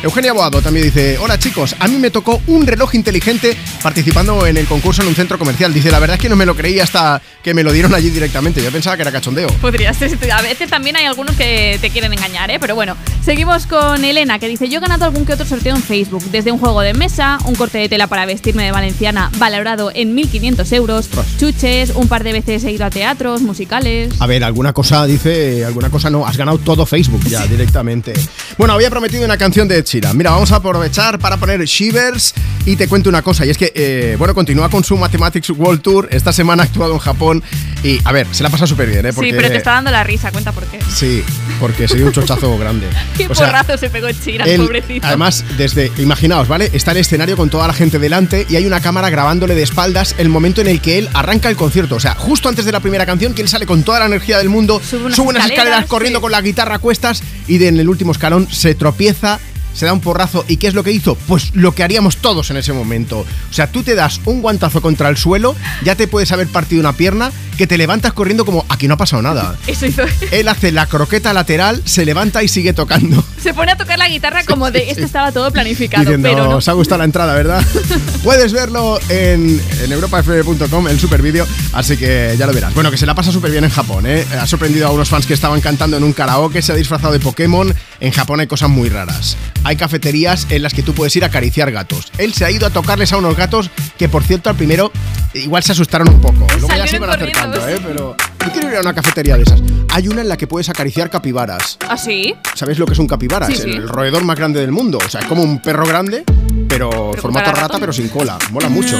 [0.02, 4.56] Eugenia Boado también dice, hola chicos, a mí me tocó un reloj inteligente participando en
[4.56, 5.74] el concurso en un centro comercial.
[5.74, 8.10] Dice, la verdad es que no me lo creí hasta que me lo dieron allí
[8.10, 8.64] directamente.
[8.64, 9.50] Yo pensaba que era cachondeo.
[9.62, 10.18] Podría ser.
[10.32, 12.60] A veces también hay algunos que te quieren engañar, ¿eh?
[12.60, 15.84] Pero bueno, seguimos con Elena, que dice: Yo he ganado algún que otro sorteo en
[15.84, 19.92] Facebook, desde un juego de mesa, un corte de tela para vestirme de valenciana valorado
[19.94, 24.14] en 1.500 euros, chuches, un par de veces he ido a teatros, musicales.
[24.20, 28.14] A ver, alguna cosa dice, alguna cosa no, has ganado todo Facebook ya directamente.
[28.58, 32.36] Bueno, había prometido una canción de Mira, vamos a aprovechar para poner Shivers
[32.66, 35.82] y te cuento una cosa, y es que, eh, bueno, continúa con su Mathematics World
[35.82, 36.08] Tour.
[36.12, 37.44] Esta semana ha actuado en Japón
[37.84, 39.14] y, a ver, se la pasa súper bien, ¿eh?
[39.14, 40.80] Porque, Sí, pero te está dando la risa, cuenta por qué.
[40.94, 41.24] Sí,
[41.60, 42.88] porque se dio un chochazo grande.
[43.18, 45.08] Qué O sea, porrazo se pegó Chira, él, pobrecito.
[45.08, 46.70] Además, desde, imaginaos, ¿vale?
[46.74, 50.14] Está el escenario con toda la gente delante y hay una cámara grabándole de espaldas
[50.20, 51.96] el momento en el que él arranca el concierto.
[51.96, 54.38] O sea, justo antes de la primera canción, que él sale con toda la energía
[54.38, 57.70] del mundo, sube unas unas, escaleras, escaleras, corriendo con la guitarra a cuestas y de,
[57.70, 59.40] en el último escalón se tropieza.
[59.74, 60.44] Se da un porrazo.
[60.48, 61.16] ¿Y qué es lo que hizo?
[61.16, 63.20] Pues lo que haríamos todos en ese momento.
[63.20, 66.82] O sea, tú te das un guantazo contra el suelo, ya te puedes haber partido
[66.82, 69.56] una pierna, que te levantas corriendo como aquí no ha pasado nada.
[69.68, 70.04] Eso hizo.
[70.32, 73.24] Él hace la croqueta lateral, se levanta y sigue tocando.
[73.42, 76.58] Se pone a tocar la guitarra como de esto estaba todo planificado, Diciendo, pero no.
[76.58, 77.64] os ha gustado la entrada, ¿verdad?
[78.24, 82.74] Puedes verlo en, en europafm.com, el super vídeo, así que ya lo verás.
[82.74, 84.26] Bueno, que se la pasa súper bien en Japón, ¿eh?
[84.40, 87.20] Ha sorprendido a unos fans que estaban cantando en un karaoke, se ha disfrazado de
[87.20, 87.74] Pokémon.
[88.00, 89.38] En Japón hay cosas muy raras.
[89.64, 92.12] Hay cafeterías en las que tú puedes ir a acariciar gatos.
[92.18, 94.92] Él se ha ido a tocarles a unos gatos que, por cierto, al primero
[95.34, 96.48] igual se asustaron un poco.
[96.60, 97.80] Luego ya se iban acercando, ¿eh?
[97.86, 98.16] Pero
[98.46, 99.62] yo quiero ir a una cafetería de esas.
[99.92, 101.78] Hay una en la que puedes acariciar capibaras.
[101.88, 102.34] ¿Ah, sí?
[102.56, 103.48] ¿Sabéis lo que es un capibara?
[103.48, 103.70] Sí, es sí.
[103.72, 104.98] el roedor más grande del mundo.
[105.06, 106.24] O sea, es como un perro grande,
[106.68, 108.38] pero, formato cara de rata, pero sin cola.
[108.52, 108.96] Mola mucho.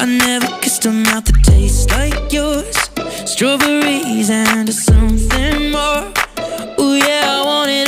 [0.00, 2.76] I never kissed a mouth that tastes like yours.
[3.24, 6.06] Strawberries and something more.
[6.78, 7.87] Ooh, yeah, I want it.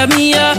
[0.00, 0.49] Wrap me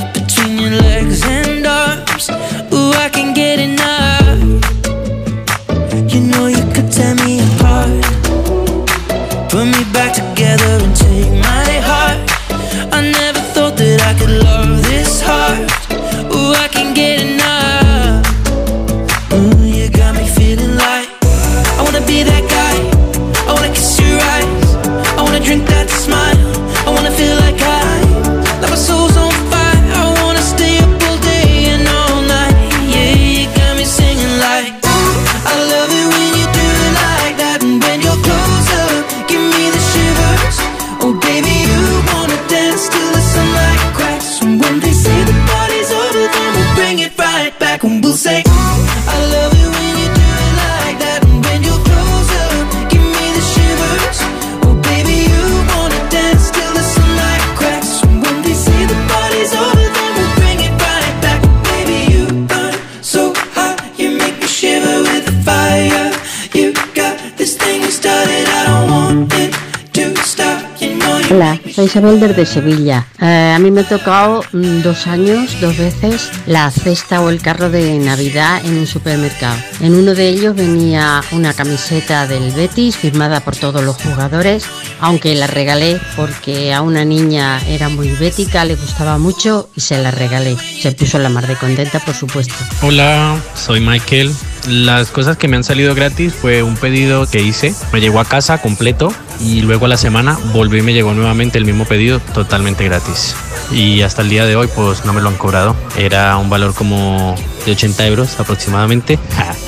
[71.74, 73.08] soy Isabel desde Sevilla.
[73.20, 77.42] Eh, a mí me ha tocado mm, dos años, dos veces, la cesta o el
[77.42, 79.58] carro de Navidad en un supermercado.
[79.80, 84.66] En uno de ellos venía una camiseta del Betis firmada por todos los jugadores,
[85.00, 90.02] aunque la regalé porque a una niña era muy bética, le gustaba mucho y se
[90.02, 90.58] la regalé.
[90.82, 92.54] Se puso la mar de contenta, por supuesto.
[92.82, 94.32] Hola, soy Michael.
[94.68, 98.26] Las cosas que me han salido gratis fue un pedido que hice, me llegó a
[98.26, 102.20] casa completo y luego a la semana volví y me llegó nuevamente el mismo pedido
[102.20, 103.36] totalmente gratis.
[103.72, 105.76] Y hasta el día de hoy pues no me lo han cobrado.
[105.98, 107.36] Era un valor como
[107.66, 109.18] de 80 euros aproximadamente.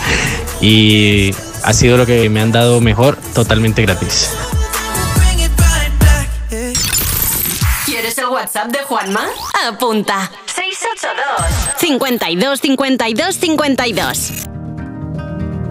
[0.61, 1.33] y
[1.63, 4.29] ha sido lo que me han dado mejor totalmente gratis.
[7.85, 9.25] ¿Quieres el WhatsApp de Juanma?
[9.67, 10.29] Apunta.
[10.45, 14.52] 682 52 52 52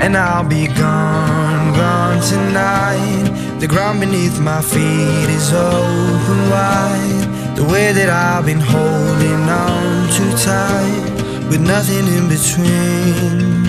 [0.00, 3.58] And I'll be gone, gone tonight.
[3.60, 7.56] The ground beneath my feet is open wide.
[7.56, 13.64] The way that I've been holding on too tight, with nothing in between.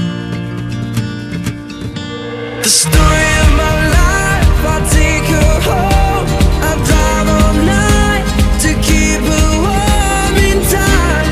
[2.61, 6.27] The story of my life, I take her home.
[6.69, 8.25] I drive all night
[8.63, 11.29] to keep her warm in time.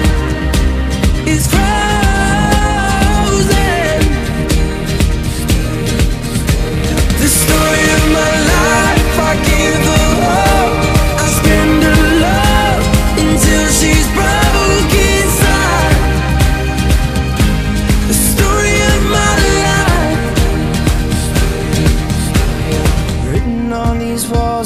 [1.27, 1.86] It's frozen.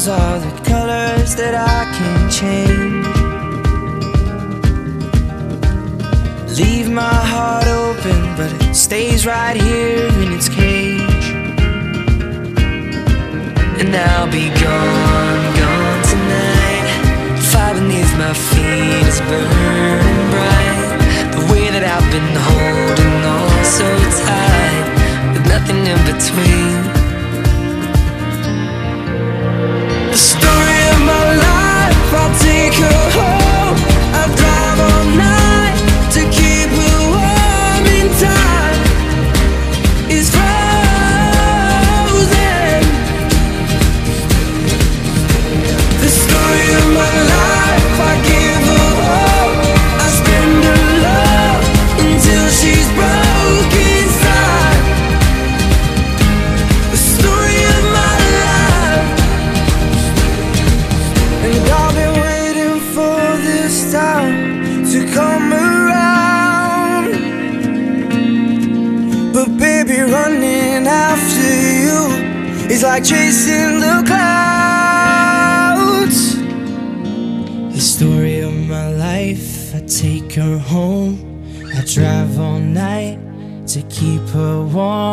[0.08, 3.06] Are the colors that I can't change.
[6.58, 10.11] Leave my heart open, but it stays right here
[13.92, 16.88] Now be gone, gone tonight.
[17.52, 20.98] Fire beneath my feet is burning bright.
[21.36, 23.88] The way that I've been holding on so
[24.24, 24.86] tight
[25.34, 26.78] With nothing in between.
[30.10, 33.41] The story of my life, I'll take a hold.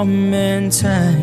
[0.09, 1.18] Warm and time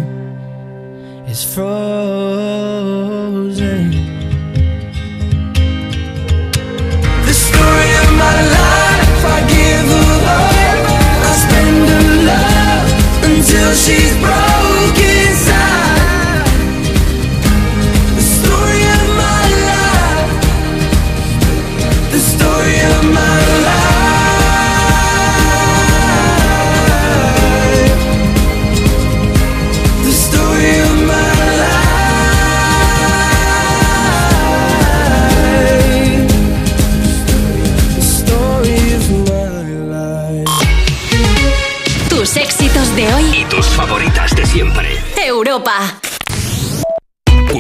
[45.66, 46.05] Europa.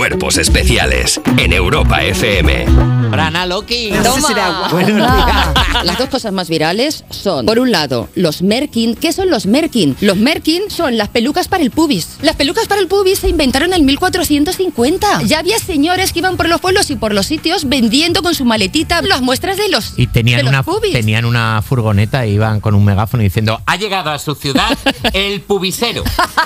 [0.06, 2.66] Cuerpos especiales en Europa FM.
[3.09, 3.90] Brana Loki.
[4.03, 5.51] Toma.
[5.84, 8.95] Las dos cosas más virales son, por un lado, los Merkin.
[8.95, 9.95] ¿Qué son los Merkin?
[10.01, 12.17] Los Merkin son las pelucas para el pubis.
[12.22, 15.24] Las pelucas para el pubis se inventaron en 1450.
[15.24, 18.45] Ya había señores que iban por los pueblos y por los sitios vendiendo con su
[18.45, 20.93] maletita las muestras de los, Y tenían de los una, pubis.
[20.93, 24.77] tenían una furgoneta e iban con un megáfono diciendo ha llegado a su ciudad
[25.14, 26.03] el pubisero.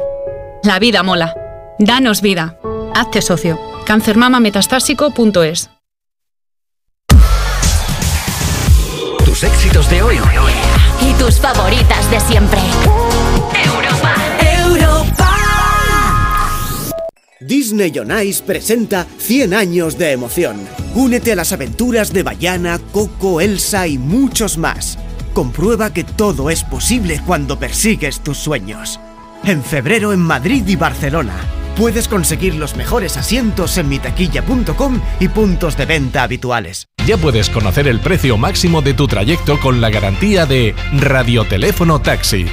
[0.63, 1.35] La vida mola.
[1.79, 2.59] Danos vida.
[2.95, 3.59] Hazte socio.
[3.87, 5.71] Cancermamametastásico.es
[9.39, 10.17] Tus éxitos de hoy.
[11.01, 12.59] Y tus favoritas de siempre.
[13.65, 14.15] Europa.
[14.65, 15.29] Europa.
[17.39, 20.57] Disney on Ice presenta 100 años de emoción.
[20.97, 24.99] Únete a las aventuras de Bayana, Coco, Elsa y muchos más.
[25.35, 28.99] Comprueba que todo es posible cuando persigues tus sueños.
[29.45, 31.58] En febrero en Madrid y Barcelona.
[31.79, 36.89] Puedes conseguir los mejores asientos en mitaquilla.com y puntos de venta habituales.
[37.07, 42.47] Ya puedes conocer el precio máximo de tu trayecto con la garantía de Radioteléfono Taxi.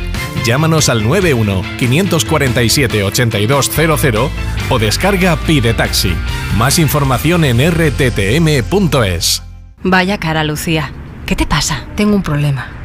[0.45, 4.31] Llámanos al 91 547 8200
[4.69, 6.13] o descarga Pide Taxi.
[6.55, 9.41] Más información en rttm.es.
[9.81, 10.91] Vaya cara, Lucía.
[11.25, 11.87] ¿Qué te pasa?
[11.95, 12.84] Tengo un problema.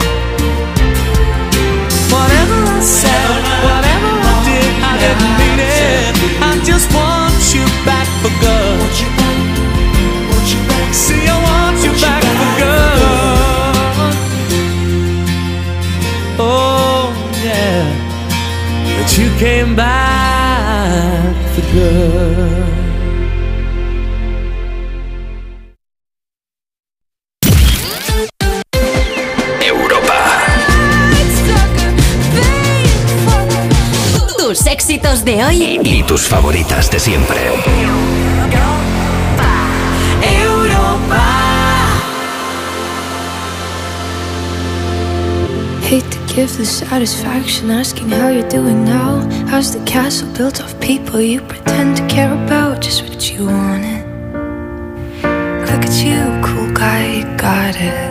[6.63, 8.79] just want you back for good.
[8.79, 9.37] Want you back,
[10.31, 10.93] want you back.
[10.93, 12.81] See, I want, want back you back, for good.
[16.43, 17.83] Oh yeah,
[18.97, 22.70] that you came back for good.
[35.21, 37.37] Éxitos de hoy Y tus favoritas de siempre.
[45.83, 49.27] Hate to give the satisfaction asking how you're doing now.
[49.49, 52.81] How's the castle built of people you pretend to care about?
[52.81, 54.05] Just what you wanted.
[55.67, 58.10] Look at you, cool guy, you got it.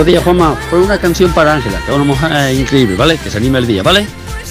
[0.00, 0.58] Buenos días, Juanma.
[0.70, 3.18] Pon una canción para Ángela, que es una mujer eh, increíble, ¿vale?
[3.18, 4.06] Que se anime el día, ¿vale?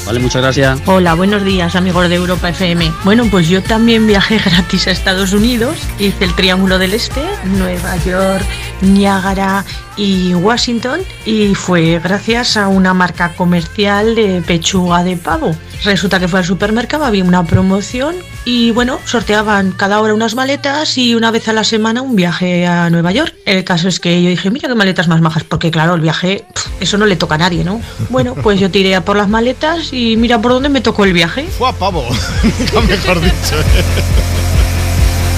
[0.06, 0.80] Vale, muchas gracias.
[0.86, 2.92] Hola, buenos días amigos de Europa FM.
[3.04, 7.98] Bueno, pues yo también viajé gratis a Estados Unidos, hice el Triángulo del Este, Nueva
[7.98, 8.46] York,
[8.82, 9.66] Niágara
[9.98, 15.56] y Washington y fue gracias a una marca comercial de pechuga de pavo.
[15.84, 20.98] Resulta que fue al supermercado, había una promoción y bueno, sorteaban cada hora unas maletas
[20.98, 23.34] y una vez a la semana un viaje a Nueva York.
[23.46, 26.46] El caso es que yo dije, mira qué maletas más majas, porque claro, el viaje,
[26.80, 27.82] eso no le toca a nadie, ¿no?
[28.10, 31.14] Bueno, pues yo tiré a por las maletas y mira por dónde me tocó el
[31.14, 31.48] viaje.
[31.58, 32.06] Fue a pavo,
[32.88, 33.56] mejor dicho.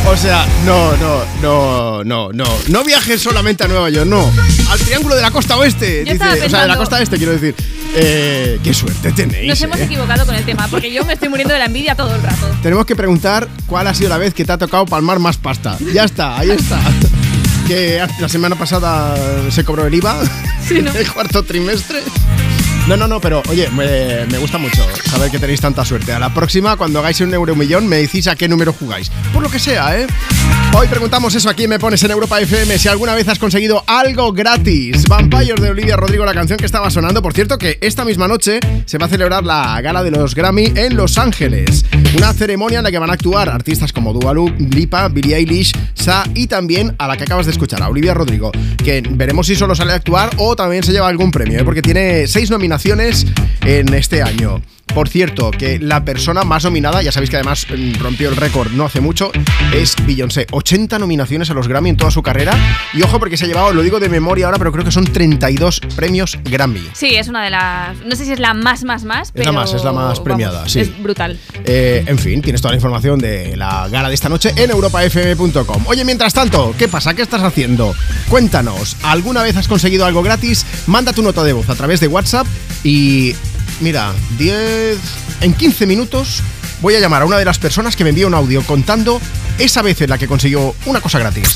[0.07, 2.45] O sea, no, no, no, no, no.
[2.67, 4.31] No viajes solamente a Nueva York, no.
[4.69, 6.03] Al Triángulo de la Costa Oeste.
[6.03, 7.55] Dice, o sea, de la costa este, quiero decir.
[7.93, 9.49] Eh, qué suerte tenéis.
[9.49, 9.83] Nos hemos eh.
[9.83, 12.49] equivocado con el tema, porque yo me estoy muriendo de la envidia todo el rato.
[12.63, 15.77] Tenemos que preguntar cuál ha sido la vez que te ha tocado palmar más pasta.
[15.93, 16.79] Ya está, ahí está.
[17.67, 19.15] Que la semana pasada
[19.49, 20.19] se cobró el IVA.
[20.69, 22.01] El cuarto trimestre.
[22.87, 26.13] No, no, no, pero oye, me, gusta mucho saber que tenéis tanta suerte.
[26.13, 29.11] A la próxima, cuando hagáis un euro millón, me decís a qué número jugáis.
[29.31, 30.07] Por lo que sea, ¿eh?
[30.73, 34.33] Hoy preguntamos eso aquí Me Pones en Europa FM, si alguna vez has conseguido algo
[34.33, 35.03] gratis.
[35.07, 37.21] Vampires de Olivia Rodrigo, la canción que estaba sonando.
[37.21, 40.73] Por cierto, que esta misma noche se va a celebrar la gala de los Grammy
[40.75, 41.85] en Los Ángeles.
[42.17, 46.23] Una ceremonia en la que van a actuar artistas como Dua Lipa, Billie Eilish, Sa
[46.33, 48.51] y también a la que acabas de escuchar, a Olivia Rodrigo.
[48.83, 51.63] Que veremos si solo sale a actuar o también se lleva algún premio, ¿eh?
[51.63, 52.70] porque tiene seis nominaciones
[53.65, 54.61] en este año.
[54.93, 58.71] Por cierto, que la persona más nominada, ya sabéis que además mm, rompió el récord
[58.71, 59.31] no hace mucho,
[59.73, 60.47] es Beyoncé.
[60.51, 62.53] 80 nominaciones a los Grammy en toda su carrera.
[62.93, 65.05] Y ojo porque se ha llevado, lo digo de memoria ahora, pero creo que son
[65.05, 66.89] 32 premios Grammy.
[66.93, 67.99] Sí, es una de las.
[68.05, 69.29] No sé si es la más, más, más.
[69.29, 70.81] Es Pero, la más, es la más premiada, vamos, sí.
[70.81, 71.39] Es brutal.
[71.63, 75.85] Eh, en fin, tienes toda la información de la gala de esta noche en europafm.com.
[75.87, 77.13] Oye, mientras tanto, ¿qué pasa?
[77.13, 77.95] ¿Qué estás haciendo?
[78.27, 80.65] Cuéntanos, ¿alguna vez has conseguido algo gratis?
[80.87, 82.45] Manda tu nota de voz a través de WhatsApp
[82.83, 83.35] y
[83.79, 84.97] mira, 10
[85.41, 86.41] en 15 minutos
[86.81, 89.21] voy a llamar a una de las personas que me envía un audio contando
[89.59, 91.53] esa vez en la que consiguió una cosa gratis.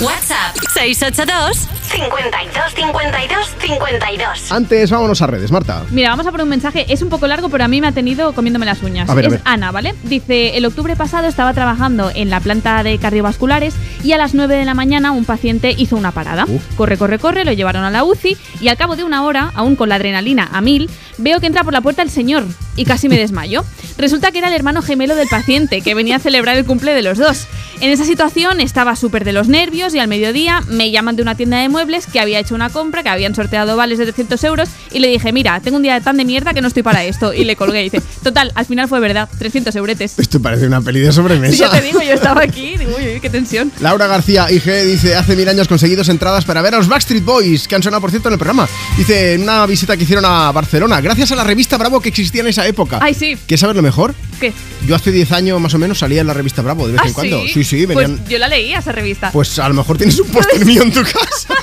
[0.00, 4.52] WhatsApp 682 52 52 52.
[4.52, 5.84] Antes, vámonos a redes, Marta.
[5.90, 6.86] Mira, vamos a por un mensaje.
[6.88, 9.10] Es un poco largo, pero a mí me ha tenido comiéndome las uñas.
[9.10, 9.42] A ver, a es ver.
[9.44, 9.94] Ana, ¿vale?
[10.04, 14.56] Dice: El octubre pasado estaba trabajando en la planta de cardiovasculares y a las 9
[14.56, 16.46] de la mañana un paciente hizo una parada.
[16.76, 19.76] Corre, corre, corre, lo llevaron a la UCI y al cabo de una hora, aún
[19.76, 20.88] con la adrenalina a mil,
[21.18, 22.44] veo que entra por la puerta el señor
[22.76, 23.64] y casi me desmayo.
[23.98, 27.02] Resulta que era el hermano gemelo del paciente que venía a celebrar el cumple de
[27.02, 27.46] los dos.
[27.80, 31.34] En esa situación estaba súper de los nervios y al mediodía me llaman de una
[31.34, 34.68] tienda de muebles que había hecho una compra, que habían sorteado vales de 300 euros
[34.92, 37.32] y le dije, mira, tengo un día tan de mierda que no estoy para esto.
[37.32, 40.18] Y le colgué y dice, total, al final fue verdad, 300 euretes.
[40.18, 41.56] Esto parece una peli de Sí, sobremesa.
[41.56, 43.70] ya te digo, yo estaba aquí, digo, uy, uy, qué tensión.
[43.80, 47.66] Laura García IG dice, hace mil años conseguidos entradas para ver a los Backstreet Boys,
[47.68, 48.68] que han sonado, por cierto, en el programa.
[48.96, 52.40] Dice, en una visita que hicieron a Barcelona, gracias a la revista Bravo que existía
[52.42, 52.98] en esa época.
[53.02, 53.36] Ay, sí.
[53.46, 54.14] ¿Quieres saber lo mejor?
[54.40, 54.52] ¿Qué?
[54.86, 57.08] Yo hace 10 años más o menos salía en la revista Bravo de vez ¿Ah,
[57.08, 57.42] en cuando.
[57.42, 57.52] sí?
[57.54, 58.16] Sí, sí, venían...
[58.18, 59.30] Pues yo la leía esa revista.
[59.32, 61.54] Pues a lo mejor tienes un póster mío en tu casa.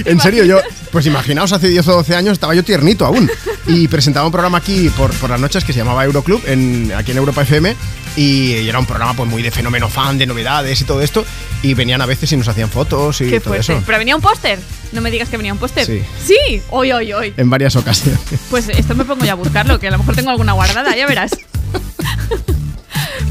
[0.05, 0.59] En serio, yo,
[0.93, 3.29] pues imaginaos, hace 10 o 12 años estaba yo tiernito aún.
[3.67, 7.11] Y presentaba un programa aquí por, por las noches que se llamaba Euroclub, en, aquí
[7.11, 7.75] en Europa FM.
[8.17, 11.25] Y era un programa pues muy de fenómeno fan, de novedades y todo esto.
[11.63, 13.73] Y venían a veces y nos hacían fotos y Qué todo fuerte.
[13.73, 13.83] eso.
[13.85, 14.59] Pero venía un póster.
[14.93, 15.87] No me digas que venía un póster.
[15.87, 16.03] Sí.
[16.25, 17.35] Sí, hoy, hoy, hoy.
[17.37, 18.21] En varias ocasiones.
[18.51, 21.07] Pues esto me pongo ya a buscarlo, que a lo mejor tengo alguna guardada, ya
[21.07, 21.33] verás.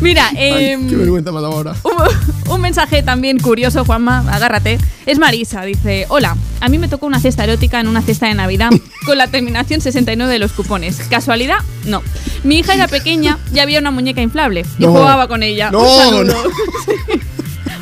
[0.01, 1.75] Mira, Ay, em, qué vergüenza ahora.
[1.83, 4.77] un, un mensaje también curioso, Juanma, agárrate.
[5.05, 8.33] Es Marisa, dice, hola, a mí me tocó una cesta erótica en una cesta de
[8.33, 8.69] Navidad
[9.05, 10.97] con la terminación 69 de los cupones.
[11.09, 11.57] ¿Casualidad?
[11.85, 12.01] No.
[12.43, 14.91] Mi hija era pequeña y había una muñeca inflable y No.
[14.91, 15.71] jugaba con ella.
[15.71, 16.33] No, Un no.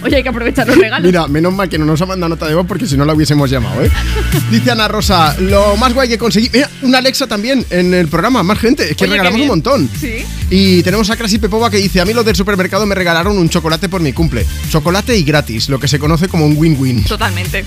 [0.01, 1.05] Oye, hay que aprovechar los regalos.
[1.05, 3.13] Mira, menos mal que no nos ha mandado nota de voz porque si no la
[3.13, 3.91] hubiésemos llamado, ¿eh?
[4.51, 6.49] Dice Ana Rosa, lo más guay que conseguí.
[6.53, 8.91] Mira, una Alexa también en el programa, más gente.
[8.91, 9.89] Es que Oye, regalamos un montón.
[9.99, 10.25] Sí.
[10.49, 13.49] Y tenemos a Crasi Pepova que dice: A mí los del supermercado me regalaron un
[13.49, 14.45] chocolate por mi cumple.
[14.69, 17.03] Chocolate y gratis, lo que se conoce como un win-win.
[17.03, 17.65] Totalmente.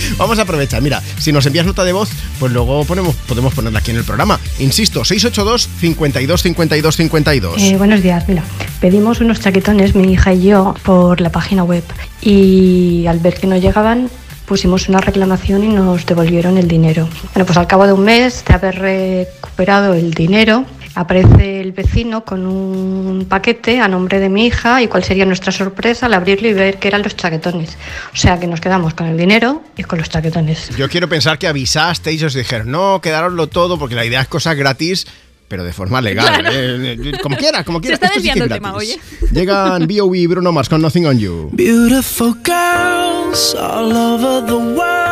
[0.16, 0.82] Vamos a aprovechar.
[0.82, 4.38] Mira, si nos envías nota de voz, pues luego podemos ponerla aquí en el programa.
[4.58, 7.62] Insisto, 682 52 52 52.
[7.62, 8.42] Eh, buenos días, mira,
[8.80, 11.84] pedimos unos chaquetones, mi hija y yo, por la página web
[12.20, 14.08] y al ver que no llegaban
[14.46, 17.08] pusimos una reclamación y nos devolvieron el dinero.
[17.32, 20.64] Bueno, pues al cabo de un mes de haber recuperado el dinero,
[20.94, 25.52] aparece el vecino con un paquete a nombre de mi hija y cuál sería nuestra
[25.52, 27.76] sorpresa al abrirlo y ver que eran los chaquetones.
[28.12, 30.70] O sea que nos quedamos con el dinero y con los chaquetones.
[30.76, 34.28] Yo quiero pensar que avisasteis y os dijeron, no, quedároslo todo, porque la idea es
[34.28, 35.06] cosas gratis,
[35.48, 36.26] pero de forma legal.
[36.40, 36.48] Claro.
[36.52, 37.94] eh, eh, como quiera, como Se quiera.
[37.96, 38.98] está sí desviando es el tema, oye.
[39.32, 40.18] Llegan B.O.B.
[40.18, 41.50] y Bruno Mars con Nothing on You.
[41.52, 45.03] Beautiful girls all over the world.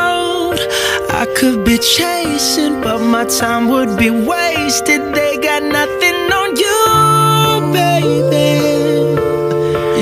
[1.23, 5.15] I could be chasing, but my time would be wasted.
[5.15, 8.59] They got nothing on you, baby.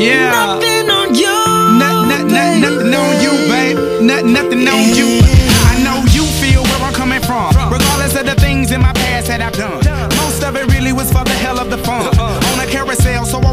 [0.02, 0.30] Yeah.
[0.32, 1.36] Nothing on you.
[1.76, 3.76] Not, not, not, nothing on you, babe.
[4.00, 5.20] Not, nothing on you.
[5.68, 7.52] I know you feel where I'm coming from.
[7.70, 9.84] Regardless of the things in my past that I've done.
[10.16, 12.18] Most of it really was for the hell of the fun.
[12.18, 13.49] On a carousel, so I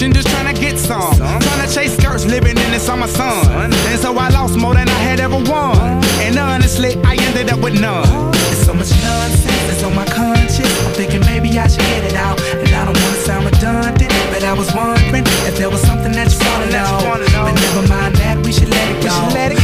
[0.00, 1.16] no just trying to get some.
[1.16, 3.72] Trying to chase skirts, living in the summer sun.
[3.72, 5.76] And so I lost more than I had ever won.
[6.22, 8.06] And honestly, I ended up with none.
[8.30, 10.70] There's so much nonsense that's on my conscience.
[10.86, 12.40] I'm thinking maybe I should get it out.
[12.40, 16.30] And I don't wanna sound redundant, but I was wondering if there was something that
[16.30, 17.02] you wanna know.
[17.42, 19.57] But never mind that, we should let it go.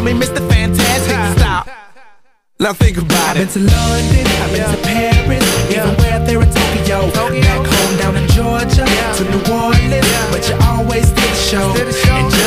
[0.00, 0.40] Call me Mr.
[0.48, 1.38] Fantastic.
[1.38, 1.68] Stop.
[2.58, 3.48] Now think about it.
[3.48, 7.10] I've been to London, I've been to Paris, even where there in Tokyo.
[7.12, 8.84] Back home down in Georgia,
[9.16, 11.72] to New Orleans, but you always did the show.
[11.76, 12.39] And just like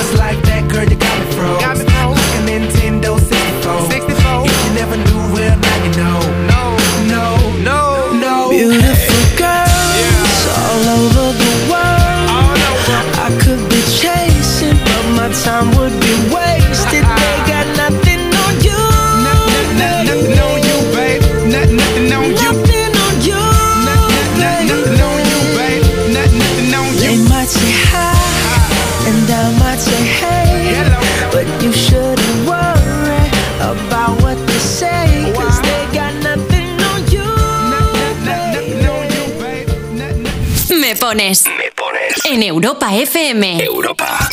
[42.33, 43.63] En Europa FM.
[43.63, 44.27] Europa.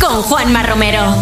[0.00, 1.14] Con Juanma Romero.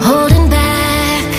[0.00, 1.30] holding back.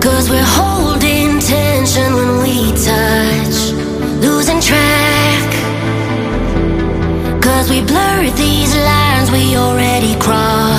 [0.00, 3.72] Cause we're holding tension when we touch,
[4.22, 5.48] losing track.
[7.42, 10.69] Cause we blurred these lines we already crossed.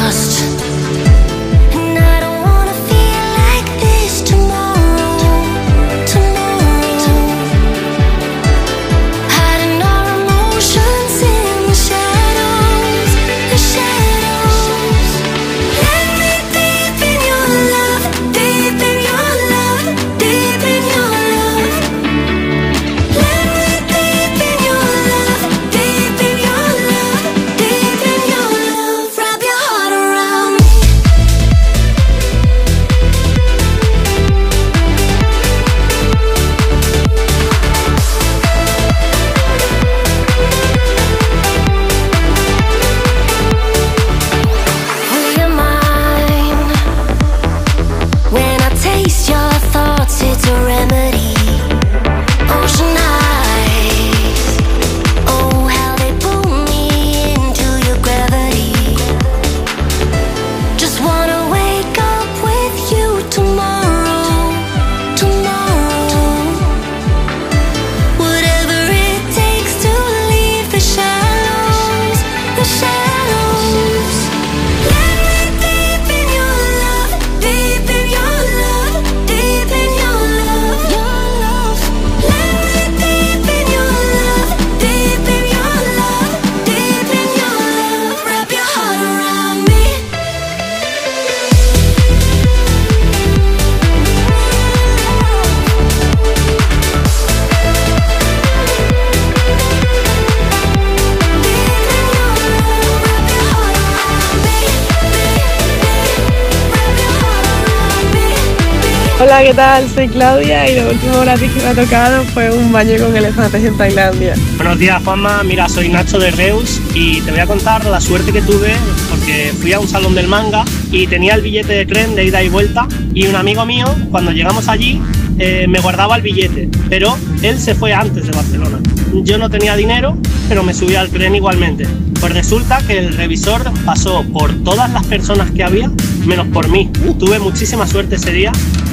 [109.32, 109.90] Hola, ¿qué tal?
[109.90, 113.64] Soy Claudia y lo último gratis que me ha tocado fue un baño con elefantes
[113.64, 114.35] en Tailandia.
[114.58, 115.42] Buenos días, Juanma.
[115.43, 118.74] Mira, soy Nacho de Reus y te voy a contar la suerte que tuve
[119.10, 122.43] porque fui a un salón del manga y tenía el billete de tren de ida
[122.43, 125.01] y vuelta y un amigo mío, cuando llegamos allí,
[125.40, 128.80] eh, me guardaba el billete, pero él se fue antes de Barcelona.
[129.14, 130.18] Yo no tenía dinero,
[130.50, 131.88] pero me subí al tren igualmente.
[132.19, 135.90] Pues resulta que el revisor pasó por todas las personas que había,
[136.26, 136.92] menos por mí.
[137.18, 138.51] Tuve muchísima suerte ese día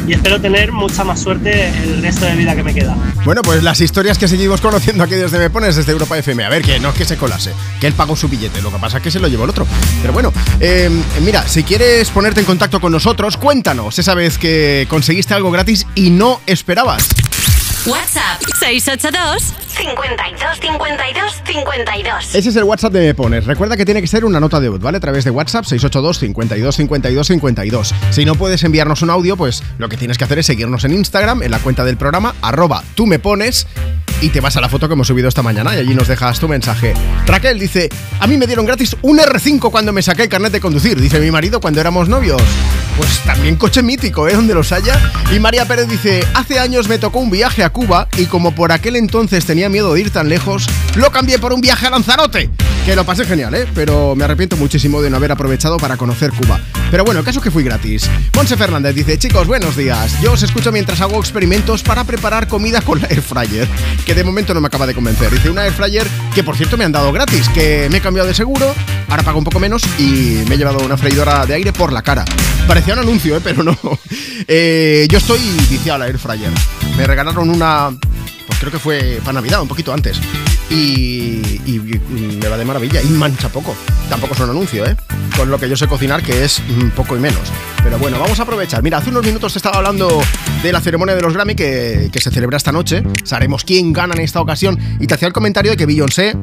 [0.09, 2.97] y espero tener mucha más suerte el resto de vida que me queda.
[3.25, 6.45] Bueno, pues las historias que seguimos conociendo aquí desde Me Pones desde Europa FM.
[6.45, 8.62] A ver, que no es que se colase, que él pagó su billete.
[8.62, 9.67] Lo que pasa es que se lo llevó el otro.
[10.01, 10.91] Pero bueno, eh,
[11.23, 15.87] mira, si quieres ponerte en contacto con nosotros, cuéntanos esa vez que conseguiste algo gratis
[15.95, 17.09] y no esperabas.
[17.87, 22.34] WhatsApp 682 52 52 52.
[22.34, 23.47] Ese es el WhatsApp de Me Pones.
[23.47, 24.98] Recuerda que tiene que ser una nota de voz, ¿vale?
[24.98, 27.94] A través de WhatsApp 682 52 52 52.
[28.10, 30.94] Si no puedes enviarnos un audio, pues lo que tienes que hacer es seguirnos en
[30.94, 33.66] Instagram, en la cuenta del programa, arroba tú me pones
[34.20, 36.40] y te vas a la foto que hemos subido esta mañana y allí nos dejas
[36.40, 36.94] tu mensaje.
[37.26, 40.60] Raquel dice, a mí me dieron gratis un R5 cuando me saqué el carnet de
[40.60, 42.42] conducir, dice mi marido cuando éramos novios.
[42.97, 44.34] Pues también coche mítico, ¿eh?
[44.34, 45.00] Donde los haya.
[45.32, 48.73] Y María Pérez dice, hace años me tocó un viaje a Cuba y como por
[48.73, 52.50] aquel entonces tenía miedo de ir tan lejos, lo cambié por un viaje a Lanzarote.
[52.84, 53.66] Que lo pasé genial, ¿eh?
[53.74, 56.58] Pero me arrepiento muchísimo de no haber aprovechado para conocer Cuba.
[56.90, 58.08] Pero bueno, el caso es que fui gratis.
[58.32, 60.18] Ponce Fernández dice, chicos, buenos días.
[60.22, 63.68] Yo os escucho mientras hago experimentos para preparar comida con la air fryer,
[64.06, 65.30] que de momento no me acaba de convencer.
[65.30, 68.26] Dice, una air fryer que por cierto me han dado gratis, que me he cambiado
[68.26, 68.74] de seguro,
[69.08, 72.00] ahora pago un poco menos y me he llevado una freidora de aire por la
[72.00, 72.24] cara.
[72.66, 73.40] Parecía un anuncio, ¿eh?
[73.42, 73.76] pero no.
[74.50, 76.50] Eh, yo estoy viciado a la air fryer.
[76.97, 77.90] Me regalaron una
[78.59, 80.20] creo que fue para Navidad, un poquito antes.
[80.70, 81.41] Y,
[82.41, 83.03] me va de maravilla.
[83.03, 83.75] Y mancha poco.
[84.09, 84.97] Tampoco es un anuncio, ¿eh?
[85.37, 86.61] Con lo que yo sé cocinar, que es
[86.95, 87.41] poco y menos.
[87.83, 88.83] Pero bueno, vamos a aprovechar.
[88.83, 90.20] Mira, hace unos minutos te estaba hablando
[90.62, 93.03] de la ceremonia de los Grammy que, que se celebra esta noche.
[93.25, 94.78] Sabremos quién gana en esta ocasión.
[95.01, 96.37] Y te hacía el comentario de que Beyoncé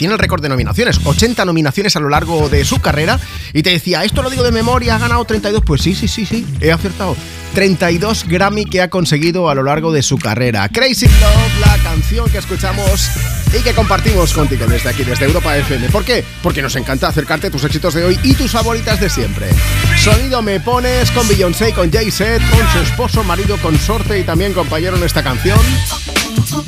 [0.00, 3.20] tiene el récord de nominaciones, 80 nominaciones a lo largo de su carrera.
[3.52, 5.62] Y te decía, esto lo digo de memoria, ha ganado 32.
[5.62, 7.14] Pues sí, sí, sí, sí, he acertado.
[7.54, 10.68] 32 Grammy que ha conseguido a lo largo de su carrera.
[10.68, 13.10] Crazy Love, la canción que escuchamos
[13.58, 15.88] y que compartimos contigo desde aquí, desde Europa FM.
[15.88, 16.24] ¿Por qué?
[16.42, 19.48] Porque nos encanta acercarte a tus éxitos de hoy y tus favoritas de siempre.
[19.98, 24.96] Sonido me pones con Beyoncé, con Jay-Z, con su esposo, marido, consorte y también compañero
[24.96, 25.58] en esta canción.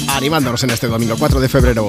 [0.09, 1.89] Animándonos en este domingo 4 de febrero.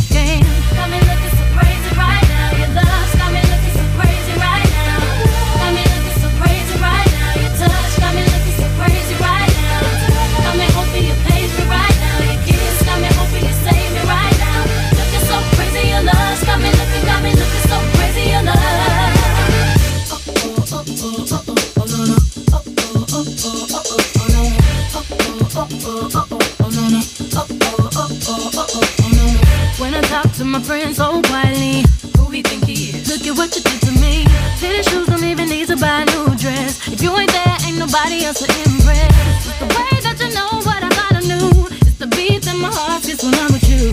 [30.21, 31.83] talk to my friends so quietly,
[32.17, 33.09] who we think he is?
[33.09, 34.25] Look at what you did to me.
[34.59, 36.87] Fitted shoes don't even need to buy a new dress.
[36.87, 39.09] If you ain't there, ain't nobody else to impress.
[39.47, 41.67] It's the way that you know what I thought I knew.
[41.87, 43.89] It's the beat that my heart gets when I'm with you.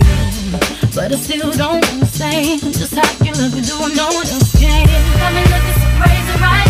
[0.93, 4.53] But I still don't understand just how you look and do what no one else
[4.59, 4.85] can.
[5.17, 6.68] Got me looking so crazy right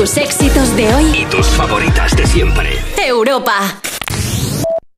[0.00, 1.04] Tus éxitos de hoy.
[1.14, 2.70] Y tus favoritas de siempre.
[3.06, 3.82] Europa.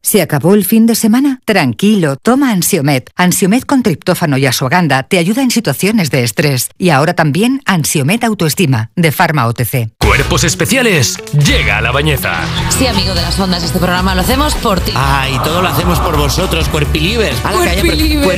[0.01, 1.41] ¿Se acabó el fin de semana?
[1.45, 3.11] Tranquilo, toma Ansiomet.
[3.17, 6.71] Ansiomet con triptófano y asuaganda te ayuda en situaciones de estrés.
[6.79, 9.91] Y ahora también Ansiomet Autoestima, de Pharma OTC.
[10.13, 12.35] Cuerpos especiales llega a la bañeza.
[12.69, 14.93] Sí, amigo de las ondas, este programa lo hacemos por ti.
[14.95, 17.43] Ah, y todo lo hacemos por vosotros, cuerpilivers.
[17.43, 17.81] A la calle,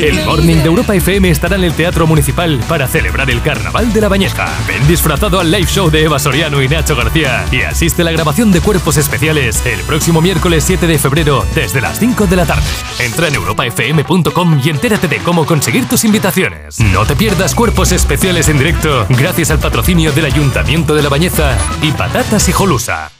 [0.08, 4.00] El Morning de Europa FM estará en el Teatro Municipal para celebrar el Carnaval de
[4.00, 4.46] la Bañeza.
[4.68, 8.12] Ven disfrazado al live show de Eva Soriano y Nacho García y asiste a la
[8.12, 12.46] grabación de Cuerpos Especiales el próximo miércoles 7 de febrero desde las 5 de la
[12.46, 12.62] tarde.
[13.00, 16.78] Entra en europafm.com y entérate de cómo conseguir tus invitaciones.
[16.78, 21.58] No te pierdas Cuerpos Especiales en directo gracias al patrocinio del Ayuntamiento de la Bañeza
[21.82, 23.10] y Patatas y Jolusa.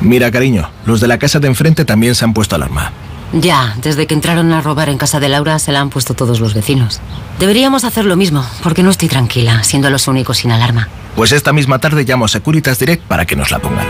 [0.00, 2.92] Mira, cariño, los de la casa de enfrente también se han puesto alarma.
[3.32, 6.40] Ya, desde que entraron a robar en casa de Laura se la han puesto todos
[6.40, 7.00] los vecinos.
[7.38, 10.88] Deberíamos hacer lo mismo, porque no estoy tranquila, siendo los únicos sin alarma.
[11.16, 13.86] Pues esta misma tarde llamo a Securitas Direct para que nos la pongan.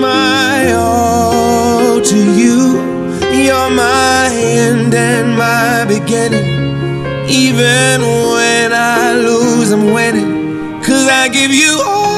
[0.00, 2.58] my all to you.
[3.44, 6.48] You're my end and my beginning.
[7.28, 8.00] Even
[8.32, 10.82] when I lose, I'm winning.
[10.82, 12.09] Cause I give you all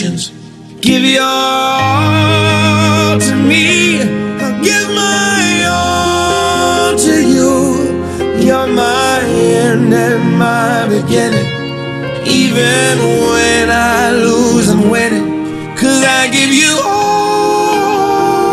[0.00, 0.30] imperfections.
[0.80, 1.41] Give your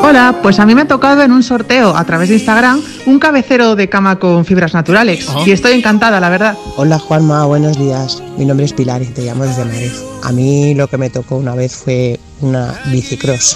[0.09, 3.19] Hola, pues a mí me ha tocado en un sorteo a través de Instagram un
[3.19, 6.57] cabecero de cama con fibras naturales y estoy encantada, la verdad.
[6.77, 8.23] Hola Juanma, buenos días.
[8.35, 9.91] Mi nombre es Pilar y te llamo desde Madrid.
[10.23, 13.55] A mí lo que me tocó una vez fue una bicicross.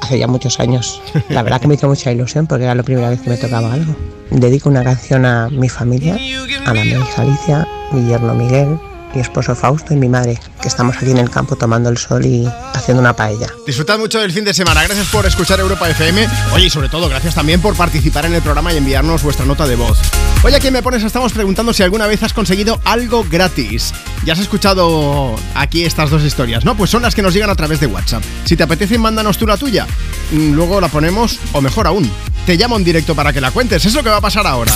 [0.00, 1.00] Hace ya muchos años.
[1.28, 3.72] La verdad que me hizo mucha ilusión porque era la primera vez que me tocaba
[3.72, 3.94] algo.
[4.32, 6.18] Dedico una canción a mi familia,
[6.66, 8.80] a la mi hija Alicia, mi yerno Miguel,
[9.14, 12.24] mi esposo Fausto y mi madre, que estamos aquí en el campo tomando el sol
[12.24, 13.48] y haciendo una paella.
[13.66, 14.82] Disfrutad mucho del fin de semana.
[14.84, 16.26] Gracias por escuchar Europa FM.
[16.52, 19.66] Oye, y sobre todo, gracias también por participar en el programa y enviarnos vuestra nota
[19.66, 19.98] de voz.
[20.42, 23.92] Oye, aquí Me Pones estamos preguntando si alguna vez has conseguido algo gratis.
[24.24, 26.76] Ya has escuchado aquí estas dos historias, ¿no?
[26.76, 28.22] Pues son las que nos llegan a través de WhatsApp.
[28.44, 29.86] Si te apetece, mándanos tú la tuya.
[30.32, 32.10] Mm, Luego la ponemos, o mejor aún,
[32.46, 33.84] te llamo en directo para que la cuentes.
[33.84, 34.72] Es lo que va a pasar ahora.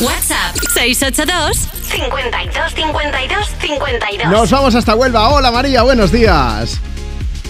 [0.00, 4.30] WhatsApp 682 52 52 52.
[4.30, 5.28] Nos vamos hasta Huelva.
[5.28, 6.78] Hola María, buenos días.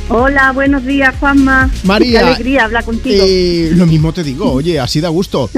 [0.08, 1.70] Hola, buenos días, Juanma.
[1.84, 3.24] María, Qué alegría hablar contigo.
[3.24, 5.48] Eh, lo mismo te digo, oye, así da gusto.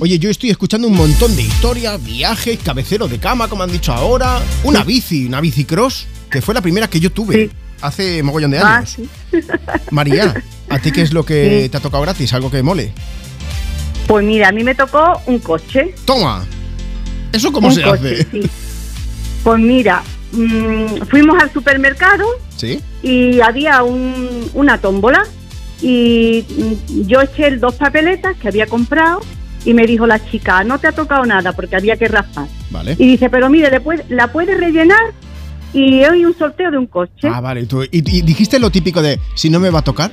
[0.00, 3.90] Oye, yo estoy escuchando un montón de historias, viajes, cabecero de cama, como han dicho
[3.92, 7.50] ahora, una bici, una bicicross, que fue la primera que yo tuve
[7.80, 8.90] hace mogollón de Ah, años.
[8.90, 9.08] sí.
[9.90, 10.34] María,
[10.68, 11.68] ¿a ti qué es lo que Sí.
[11.70, 12.34] te ha tocado gratis?
[12.34, 12.92] ¿Algo que mole?
[14.12, 15.94] Pues mira, a mí me tocó un coche.
[16.04, 16.44] Toma.
[17.32, 18.24] ¿Eso cómo Un se coche, hace?
[18.30, 18.42] sí.
[19.42, 22.78] Pues mira, mm, fuimos al supermercado ¿Sí?
[23.02, 25.22] y había un- una tómbola
[25.80, 29.20] y mm, yo eché dos papeletas que había comprado
[29.64, 32.48] y me dijo la chica, no te ha tocado nada porque había que raspar.
[32.70, 32.96] Vale.
[32.98, 35.14] Y dice, pero mire, le puede- la puedes rellenar
[35.72, 37.28] y hoy un sorteo de un coche.
[37.32, 37.62] Ah, vale.
[37.62, 40.10] ¿Y, tú- y- y dijiste lo típico de, si no me va a tocar?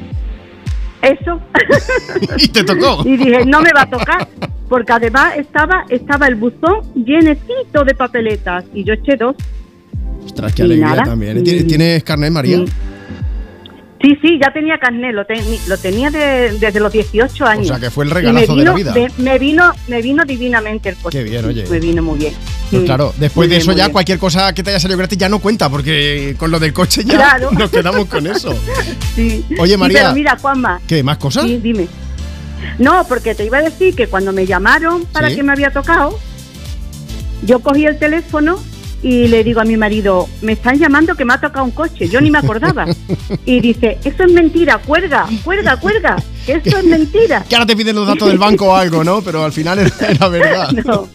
[1.02, 1.40] Eso.
[2.38, 3.02] y te tocó.
[3.06, 4.28] Y dije, no me va a tocar,
[4.68, 9.36] porque además estaba, estaba el buzón llenecito de papeletas y yo eché dos.
[10.26, 11.44] Ostras, qué Y alegría nada, también.
[11.44, 12.58] ¿Tienes- ¿Tienes carnet, María?
[12.58, 12.66] Sí.
[14.02, 17.66] Sí, sí, ya tenía carnet, lo, teni- lo tenía de- desde los 18 años.
[17.66, 18.94] O sea, que fue el regalazo de la vida.
[18.94, 21.18] Me, me vino, me vino divinamente el coche.
[21.24, 21.66] Qué bien, oye.
[21.70, 22.34] Me vino muy bien.
[22.72, 23.92] Pues claro, después muy de bien, eso ya bien.
[23.92, 27.04] cualquier cosa que te haya salido gratis ya no cuenta, porque con lo del coche
[27.04, 27.52] ya Claro.
[27.58, 28.54] nos quedamos con eso.
[29.16, 29.44] Sí.
[29.60, 30.00] Oye, Sí, María.
[30.04, 30.80] pero mira, Juanma.
[30.88, 31.44] ¿Qué, más cosas?
[31.44, 31.88] Sí, dime.
[32.78, 35.36] No, porque te iba a decir que cuando me llamaron para Sí.
[35.36, 36.18] que me había tocado,
[37.44, 38.60] yo cogí el teléfono
[39.02, 42.10] y le digo a mi marido, me están llamando que me ha tocado un coche,
[42.10, 42.86] yo ni me acordaba.
[43.46, 47.46] y dice, eso es mentira, cuelga, cuelga, cuelga, que eso es mentira.
[47.50, 49.22] Que ahora te piden los datos del banco o algo, ¿no?
[49.22, 50.70] Pero al final era, era verdad.
[50.86, 51.08] No.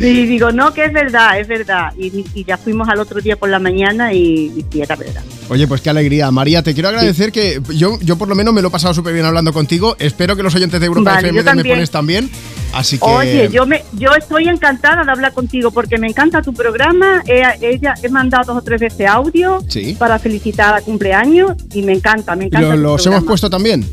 [0.00, 1.92] Y digo, no, que es verdad, es verdad.
[1.98, 5.22] Y, y ya fuimos al otro día por la mañana y, era verdad.
[5.48, 6.30] Oye, pues qué alegría.
[6.30, 9.12] María, te quiero agradecer que yo, yo por lo menos me lo he pasado súper
[9.12, 9.96] bien hablando contigo.
[9.98, 12.30] Espero que los oyentes de Europa Vale, FM me pones también.
[12.72, 13.04] Así que.
[13.06, 17.22] Oye, yo me, yo estoy encantada de hablar contigo porque me encanta tu programa.
[17.26, 19.96] He, ella, he mandado dos o tres veces audio Sí.
[19.98, 22.68] para felicitar a cumpleaños y me encanta, me encanta.
[22.68, 23.84] ¿Lo- tu ¿Los hemos puesto también?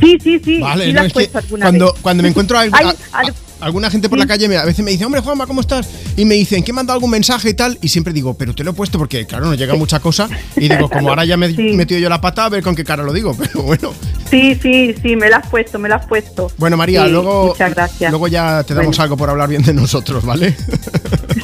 [0.00, 0.58] Sí, sí, sí.
[0.60, 2.02] Vale, sí no, lo has es que puesto alguna cuando, vez.
[2.02, 4.84] cuando me encuentro a, Ay, a- a- alguna gente por la calle, me- a veces
[4.84, 5.88] me dice, hombre, Juanma, ¿cómo estás?
[6.16, 7.78] Y me dicen, que he mandado algún mensaje y tal.
[7.80, 10.28] Y siempre digo, pero te lo he puesto porque, claro, no llega mucha cosa.
[10.56, 12.84] Y digo, como ahora ya me he metido yo la pata, a ver con qué
[12.84, 13.34] cara lo digo.
[13.38, 13.92] Pero bueno.
[14.30, 16.50] Sí, sí, sí, me lo has puesto, me lo has puesto.
[16.56, 18.10] Bueno, María, Sí, luego, Muchas gracias.
[18.10, 19.02] luego ya te damos Bueno.
[19.02, 20.56] algo por hablar bien de nosotros, ¿vale?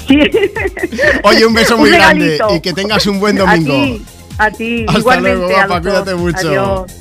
[1.24, 3.72] Oye, un beso Un muy grande y que tengas un buen A domingo.
[3.74, 4.02] ti,
[4.38, 5.38] a ti, Hasta igualmente.
[5.38, 6.48] luego, cuídate mucho.
[6.48, 6.92] Adiós.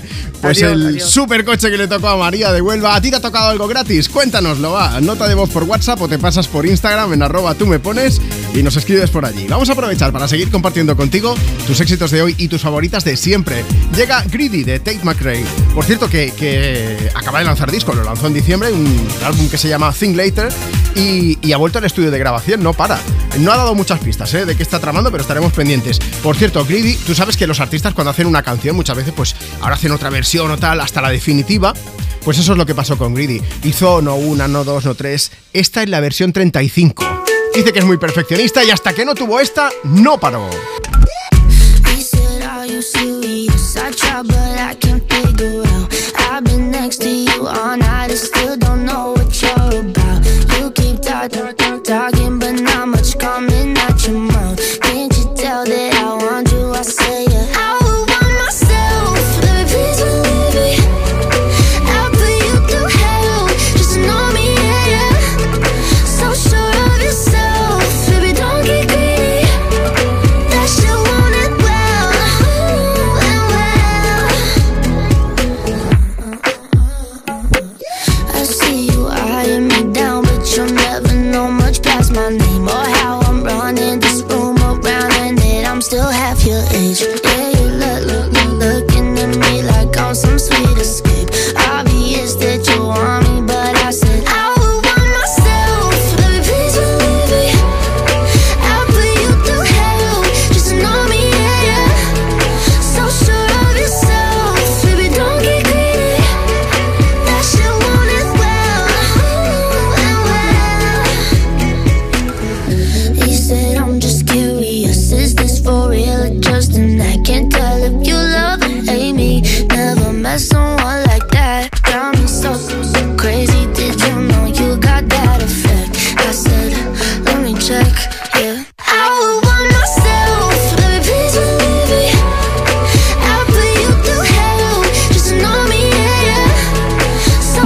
[0.42, 1.10] Pues Adiós, el adiós.
[1.10, 2.96] supercoche que le tocó a María de Huelva.
[2.96, 4.08] ¿A ti te ha tocado algo gratis?
[4.08, 5.02] Cuéntanoslo, va.
[5.02, 8.22] Nota de voz por WhatsApp o te pasas por Instagram en arroba tú me pones
[8.54, 9.48] y nos escribes por allí.
[9.48, 13.18] Vamos a aprovechar para seguir compartiendo contigo tus éxitos de hoy y tus favoritas de
[13.18, 13.64] siempre.
[13.96, 15.44] Llega Greedy de Tate McRae.
[15.74, 19.58] Por cierto, que, que acaba de lanzar disco, lo lanzó en diciembre, un álbum que
[19.58, 20.50] se llama Think Later
[20.96, 23.00] y, y ha vuelto al estudio de grabación, no para.
[23.40, 24.46] No ha dado muchas pistas ¿eh?
[24.46, 26.00] de qué está tramando, pero estaremos pendientes.
[26.24, 29.36] Por cierto, Greedy, tú sabes que los artistas cuando hacen una canción muchas veces pues
[29.62, 31.74] ahora hacen otra versión o tal, hasta la definitiva.
[32.24, 33.42] Pues eso es lo que pasó con Greedy.
[33.64, 35.32] Hizo no una, no dos, no tres.
[35.54, 37.24] Esta es la versión 35.
[37.54, 40.50] Dice que es muy perfeccionista y hasta que no tuvo esta, no paró.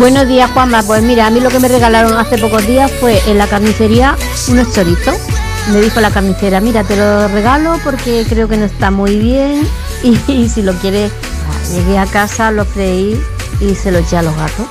[0.02, 0.82] Buenos días, Juanma.
[0.82, 4.18] Pues mira, a mí lo que me regalaron hace pocos días fue en la carnicería
[4.48, 5.16] unos chorizos.
[5.72, 9.62] Me dijo la carnicera, mira, te lo regalo porque creo que no está muy bien
[10.28, 11.12] y, si lo quieres,
[11.72, 13.22] llegué a casa, lo freí
[13.60, 14.66] y se lo eché a los gatos.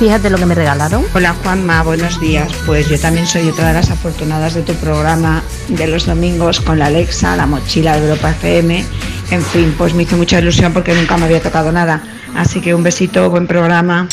[0.00, 1.04] Fíjate lo que me regalaron.
[1.14, 2.50] Hola Juanma, buenos días.
[2.66, 6.80] Pues yo también soy otra de las afortunadas de tu programa de los domingos con
[6.80, 8.84] la Alexa, la mochila de Europa FM.
[9.30, 12.02] En fin, pues me hizo mucha ilusión porque nunca me había tocado nada.
[12.34, 14.08] Así que un besito, buen programa.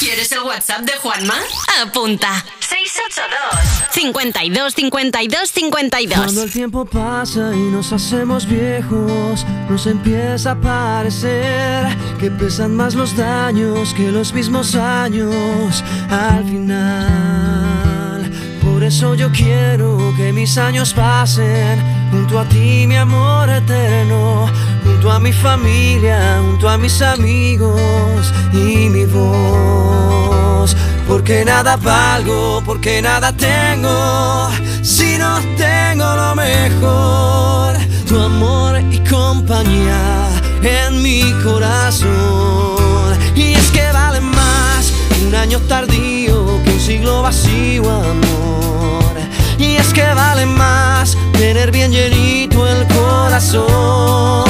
[0.00, 1.34] ¿Quieres el WhatsApp de Juanma?
[1.82, 2.42] Apunta.
[2.60, 10.54] 682 52 52 52 Cuando el tiempo pasa y nos hacemos viejos, nos empieza a
[10.58, 11.84] parecer
[12.18, 18.30] que pesan más los daños que los mismos años al final.
[18.62, 21.78] Por eso yo quiero que mis años pasen
[22.10, 24.50] junto a ti, mi amor eterno,
[24.84, 30.76] junto a mi familia, junto a mis amigos y mi voz.
[31.08, 34.50] Porque nada valgo, porque nada tengo,
[34.82, 37.74] si no tengo lo mejor.
[38.06, 40.28] Tu amor y compañía
[40.62, 43.18] en mi corazón.
[43.34, 44.92] Y es que vale más
[45.26, 49.14] un año tardío que un siglo vacío, amor.
[49.58, 54.49] Y es que vale más tener bien llenito el corazón.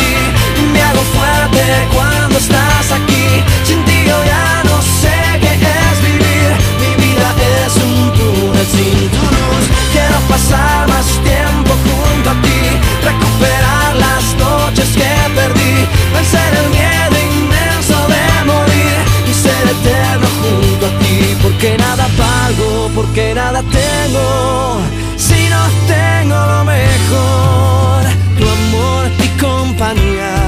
[1.15, 3.43] fuerte cuando estás aquí.
[3.63, 6.49] Sin ti yo ya no sé qué es vivir.
[6.81, 7.29] Mi vida
[7.65, 9.65] es un túnel sin tu luz.
[9.91, 12.61] Quiero pasar más tiempo junto a ti.
[13.03, 15.73] Recuperar las noches que perdí.
[16.13, 18.97] Vencer el miedo inmenso de morir.
[19.29, 21.37] Y ser eterno junto a ti.
[21.41, 24.81] Porque nada pago, porque nada tengo.
[25.17, 28.01] Si no tengo lo mejor.
[28.37, 30.40] Tu amor y compañía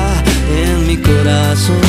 [0.96, 1.82] mi corazón.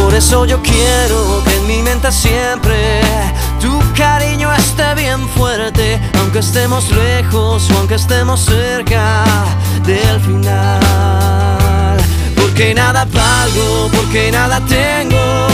[0.00, 3.00] Por eso yo quiero que en mi mente siempre
[3.60, 9.24] tu cariño esté bien fuerte, aunque estemos lejos o aunque estemos cerca
[9.84, 11.98] del final.
[12.58, 15.46] Porque nada valgo, porque nada tengo,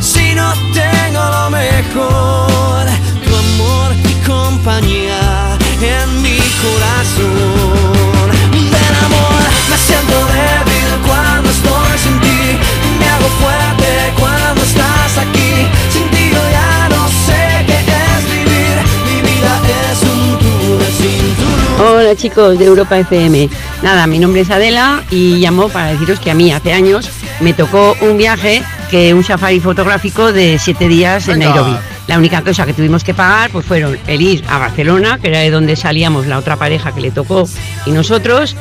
[0.00, 2.86] si no tengo lo mejor,
[3.24, 8.30] tu amor y compañía en mi corazón.
[8.52, 12.56] Ven amor, me siento débil cuando estoy sin ti,
[13.00, 15.66] me hago fuerte cuando estás aquí.
[15.92, 19.52] Sin ti yo ya no sé qué es vivir, mi vida
[19.90, 21.90] es un túnel sin tu luz.
[21.90, 23.50] Hola chicos de Europa FM.
[23.86, 27.08] Nada, mi nombre es Adela y llamo para deciros que a mí hace años
[27.38, 31.38] me tocó un viaje que un safari fotográfico de siete días en.
[31.38, 31.76] Nairobi.
[32.08, 35.38] La única cosa que tuvimos que pagar pues fueron el ir a Barcelona, que era
[35.38, 37.48] de donde salíamos la otra pareja que le tocó
[37.86, 38.56] y nosotros,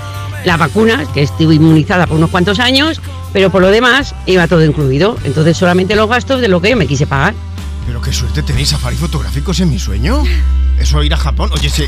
[0.45, 3.02] las vacunas, que estuve inmunizada por unos cuantos años,
[3.34, 5.18] pero por lo demás iba todo incluido.
[5.24, 7.34] Entonces solamente los gastos de lo que yo me quise pagar.
[7.85, 10.23] Pero qué suerte tenéis safari fotográficos en mi sueño.
[10.80, 11.51] Eso ir a Japón.
[11.53, 11.85] Oye, sí,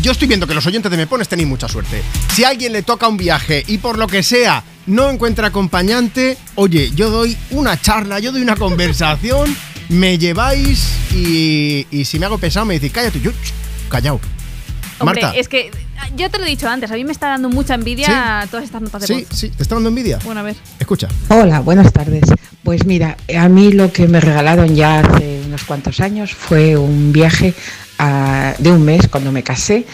[0.00, 2.02] yo estoy viendo que los oyentes de Me Pones tenéis mucha suerte.
[2.32, 6.36] Si a alguien le toca un viaje y por lo que sea no encuentra acompañante,
[6.54, 9.56] oye, yo doy una charla, yo doy una conversación,
[9.88, 13.32] me lleváis y, y si me hago pesado me decís, cállate, yo,
[13.88, 14.20] callao.
[15.02, 15.70] Hombre, Marta, es que
[16.16, 18.82] yo te lo he dicho antes, a mí me está dando mucha envidia todas estas
[18.82, 19.38] notas de sí, voz.
[19.38, 20.18] sí, ¿te está dando envidia?
[20.24, 20.56] Bueno, a ver.
[20.78, 21.08] Escucha.
[21.28, 22.22] Hola, buenas tardes.
[22.62, 27.12] Pues mira, a mí lo que me regalaron ya hace unos cuantos años fue un
[27.12, 27.54] viaje
[27.98, 29.84] a- de un mes cuando me casé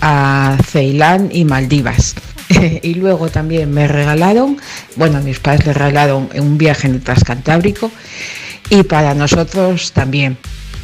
[0.00, 2.14] a Ceilán y Maldivas.
[2.82, 4.56] y luego también me regalaron,
[4.96, 7.90] bueno, a mis padres les regalaron un viaje en el Transcantábrico
[8.70, 10.38] y para nosotros también.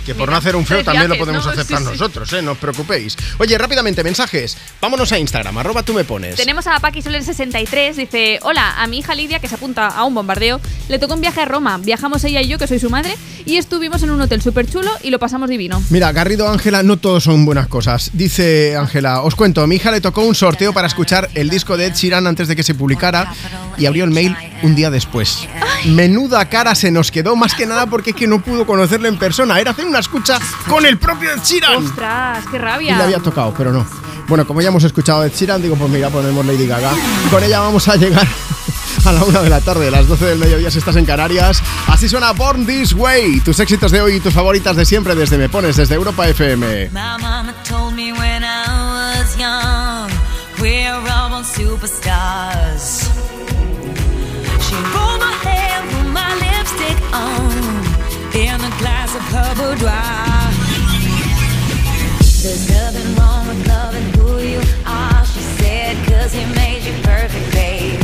[0.05, 1.53] Que por no hacer un feo también lo podemos ¿no?
[1.53, 1.91] aceptar Sí, sí.
[1.91, 2.43] nosotros, ¿eh?
[2.43, 3.17] No os preocupéis.
[3.39, 4.57] Oye, rápidamente, mensajes.
[4.81, 6.37] Vámonos a Instagram, arroba tú me pones.
[6.37, 10.05] Tenemos a Paqui Soler 63, dice, hola, a mi hija Lidia, que se apunta a
[10.05, 11.79] un bombardeo, le tocó un viaje a Roma.
[11.79, 14.91] Viajamos ella y yo, que soy su madre, y estuvimos en un hotel súper chulo
[15.03, 15.83] y lo pasamos divino.
[15.91, 18.11] Mira, Garrido Ángela, no todos son buenas cosas.
[18.13, 21.77] Dice Ángela, os cuento, a mi hija le tocó un sorteo para escuchar el disco
[21.77, 23.33] de Ed Sheeran antes de que se publicara
[23.79, 25.49] y abrió el mail un día después.
[25.87, 29.19] Menuda cara se nos quedó, más que nada porque es que no pudo conocerle en
[29.19, 29.59] persona.
[29.61, 30.39] Era hacer una escucha
[30.69, 31.85] con el propio Ed Sheeran.
[31.85, 32.97] ¡Ostras, qué Y rabia!
[32.97, 33.85] le había tocado, pero no.
[34.27, 36.93] Bueno, como ya hemos escuchado a Ed Sheeran, digo, pues mira, ponemos Lady Gaga.
[37.27, 38.27] Y con ella vamos a llegar
[39.05, 41.63] a la una de la tarde, las 12 del mediodía si estás en Canarias.
[41.89, 43.41] Así suena Born This Way.
[43.41, 46.87] Tus éxitos de hoy y tus favoritas de siempre desde Me Pones, desde Europa FM.
[46.87, 50.09] My mama told me when I was young,
[50.59, 53.11] we're all born superstars.
[59.31, 60.51] Her boudoir.
[62.43, 67.53] There's nothing wrong with loving who you are, she said, cause he made you perfect,
[67.53, 68.01] babe.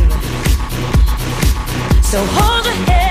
[2.03, 3.08] So hold your head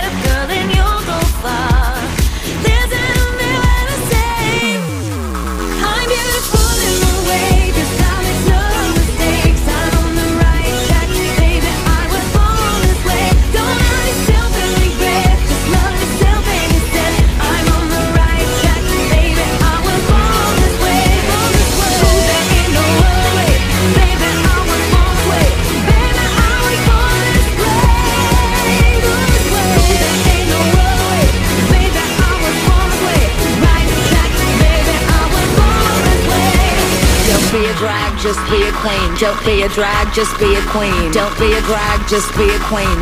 [38.27, 39.15] just be a queen.
[39.15, 41.11] Don't be a drag, just be a queen.
[41.13, 42.97] Don't be a drag, just be a queen.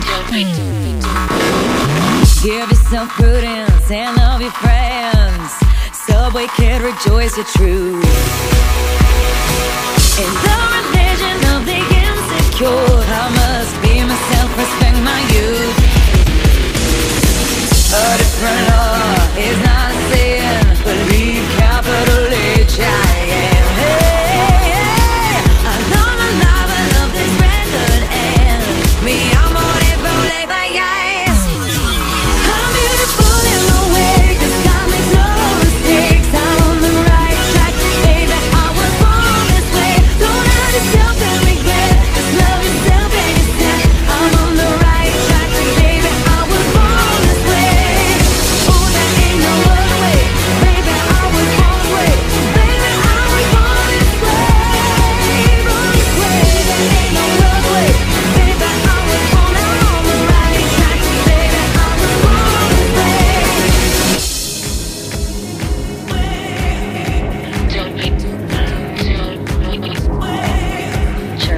[2.44, 5.50] Give yourself prudence and love your friends.
[6.06, 8.06] Subway kid, rejoice your truth.
[10.22, 15.78] In the religion of the insecure, I must be myself, respect my youth.
[17.98, 20.62] A different law is not a sin.
[20.86, 22.30] Believe capital
[22.62, 23.05] H I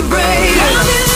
[0.00, 1.07] be brave.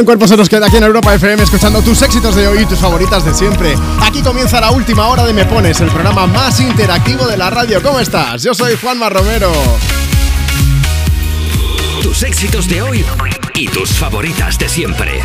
[0.00, 2.64] Buen cuerpo se nos queda aquí en Europa FM escuchando tus éxitos de hoy y
[2.64, 3.74] tus favoritas de siempre.
[4.00, 7.82] Aquí comienza la última hora de Me Pones, el programa más interactivo de la radio.
[7.82, 8.42] ¿Cómo estás?
[8.42, 9.52] Yo soy Juanma Romero.
[12.02, 13.04] Tus éxitos de hoy
[13.54, 15.20] y tus favoritas de siempre.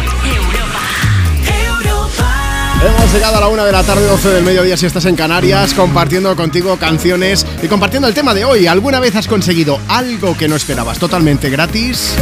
[2.86, 5.74] Hemos llegado a la una de la tarde, 12 del mediodía si estás en Canarias,
[5.74, 8.68] compartiendo contigo canciones y compartiendo el tema de hoy.
[8.68, 12.14] ¿Alguna vez has conseguido algo que no esperabas totalmente gratis?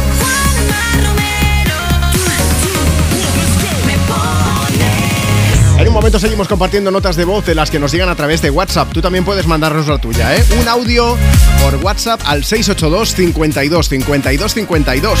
[5.94, 8.92] Momento seguimos compartiendo notas de voz de las que nos llegan a través de WhatsApp.
[8.92, 10.44] Tú también puedes mandarnos la tuya, ¿eh?
[10.60, 11.16] Un audio
[11.62, 15.18] por WhatsApp al 682 52 52 52.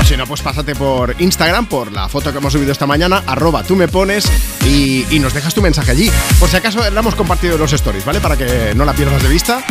[0.00, 3.22] O si no, pues pásate por Instagram, por la foto que hemos subido esta mañana,
[3.24, 4.26] arroba tú me pones
[4.66, 6.10] y, y nos dejas tu mensaje allí.
[6.40, 8.20] Por si acaso la hemos compartido en los stories, ¿vale?
[8.20, 9.64] Para que no la pierdas de vista.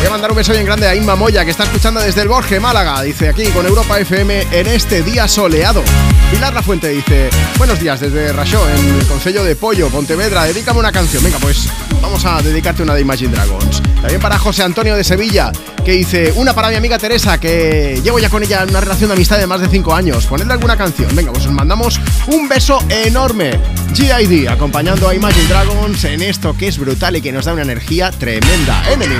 [0.00, 2.28] Voy a mandar un beso bien grande a Inma Moya, que está escuchando desde el
[2.28, 3.02] Borge, Málaga.
[3.02, 5.82] Dice aquí con Europa FM en este día soleado.
[6.30, 10.44] Pilar La Fuente dice: Buenos días desde Rashó, en el Concello de Pollo, Pontevedra.
[10.44, 11.22] Dedícame una canción.
[11.22, 11.68] Venga, pues
[12.00, 13.82] vamos a dedicarte una de Imagine Dragons.
[14.00, 15.52] También para José Antonio de Sevilla,
[15.84, 19.14] que dice: Una para mi amiga Teresa, que llevo ya con ella una relación de
[19.14, 20.26] amistad de más de 5 años.
[20.26, 21.14] Ponedle alguna canción.
[21.14, 23.52] Venga, pues os mandamos un beso enorme.
[23.94, 27.62] GID, acompañando a Imagine Dragons en esto que es brutal y que nos da una
[27.62, 28.82] energía tremenda.
[28.90, 29.14] Enemy.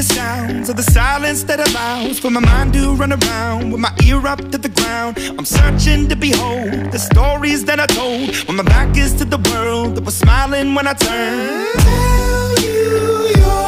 [0.00, 1.58] Sounds of the silence that.
[12.60, 13.67] Tell you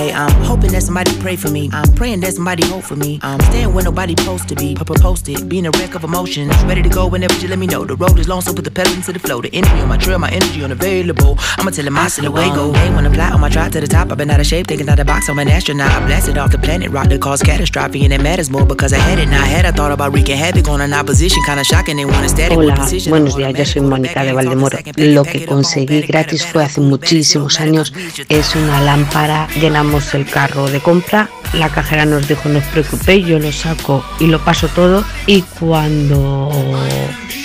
[0.00, 1.70] Okay, I'm hoping that somebody pray for me.
[1.72, 3.20] I'm praying that somebody hope for me.
[3.22, 4.74] I'm staying where nobody supposed to be.
[4.74, 6.52] Papa posted, being a wreck of emotions.
[6.64, 7.84] Ready to go whenever you let me know.
[7.84, 9.40] The road is long, so put the pedal into the flow.
[9.40, 11.36] The energy on my trail, my energy unavailable.
[11.58, 12.72] I'ma tell him I still away go.
[12.72, 14.66] Hey, when I fly on my drive to the top, I've been out of shape,
[14.66, 15.28] thinking out the box.
[15.28, 15.92] I'm an astronaut.
[15.92, 18.98] I blasted off the planet, rock that caused catastrophe, and it matters more because I
[18.98, 19.28] had it.
[19.28, 21.96] Now I had I thought about wreaking havoc on an opposition, kinda shocking.
[21.96, 24.78] They want to static with Hola, buenos días, yo soy Mónica de Valdemoro.
[24.96, 27.92] Lo que conseguí gratis fue hace muchísimos años,
[28.28, 31.28] es una lámpara llenamos el carro de compra.
[31.54, 35.04] La cajera nos dijo, no os preocupéis, yo lo saco y lo paso todo.
[35.26, 36.50] Y cuando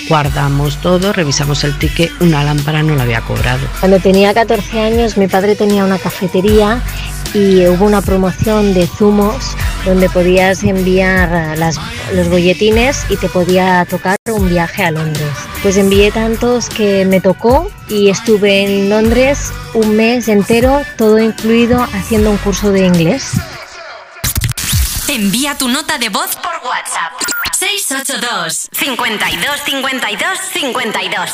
[0.08, 3.66] guardamos todo, revisamos el ticket, una lámpara no la había cobrado.
[3.80, 6.80] Cuando tenía 14 años mi padre tenía una cafetería
[7.34, 11.56] y hubo una promoción de zumos donde podías enviar
[12.12, 15.30] los bolletines y te podía tocar un viaje a Londres.
[15.62, 21.82] Pues envié tantos que me tocó y estuve en Londres un mes entero, todo incluido,
[21.92, 23.32] haciendo un curso de inglés.
[25.08, 27.12] Envía tu nota de voz por WhatsApp.
[27.56, 31.30] 682 52 52 52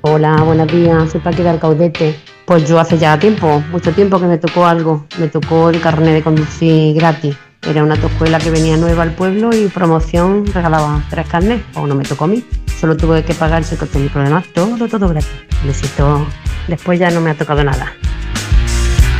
[0.00, 2.18] Hola, buenos días, soy Paqui de Alcaudete.
[2.46, 5.06] Pues yo hace ya tiempo, mucho tiempo que me tocó algo.
[5.18, 7.36] Me tocó el carnet de conducir gratis.
[7.60, 11.64] Era una autoescuela que venía nueva al pueblo y promoción regalaba tres carnets.
[11.76, 12.42] O no me tocó a mí.
[12.80, 13.98] Solo tuve que pagar ese coste.
[14.08, 15.28] Por lo demás, todo, todo gratis.
[15.64, 16.26] Besito.
[16.66, 17.92] Después ya no me ha tocado nada.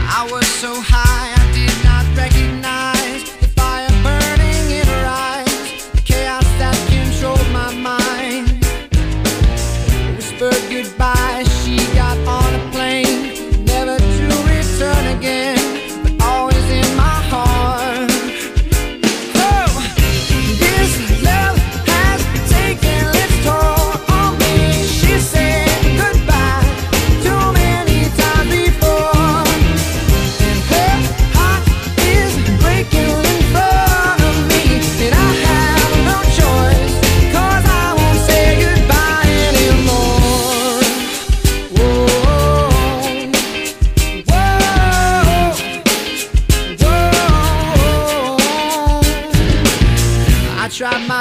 [0.08, 0.99] I was so high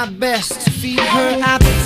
[0.00, 1.79] my best to feed her appetite,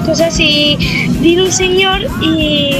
[0.00, 0.76] cosas y
[1.20, 2.70] vino un señor y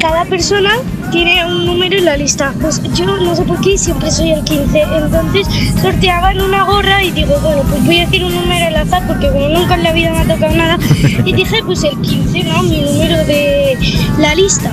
[0.00, 0.70] cada persona
[1.10, 2.54] tiene un número en la lista.
[2.60, 4.80] Pues yo no sé por qué siempre soy el 15.
[4.80, 5.46] Entonces
[5.80, 9.28] sorteaban una gorra y digo, bueno, pues voy a decir un número al azar porque
[9.28, 10.78] como nunca en la vida me ha tocado nada.
[11.24, 12.62] Y dije, pues el 15, ¿no?
[12.62, 13.76] Mi número de
[14.18, 14.70] la lista.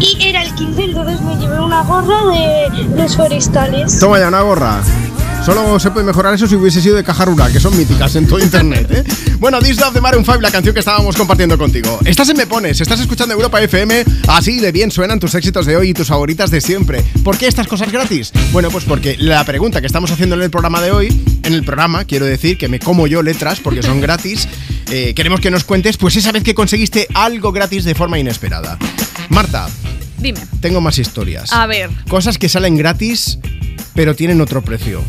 [0.00, 3.98] Y era el 15, entonces me llevé una gorra de los forestales.
[3.98, 4.82] Toma ya una gorra.
[5.48, 8.38] Solo se puede mejorar eso si hubiese sido de Cajarura, que son míticas en todo
[8.38, 8.86] internet.
[8.90, 9.04] ¿eh?
[9.38, 11.98] Bueno, This Love de Maroon 5, la canción que estábamos compartiendo contigo.
[12.04, 15.78] Estás en Me Pones, estás escuchando Europa FM, así de bien suenan tus éxitos de
[15.78, 17.02] hoy y tus favoritas de siempre.
[17.24, 18.30] ¿Por qué estas cosas gratis?
[18.52, 21.64] Bueno, pues porque la pregunta que estamos haciendo en el programa de hoy, en el
[21.64, 24.46] programa, quiero decir que me como yo letras porque son gratis,
[24.90, 28.76] eh, queremos que nos cuentes pues esa vez que conseguiste algo gratis de forma inesperada.
[29.30, 29.66] Marta,
[30.18, 30.40] Dime.
[30.60, 31.54] tengo más historias.
[31.54, 31.88] A ver.
[32.06, 33.38] Cosas que salen gratis,
[33.94, 35.02] pero tienen otro precio.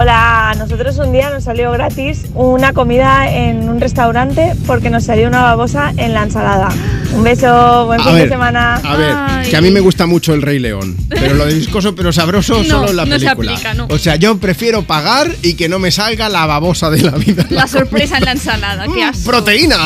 [0.00, 5.04] Hola, a nosotros un día nos salió gratis una comida en un restaurante porque nos
[5.04, 6.68] salió una babosa en la ensalada.
[7.12, 8.76] Un beso, buen A fin ver, de semana.
[8.76, 11.96] A ver, que a mí me gusta mucho el Rey León, pero lo de viscoso
[11.96, 13.52] pero sabroso No, solo en la no se película.
[13.52, 13.86] aplica, no.
[13.90, 17.44] O sea, yo prefiero pagar y que no me salga la babosa de la vida.
[17.50, 18.86] La sorpresa en la ensalada.
[18.94, 19.30] Qué asco.
[19.30, 19.78] ¡Proteína!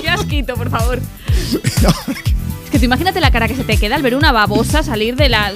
[0.00, 0.98] Qué asquito, por favor.
[2.64, 5.16] Es que tú imagínate la cara que se te queda al ver una babosa salir
[5.16, 5.50] de la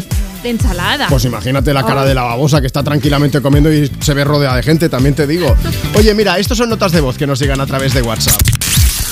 [0.45, 1.09] de ensalada.
[1.09, 4.57] Pues imagínate la cara de la babosa que está tranquilamente comiendo y se ve rodeada
[4.57, 5.57] de gente, también te digo.
[5.97, 8.41] Oye, mira, estos son notas de voz que nos llegan a través de WhatsApp.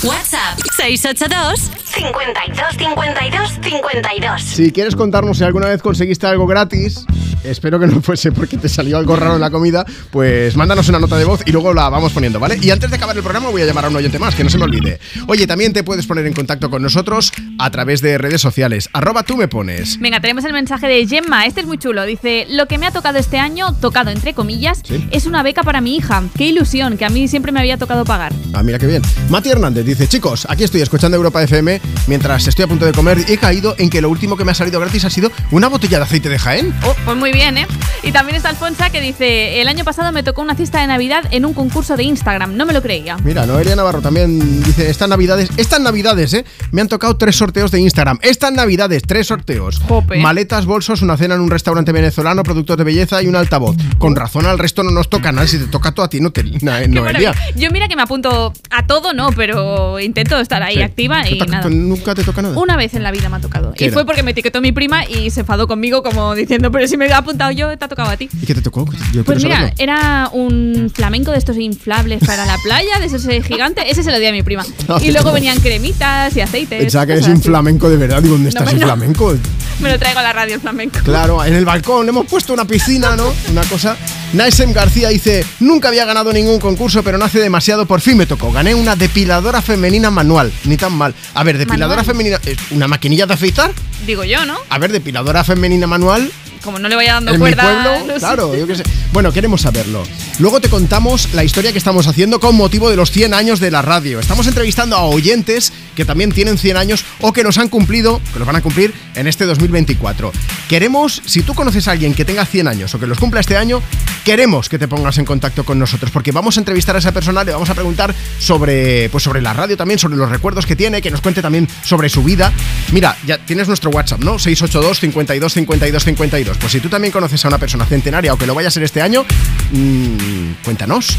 [0.05, 0.42] WhatsApp
[0.77, 7.05] 682 52 52 52 Si quieres contarnos si alguna vez conseguiste algo gratis,
[7.45, 10.99] espero que no fuese porque te salió algo raro en la comida, pues mándanos una
[10.99, 12.59] nota de voz y luego la vamos poniendo, ¿vale?
[12.61, 14.51] Y antes de acabar el programa voy a llamar a un oyente más, que no
[14.51, 14.99] se me olvide.
[15.27, 18.89] Oye, también te puedes poner en contacto con nosotros a través de redes sociales.
[18.93, 19.99] Arroba tú me pones.
[20.01, 21.47] Venga, tenemos el mensaje de Gemma.
[21.47, 22.05] Este es muy chulo.
[22.05, 25.81] Dice: Lo que me ha tocado este año, tocado entre comillas, es una beca para
[25.81, 26.23] mi hija.
[26.37, 28.33] Qué ilusión, que a mí siempre me había tocado pagar.
[28.55, 29.03] Ah, mira qué bien.
[29.29, 33.25] Mati Hernández dice, chicos, aquí estoy escuchando Europa FM mientras estoy a punto de comer
[33.29, 35.69] y he caído en que lo último que me ha salido gratis ha sido una
[35.69, 36.75] botella de aceite de Jaén.
[36.85, 37.67] Oh, pues muy bien, ¿eh?
[38.03, 41.25] Y también está Alfonso que dice: El año pasado me tocó una cesta de Navidad
[41.31, 42.57] en un concurso de Instagram.
[42.57, 43.17] No me lo creía.
[43.25, 46.45] Mira, Noelia Navarro también dice, estas navidades, estas navidades, ¿eh?
[46.71, 48.19] Me han tocado tres sorteos de Instagram.
[48.23, 49.81] Estas navidades, tres sorteos.
[50.19, 53.77] Maletas, bolsos, una cena en un restaurante venezolano, productos de belleza y un altavoz.
[53.99, 55.47] Con razón al resto no nos toca nada.
[55.47, 56.43] Si te toca todo a ti, no te...
[56.43, 57.35] Qué Noelia.
[57.57, 60.83] Yo mira que me apunto a todo, no, pero intento estar ahí Sí.
[60.83, 61.71] activa y ¿Te toca- nada.
[61.71, 62.59] Nunca te toca nada.
[62.59, 63.73] Una vez en la vida me ha tocado.
[63.75, 63.95] ¿Qué Y era?
[63.95, 67.07] fue porque me etiquetó mi prima y se enfadó conmigo como diciendo, pero si me
[67.07, 68.29] he apuntado yo, te ha tocado a ti.
[68.41, 68.87] ¿Y qué te tocó?
[69.13, 69.75] Yo Pues mira, saberlo.
[69.79, 73.85] era un flamenco de estos inflables para la playa, de esos eh, gigantes.
[73.89, 74.65] Ese se lo di a mi prima.
[75.03, 76.81] Y luego venían cremitas y aceites.
[76.81, 77.43] Pensaba que cosas un así.
[77.43, 78.23] flamenco de verdad.
[78.23, 78.87] Digo, ¿dónde No, estás pues no.
[78.87, 79.35] flamenco?
[79.81, 80.99] Me lo traigo a la radio el flamenco.
[81.03, 83.33] Claro, en el balcón hemos puesto una piscina, ¿no?
[83.51, 83.97] Una cosa.
[84.33, 87.85] Naisem García dice: Nunca había ganado ningún concurso, pero no hace demasiado.
[87.87, 88.53] Por fin me tocó.
[88.53, 90.53] Gané una depiladora femenina manual.
[90.65, 91.15] Ni tan mal.
[91.35, 92.07] A ver, depiladora Manual.
[92.07, 92.39] femenina.
[92.45, 93.73] ¿es ¿Una maquinilla de afeitar?
[94.07, 94.57] Digo yo, ¿no?
[94.69, 96.31] A ver, depiladora femenina manual.
[96.63, 97.63] Como no le vaya dando en mi cuerda.
[97.65, 98.19] pueblo, no sé.
[98.21, 98.85] claro, yo qué sé.
[99.13, 100.05] Bueno, queremos saberlo.
[100.39, 103.73] Luego te contamos la historia que estamos haciendo con motivo de los 100 años de
[103.73, 104.21] la radio.
[104.21, 108.39] Estamos entrevistando a oyentes que también tienen 100 años o que los han cumplido, que
[108.39, 110.33] los van a cumplir en este 2024.
[110.69, 113.57] Queremos, si tú conoces a alguien que tenga 100 años o que los cumpla este
[113.57, 113.83] año,
[114.25, 117.45] queremos que te pongas en contacto con nosotros porque vamos a entrevistar a esa persona,
[117.45, 121.03] le vamos a preguntar sobre pues sobre la radio también, sobre los recuerdos que tiene,
[121.03, 122.53] que nos cuente también sobre su vida.
[122.93, 124.39] Mira, ya tienes nuestro WhatsApp, ¿no?
[124.39, 126.59] 682 52 52 52.
[126.59, 128.83] Pues si tú también conoces a una persona centenaria o que lo vaya a ser
[128.83, 129.25] este año,
[129.73, 131.17] mm, cuéntanos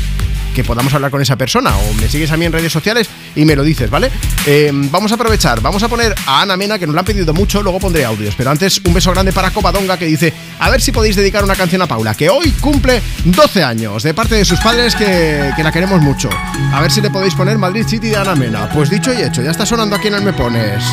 [0.54, 3.44] que podamos hablar con esa persona o me sigues a mí en redes sociales y
[3.46, 4.12] me lo dices, ¿vale?
[4.46, 7.34] Eh, vamos a aprovechar, vamos a poner a Ana Mena que nos lo han pedido
[7.34, 10.82] mucho, luego pondré audios, pero antes un beso grande para Covadonga que dice, a ver
[10.82, 14.46] si podéis dedicar una canción a Paula, que hoy cumple 12 años, de parte de
[14.46, 16.30] sus padres que, que la queremos mucho.
[16.74, 18.70] A ver si le podéis poner Madrid City de Ana Mena.
[18.70, 20.84] Pues dicho y hecho, ya está sonando aquí en el Me Pones.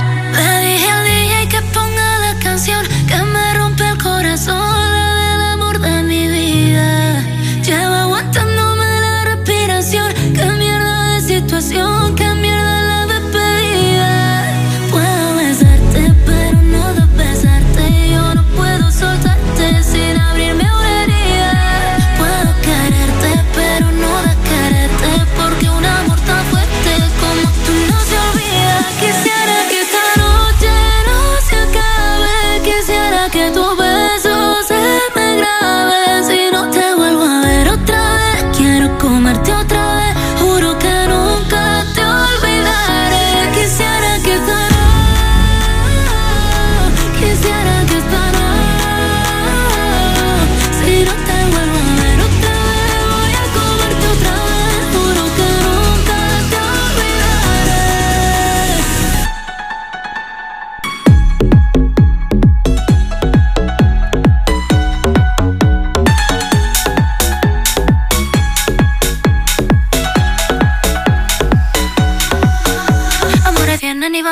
[1.50, 4.79] Que ponga la canción que me rompe el corazón,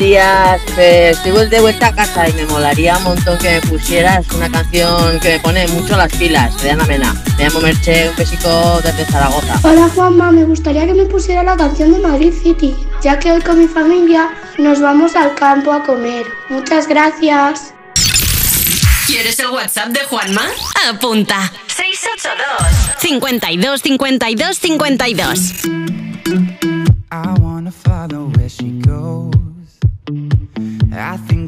[0.00, 0.60] días.
[0.78, 4.50] Eh, estoy de vuelta a casa y me molaría un montón que me pusieras una
[4.50, 7.14] canción que me pone mucho las pilas de Ana Mena.
[7.36, 9.60] Me llamo Merche, un besico desde Zaragoza.
[9.62, 13.42] Hola Juanma, me gustaría que me pusiera la canción de Madrid City, ya que hoy
[13.42, 16.24] con mi familia nos vamos al campo a comer.
[16.48, 17.74] Muchas gracias.
[19.06, 20.46] ¿Quieres el WhatsApp de Juanma?
[20.88, 21.52] Apunta.
[21.66, 25.52] 682 52 52 52.
[27.12, 29.29] I wanna follow where she goes.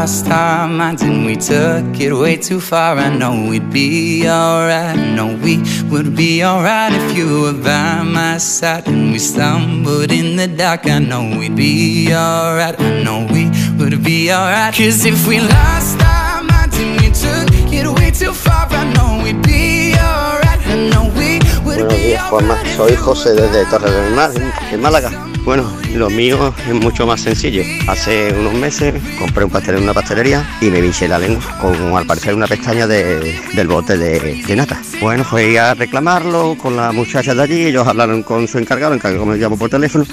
[0.00, 4.96] Lost our minds and we took it way too far, I know we'd be alright.
[4.96, 8.88] I know we would be alright if you were by my side.
[8.88, 12.80] And we stumbled in the dark, I know we'd be alright.
[12.80, 14.74] I know we would be alright.
[14.74, 19.22] Cause if we lost our minds and we took it way too far, I know
[19.22, 20.60] we'd be alright.
[20.66, 22.56] I know we would Buenos be días, Juanma.
[22.74, 24.30] Soy José desde Torre del Mar,
[24.72, 25.29] en Málaga.
[25.50, 27.64] Bueno, lo mío es mucho más sencillo.
[27.88, 31.74] Hace unos meses compré un pastel en una pastelería y me pinché la lengua con,
[31.96, 34.80] al parecer, una pestaña de- del bote de, de nata.
[35.00, 37.64] Bueno, fui a reclamarlo con la muchacha de allí.
[37.66, 40.04] Ellos hablaron con su encargado, encargado me llamó por teléfono,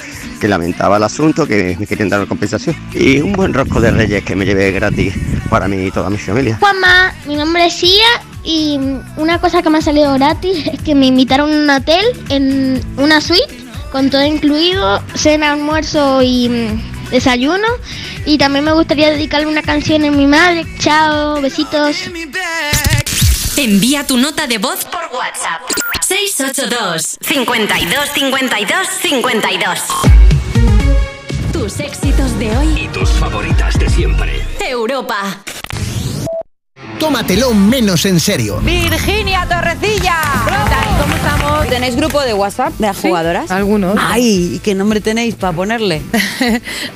[0.41, 2.75] que lamentaba el asunto, que me querían dar una compensación.
[2.95, 5.14] Y un buen rosco de reyes que me llevé gratis
[5.51, 6.57] para mí y toda mi familia.
[6.59, 8.07] Juanma, mi nombre es Sia
[8.43, 8.80] y
[9.17, 12.82] una cosa que me ha salido gratis es que me invitaron a un hotel en
[12.98, 17.67] una suite con todo incluido, cena, almuerzo y mm, desayuno.
[18.25, 20.66] Y también me gustaría dedicarle una canción a mi madre.
[20.80, 21.95] Chao, besitos.
[23.57, 25.61] Envía tu nota de voz por WhatsApp.
[26.07, 29.80] 682 52 52 52.
[31.51, 32.82] Tus éxitos de hoy.
[32.83, 34.45] Y tus favoritas de siempre.
[34.59, 35.43] Europa.
[37.00, 38.59] Tómatelo menos en serio.
[38.64, 40.16] Virginia Torrecilla.
[40.45, 40.98] ¿Qué tal?
[41.00, 41.67] ¿Cómo estamos?
[41.67, 43.51] ¿Tenéis grupo de WhatsApp de las jugadoras?
[43.51, 43.95] algunos.
[44.01, 46.01] Ay, ¿y qué nombre tenéis para ponerle?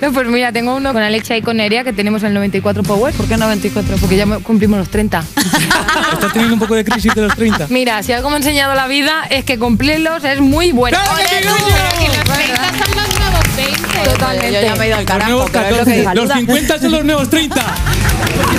[0.01, 3.13] No, pues mira, tengo uno con Alexa y con Nerea que tenemos el 94 Power.
[3.13, 3.97] ¿Por qué 94?
[3.97, 5.23] Porque ya cumplimos los 30.
[6.13, 7.67] ¿Estás teniendo un poco de crisis de los 30?
[7.69, 10.97] Mira, si algo me ha enseñado la vida es que cumplirlos es muy bueno.
[10.99, 11.65] ¡Claro que sí, ¡Ole, coño!
[11.67, 11.99] tú!
[11.99, 14.09] Que los 30 son los nuevos 20.
[14.11, 14.53] Totalmente.
[14.53, 16.27] Yo ya me he ido al Los carajo, nuevos pero es lo que 14, los
[16.29, 16.35] saluda.
[16.37, 17.55] 50 son los nuevos 30.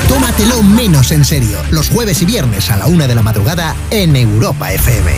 [0.09, 1.59] Tómatelo menos en serio.
[1.71, 5.13] Los jueves y viernes a la una de la madrugada en Europa FM.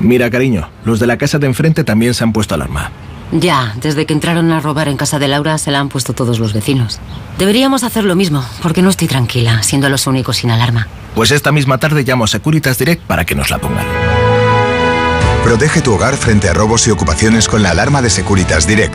[0.00, 2.90] Mira, cariño, los de la casa de enfrente también se han puesto alarma.
[3.32, 6.38] Ya, desde que entraron a robar en casa de Laura se la han puesto todos
[6.38, 7.00] los vecinos.
[7.38, 10.86] Deberíamos hacer lo mismo, porque no estoy tranquila, siendo los únicos sin alarma.
[11.14, 13.86] Pues esta misma tarde llamo a Securitas Direct para que nos la pongan.
[15.42, 18.94] Protege tu hogar frente a robos y ocupaciones con la alarma de Securitas Direct.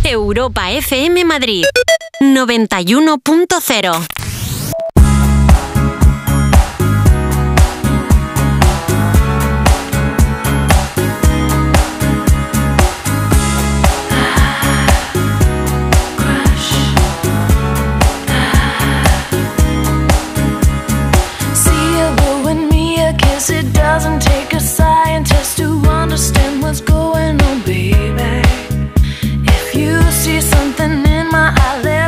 [0.04, 1.64] Europa FM Madrid
[2.20, 4.27] 91.0
[23.78, 28.42] doesn't take a scientist to understand what's going on, baby.
[29.56, 32.07] If you see something in my eye,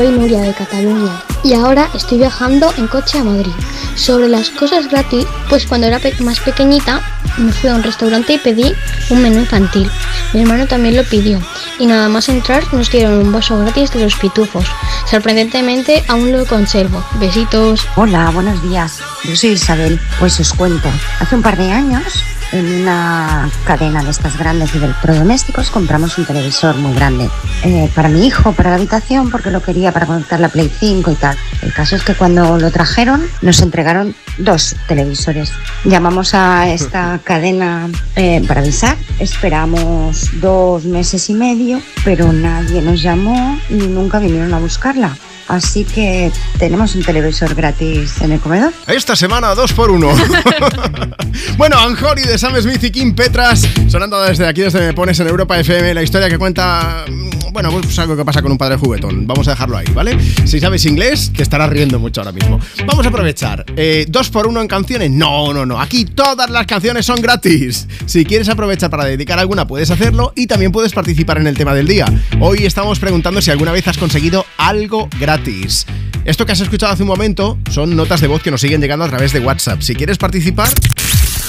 [0.00, 3.52] soy Nuria de Cataluña y ahora estoy viajando en coche a Madrid.
[3.96, 7.02] Sobre las cosas gratis, pues cuando era más pequeñita
[7.36, 8.74] me fui a un restaurante y pedí
[9.10, 9.90] un menú infantil.
[10.32, 11.38] Mi hermano también lo pidió
[11.78, 14.64] y nada más entrar nos dieron un vaso gratis de los pitufos.
[15.04, 17.04] Sorprendentemente aún lo conservo.
[17.18, 17.86] Besitos.
[17.96, 19.00] Hola, buenos días.
[19.24, 20.00] Yo soy Isabel.
[20.18, 20.88] Pues os cuento.
[21.18, 26.18] Hace un par de años, en una cadena de estas grandes y de electrodomésticos, compramos
[26.18, 27.28] un televisor muy grande.
[27.62, 31.10] eh, para mi hijo, para la habitación, porque lo quería para conectar la Play 5
[31.10, 31.36] y tal.
[31.62, 35.52] El caso es que cuando lo trajeron, nos entregaron dos televisores.
[35.84, 38.96] Llamamos a esta cadena eh, para avisar.
[39.18, 45.16] Esperamos dos meses y medio, pero nadie nos llamó ni nunca vinieron a buscarla.
[45.48, 48.72] Así que tenemos un televisor gratis en el comedor.
[48.86, 50.14] Esta semana, dos por uno.
[51.56, 55.28] bueno, Anjori de Sam Smith y Kim Petras, sonando desde aquí, desde Me Pones en
[55.28, 58.76] Europa FM, la historia que cuenta, mm, bueno, pues algo que pasa con un padre
[58.76, 59.26] juguetón.
[59.26, 60.16] Vamos a dejarlo ahí, ¿vale?
[60.44, 62.60] Si sabes inglés, que estarás riendo mucho ahora mismo.
[62.86, 63.64] Vamos a aprovechar.
[63.76, 65.10] Eh, dos por uno en canciones.
[65.10, 65.80] No, no, no.
[65.80, 67.88] Aquí todas las canciones son gratis.
[68.06, 71.74] Si quieres aprovechar para dedicar alguna, puedes hacerlo y también puedes participar en el tema
[71.74, 72.06] del día.
[72.40, 75.39] Hoy estamos preguntando si alguna vez has conseguido algo gratis.
[76.24, 79.04] Esto que has escuchado hace un momento son notas de voz que nos siguen llegando
[79.04, 79.80] a través de WhatsApp.
[79.80, 80.68] Si quieres participar,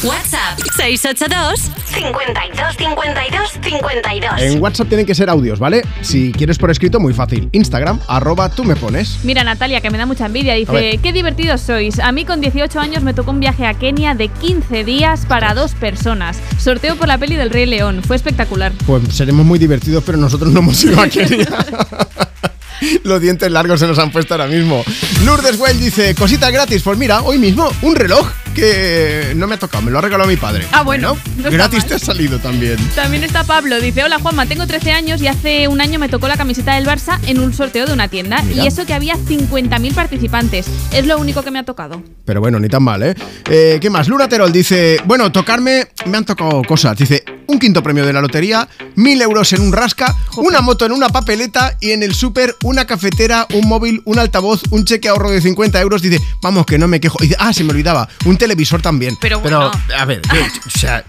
[0.04, 4.42] WhatsApp 682 52 52 52.
[4.42, 5.84] en WhatsApp tienen que ser audios, ¿vale?
[6.02, 7.50] Si quieres por escrito, muy fácil.
[7.52, 9.20] Instagram, arroba tú me pones.
[9.24, 12.00] Mira, Natalia, que me da mucha envidia, dice, qué divertidos sois.
[12.00, 15.54] A mí con 18 años me tocó un viaje a Kenia de 15 días para
[15.54, 16.40] dos personas.
[16.58, 18.02] Sorteo por la peli del Rey León.
[18.02, 18.72] Fue espectacular.
[18.88, 21.48] Pues seremos muy divertidos, pero nosotros no hemos ido a Kenia.
[23.04, 24.84] Los dientes largos se nos han puesto ahora mismo.
[25.24, 26.82] Lourdes Well dice, cositas gratis.
[26.82, 30.30] Pues mira, hoy mismo, un reloj que no me ha tocado, me lo ha regalado
[30.30, 30.66] mi padre.
[30.72, 32.78] Ah, bueno, no gratis te ha salido también.
[32.96, 36.28] También está Pablo, dice, hola Juanma, tengo 13 años y hace un año me tocó
[36.28, 38.42] la camiseta del Barça en un sorteo de una tienda.
[38.44, 38.64] Mira.
[38.64, 40.68] Y eso que había 50.000 participantes.
[40.94, 42.04] Es lo único que me ha tocado.
[42.26, 43.16] Pero bueno, ni tan mal, ¿eh?
[43.50, 44.08] Eh, ¿Qué más?
[44.08, 46.98] Luna Terol dice, bueno, tocarme, me han tocado cosas.
[46.98, 50.92] Dice, un quinto premio de la lotería, mil euros en un rasca, una moto en
[50.92, 55.32] una papeleta y en el súper una cafetera, un móvil, un altavoz, un cheque ahorro
[55.32, 56.02] de 50 euros.
[56.02, 57.18] Dice, vamos, que no me quejo.
[57.22, 59.18] Y dice, ah, se me olvidaba, un televisor también.
[59.20, 59.72] Pero bueno.
[59.98, 61.04] a ver, yo, o sea...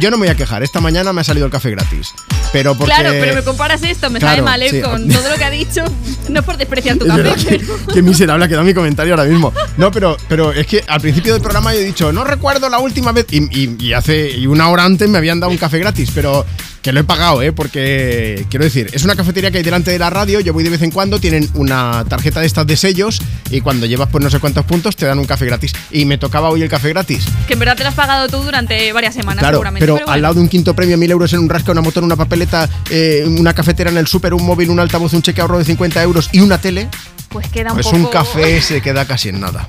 [0.00, 2.14] Yo no me voy a quejar, esta mañana me ha salido el café gratis.
[2.52, 2.92] Pero porque...
[2.94, 4.70] Claro, pero me comparas esto, me Claro, sabe mal, ¿eh?
[4.70, 4.80] sí.
[4.80, 5.84] Con todo lo que ha dicho.
[6.30, 7.76] No es por despreciar tu café, pero...
[7.92, 9.52] Qué miserable ha quedado mi comentario ahora mismo.
[9.76, 12.78] No, pero, pero es que al principio del programa yo he dicho, no recuerdo la
[12.78, 13.26] última vez.
[13.32, 16.46] Y, y- y hace y una hora antes me habían dado un café gratis, pero
[16.82, 17.52] que lo he pagado, ¿eh?
[17.52, 20.70] Porque, quiero decir, es una cafetería que hay delante de la radio, yo voy de
[20.70, 23.20] vez en cuando, tienen una tarjeta de estas de sellos
[23.50, 25.72] y cuando llevas pues no sé cuántos puntos te dan un café gratis.
[25.90, 27.24] Y me tocaba hoy el café gratis.
[27.48, 29.79] Que en verdad te lo has pagado tú durante varias semanas, Claro, seguramente.
[29.80, 30.12] Pero, bueno.
[30.12, 32.68] al lado de un quinto premio, mil euros en un rasca, una moto una papeleta,
[32.90, 36.02] eh, una cafetera en el súper, un móvil, un altavoz, un cheque ahorro de 50
[36.02, 36.88] euros y una tele,
[37.30, 37.96] Pues queda un pues poco...
[37.96, 39.68] un café se queda casi en nada.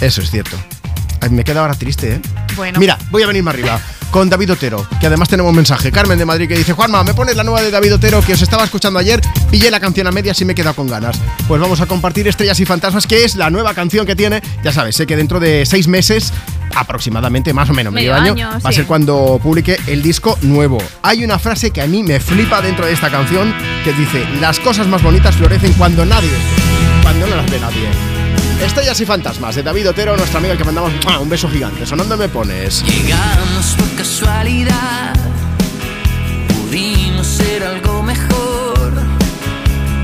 [0.00, 0.56] Eso es cierto.
[1.20, 2.20] Ay, me queda ahora triste, ¿eh?
[2.54, 2.78] Bueno.
[2.78, 3.80] Mira, voy a venir más arriba
[4.10, 5.92] con David Otero, que además tenemos un mensaje.
[5.92, 8.42] Carmen de Madrid que dice, Juanma, ¿me pones la nueva de David Otero que os
[8.42, 9.20] estaba escuchando ayer?
[9.50, 11.18] Pillé la canción a medias y me he quedado con ganas.
[11.48, 14.42] Pues vamos a compartir Estrellas y Fantasmas, que es la nueva canción que tiene.
[14.62, 16.32] Ya sabes, sé que dentro de seis meses,
[16.74, 18.78] aproximadamente, más o menos, medio, Medio año, año, va a sí.
[18.78, 20.78] ser cuando publique el disco nuevo.
[21.02, 23.54] Hay una frase que a mí me flipa dentro de esta canción
[23.84, 26.30] que dice, las cosas más bonitas florecen cuando nadie,
[27.02, 28.15] cuando no las ve nadie.
[28.60, 31.84] Estrellas y Fantasmas de David Otero, nuestra amiga que mandamos un beso gigante.
[31.84, 32.82] Sonando me pones.
[32.84, 35.14] Llegamos por casualidad,
[36.48, 38.92] pudimos ser algo mejor.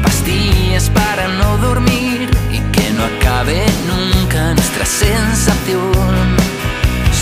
[0.02, 6.36] Pastillas para no dormir y que no acabe nunca nuestra sensación.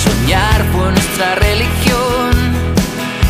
[0.03, 2.33] Soñar fue nuestra religión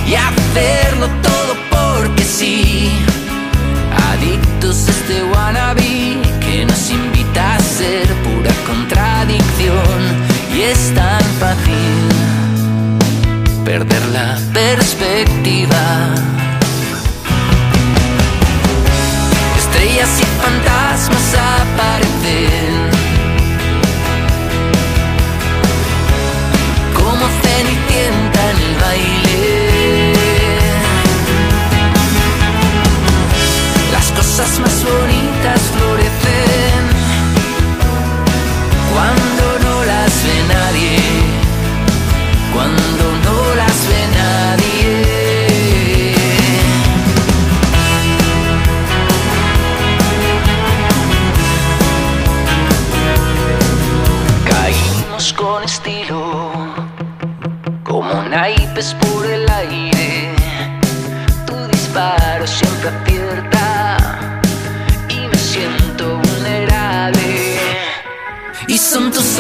[0.07, 2.91] y hacerlo todo porque sí.
[4.13, 10.01] Adictos a este wannabe que nos invita a ser pura contradicción
[10.55, 12.09] y es tan fácil
[13.65, 16.15] perder la perspectiva.
[19.57, 22.90] Estrellas y fantasmas aparecen
[58.81, 60.35] naipes por el aire.
[61.47, 63.97] Tu disparo siempre acierta
[65.09, 67.59] y me siento vulnerable.
[68.67, 69.39] Y son tus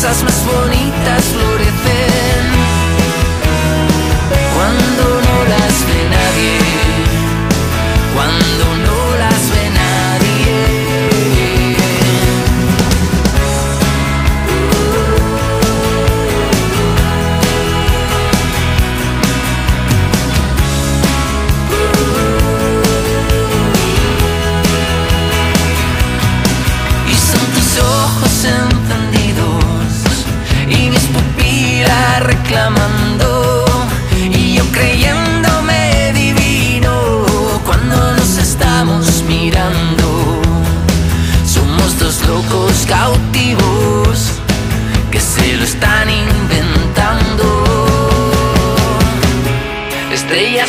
[0.00, 0.37] Las cosas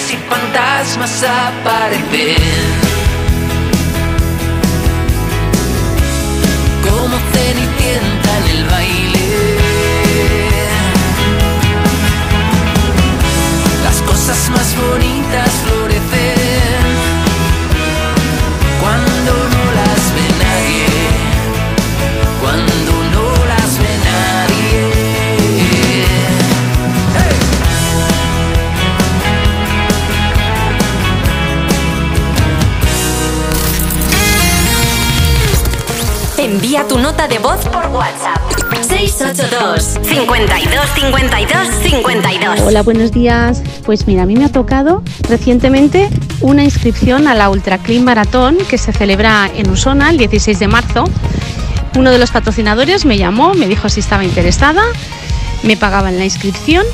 [0.07, 2.37] y fantasmas aparecen.
[6.87, 9.18] Como cenicienta en el baile.
[36.79, 38.37] Envía tu nota de voz por WhatsApp.
[38.87, 42.59] 682 52 52 52.
[42.61, 43.61] Hola, buenos días.
[43.85, 46.09] Pues mira, a mí me ha tocado recientemente
[46.39, 50.67] una inscripción a la Ultra Clean Maratón que se celebra en Usona el 16 de
[50.69, 51.03] marzo.
[51.97, 54.83] Uno de los patrocinadores me llamó, me dijo si estaba interesada,
[55.63, 56.85] me pagaban la inscripción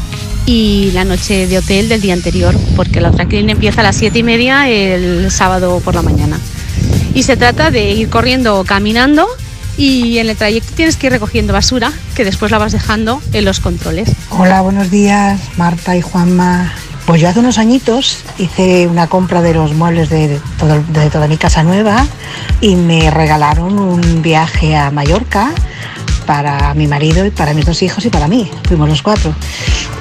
[0.47, 3.97] y la noche de hotel del día anterior, porque la Ultra Clean empieza a las
[3.97, 6.39] 7 y media el sábado por la mañana.
[7.13, 9.27] Y se trata de ir corriendo o caminando
[9.77, 13.45] y en el trayecto tienes que ir recogiendo basura que después la vas dejando en
[13.45, 14.09] los controles.
[14.29, 16.71] Hola, buenos días, Marta y Juanma.
[17.05, 21.27] Pues yo hace unos añitos hice una compra de los muebles de, todo- de toda
[21.27, 22.05] mi casa nueva
[22.61, 25.51] y me regalaron un viaje a Mallorca
[26.25, 28.49] para mi marido y para mis dos hijos y para mí.
[28.67, 29.35] Fuimos los cuatro.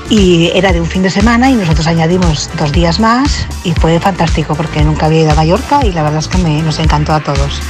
[0.09, 4.01] Y era de un fin de semana y nosotros añadimos dos días más y fue
[4.01, 7.13] fantástico porque nunca había ido a Mallorca y la verdad es que me- nos encantó
[7.13, 7.61] a todos.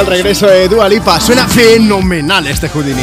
[0.00, 1.20] El regreso de Dua Lipa.
[1.20, 3.02] Suena fenomenal este Houdini.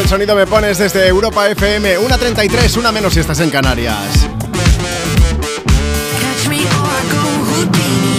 [0.00, 4.28] El sonido me pones desde Europa FM 1.33, una menos si estás en Canarias.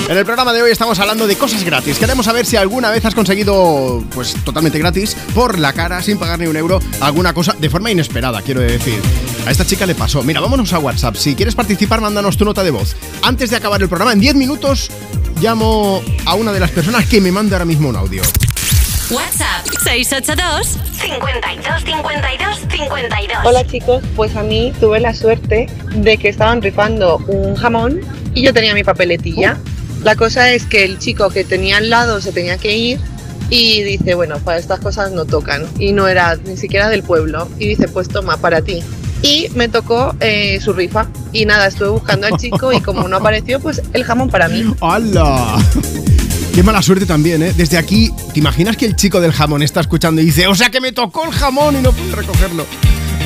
[0.10, 1.98] En el programa de hoy estamos hablando de cosas gratis.
[1.98, 6.40] Queremos saber si alguna vez has conseguido, pues totalmente gratis, por la cara, sin pagar
[6.40, 9.02] ni un euro, alguna cosa de forma inesperada, quiero decir.
[9.46, 10.24] A esta chica le pasó.
[10.24, 11.16] Mira, vámonos a WhatsApp.
[11.16, 12.96] Si quieres participar, mándanos tu nota de voz.
[13.22, 14.90] Antes de acabar el programa, en 10 minutos,
[15.42, 18.22] llamo a una de las personas que me manda ahora mismo un audio.
[19.10, 23.38] WhatsApp 682 52 52 52.
[23.44, 28.00] Hola chicos, pues a mí tuve la suerte de que estaban rifando un jamón
[28.34, 29.58] y yo tenía mi papeletilla.
[30.04, 33.00] La cosa es que el chico que tenía al lado se tenía que ir
[33.50, 35.68] y dice, bueno, para estas cosas no tocan.
[35.78, 37.48] Y no era ni siquiera del pueblo.
[37.60, 38.82] Y dice, pues toma, para ti.
[39.24, 41.08] Y me tocó eh, su rifa.
[41.32, 44.64] Y nada, estuve buscando al chico y como no apareció, pues el jamón para mí.
[44.82, 45.58] ¡Hala!
[46.54, 47.54] Qué mala suerte también, ¿eh?
[47.56, 50.70] Desde aquí, ¿te imaginas que el chico del jamón está escuchando y dice, o sea
[50.70, 52.68] que me tocó el jamón y no pude recogerlo?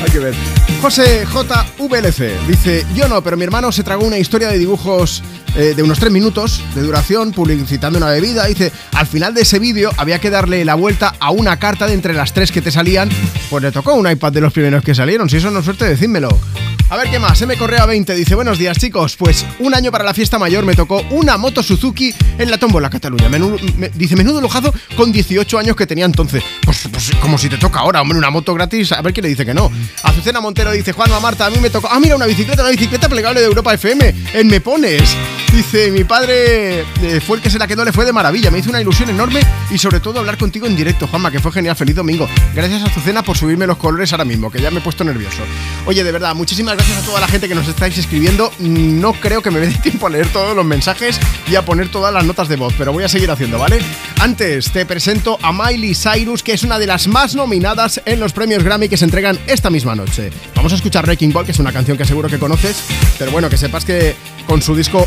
[0.02, 0.34] Hay que ver.
[0.80, 5.22] José JVLC dice, yo no, pero mi hermano se tragó una historia de dibujos
[5.56, 8.46] eh, de unos tres minutos de duración publicitando una bebida.
[8.46, 11.94] Dice, al final de ese vídeo había que darle la vuelta a una carta de
[11.94, 13.08] entre las tres que te salían.
[13.48, 15.30] Pues le tocó un iPad de los primeros que salieron.
[15.30, 16.28] Si eso no es suerte, decídmelo.
[16.90, 20.04] A ver qué más, M Correa 20 dice, buenos días chicos, pues un año para
[20.04, 23.28] la fiesta mayor me tocó una moto Suzuki en la tómbola Cataluña.
[23.28, 26.42] Me- dice, menudo lujazo con 18 años que tenía entonces.
[26.64, 29.28] Pues, pues como si te toca ahora, hombre, una moto gratis, a ver quién le
[29.28, 29.70] dice que no.
[30.02, 33.08] Azucena Montero dice, Juanma Marta, a mí me tocó, ah, mira, una bicicleta, una bicicleta
[33.08, 35.14] plegable de Europa FM, en Me Pones.
[35.52, 38.58] Dice, mi padre eh, fue el que se la quedó, le fue de maravilla, me
[38.58, 41.74] hizo una ilusión enorme y sobre todo hablar contigo en directo, Juanma, que fue genial,
[41.74, 42.28] feliz domingo.
[42.54, 45.42] Gracias Azucena por subirme los colores ahora mismo, que ya me he puesto nervioso.
[45.86, 48.52] Oye, de verdad, muchísimas gracias a toda la gente que nos estáis escribiendo.
[48.58, 51.18] No creo que me dé tiempo a leer todos los mensajes
[51.50, 53.80] y a poner todas las notas de voz, pero voy a seguir haciendo, ¿vale?
[54.20, 58.32] Antes te presento a Miley Cyrus, que es una de las más nominadas en los
[58.32, 60.30] premios Grammy que se entregan esta misma noche.
[60.54, 62.84] Vamos a escuchar Wrecking Ball, que es una canción que seguro que conoces,
[63.18, 64.14] pero bueno, que sepas que
[64.46, 65.06] con su disco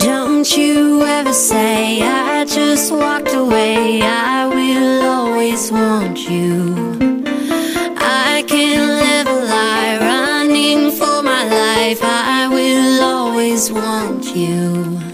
[0.00, 4.00] Don't you ever say I just walked away.
[4.00, 6.74] I will always want you.
[7.98, 12.00] I can't live a lie running for my life.
[12.02, 15.09] I will always want you.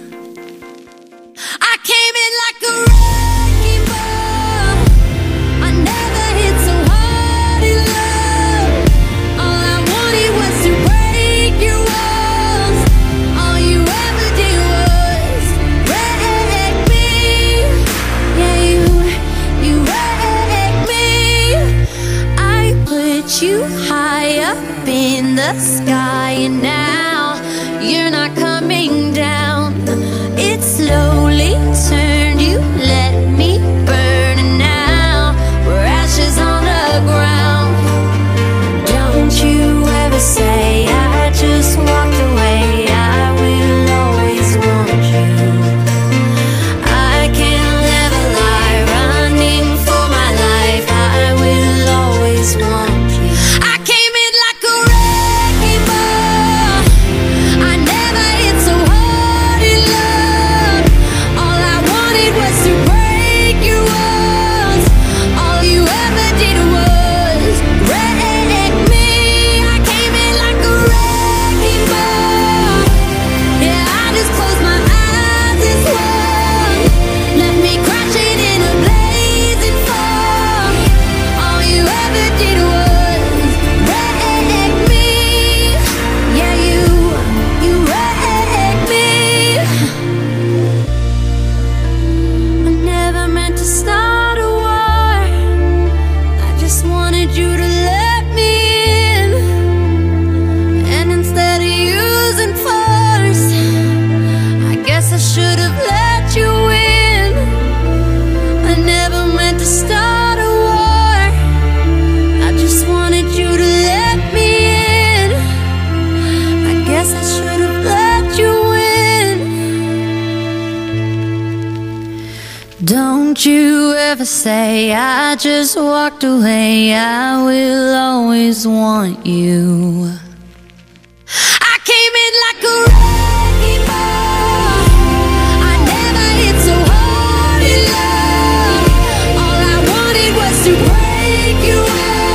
[25.53, 26.76] The sky, and now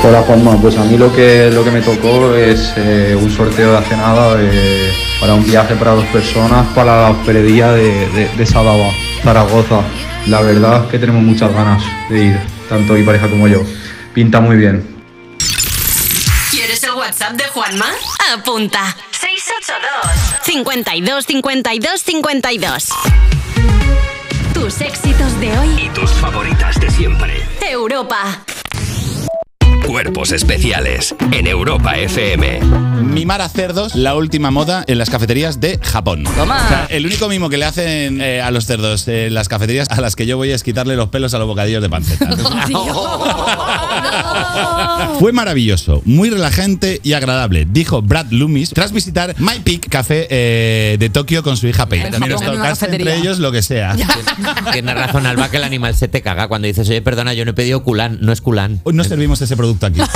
[0.04, 3.72] Hola Juanma, pues a mí lo que, lo que me tocó es eh, un sorteo
[3.72, 8.46] de hace nada de- para un viaje para dos personas para la hospedería de, de,
[8.46, 9.82] Zaragoza.
[10.28, 12.40] La verdad es que tenemos muchas ganas de ir,
[12.72, 13.66] tanto mi pareja como yo.
[14.14, 15.04] Pinta muy bien.
[16.52, 17.88] ¿Quieres el WhatsApp WhatsApp de Juanma?
[18.34, 18.96] Apunta.
[19.12, 22.90] 682 52 52 52.
[24.54, 25.84] Tus éxitos de hoy.
[25.84, 27.46] Y tus favoritas de siempre.
[27.60, 28.40] Europa.
[29.92, 32.62] Cuerpos especiales en Europa FM.
[33.04, 36.24] Mimar a cerdos, la última moda en las cafeterías de Japón.
[36.24, 36.64] Toma.
[36.64, 39.90] O sea, el único mimo que le hacen eh, a los cerdos en las cafeterías
[39.90, 42.26] a las que yo voy es quitarle los pelos a los bocadillos de panceta.
[45.20, 50.96] Fue maravilloso, muy relajante y agradable, dijo Brad Loomis tras visitar My Peak Café eh,
[51.00, 52.10] de Tokio con su hija Pei.
[52.10, 53.96] También os En una tocaste entre ellos lo que sea.
[54.72, 57.52] Tienes razón, Alba, que el animal se te caga cuando dices, oye, perdona, yo no
[57.52, 58.80] he pedido culán, no es culán.
[58.84, 60.02] Hoy no servimos ese producto aquí.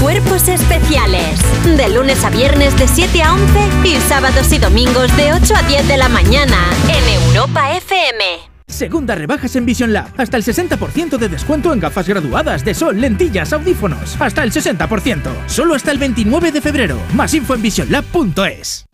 [0.00, 1.40] Cuerpos especiales.
[1.64, 5.62] De lunes a viernes de 7 a 11 y sábados y domingos de 8 a
[5.62, 6.56] 10 de la mañana
[6.88, 8.24] en Europa FM.
[8.68, 10.08] Segunda rebajas en Vision Lab.
[10.16, 14.20] Hasta el 60% de descuento en gafas graduadas de sol, lentillas, audífonos.
[14.20, 15.22] Hasta el 60%.
[15.46, 16.98] Solo hasta el 29 de febrero.
[17.14, 18.86] Más info en visionlab.es.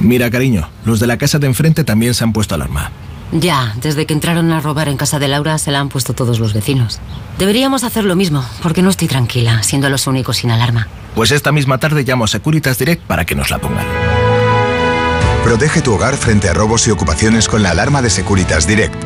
[0.00, 2.92] Mira, cariño, los de la casa de enfrente también se han puesto alarma.
[3.32, 6.40] Ya, desde que entraron a robar en casa de Laura se la han puesto todos
[6.40, 6.98] los vecinos.
[7.38, 10.88] Deberíamos hacer lo mismo, porque no estoy tranquila, siendo los únicos sin alarma.
[11.14, 13.86] Pues esta misma tarde llamo a Securitas Direct para que nos la pongan.
[15.44, 19.00] Protege tu hogar frente a robos y ocupaciones con la alarma de Securitas Direct.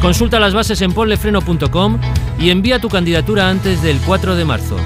[0.00, 2.00] Consulta las bases en ponlefreno.com
[2.38, 4.76] y envía tu candidatura antes del 4 de marzo.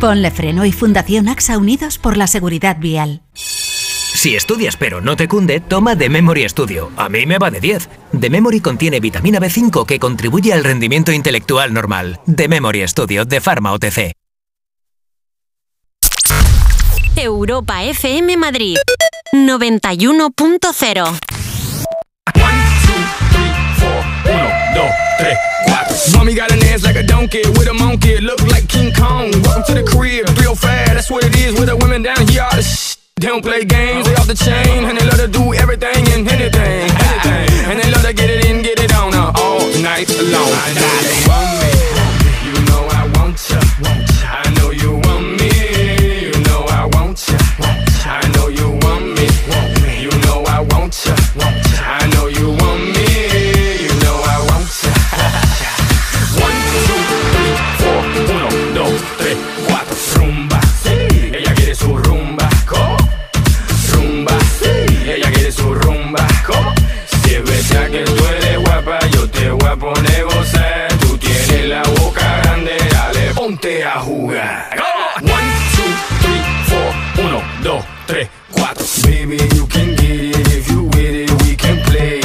[0.00, 3.22] Ponle Freno y Fundación AXA Unidos por la Seguridad Vial.
[3.34, 6.90] Si estudias pero no te cunde, toma The Memory Studio.
[6.96, 7.88] A mí me va de 10.
[8.18, 12.20] The Memory contiene vitamina B5 que contribuye al rendimiento intelectual normal.
[12.34, 14.12] The Memory Studio de Pharma OTC.
[17.16, 18.76] Europa FM Madrid
[19.32, 21.37] 91.0
[24.24, 25.96] dos, tres, cuatro.
[26.16, 29.30] Mommy got an ass like a donkey with a monkey, look like King Kong.
[29.42, 32.42] Welcome to the crib, real fast, that's what it is with the women down here.
[32.42, 35.28] All the sh- they don't play games, they off the chain, and they love to
[35.28, 37.70] do everything and anything, anything.
[37.70, 40.52] And they love to get it in, get it on uh, all night long.
[40.54, 41.72] I know you want me,
[42.46, 43.60] you know I want ya.
[44.22, 45.50] I know you want me,
[46.30, 47.38] you know I want ya.
[48.06, 49.26] I know you want me,
[50.00, 51.14] you know I want ya.
[51.82, 52.97] I know you want me,
[69.78, 70.88] poner gozar.
[71.00, 74.76] Tú tienes la boca grande, dale, ponte a jugar.
[75.20, 75.92] One, two,
[76.22, 78.84] three, four, uno, dos, tres, cuatro.
[79.04, 82.20] Baby, you can get it if you with it, we can play.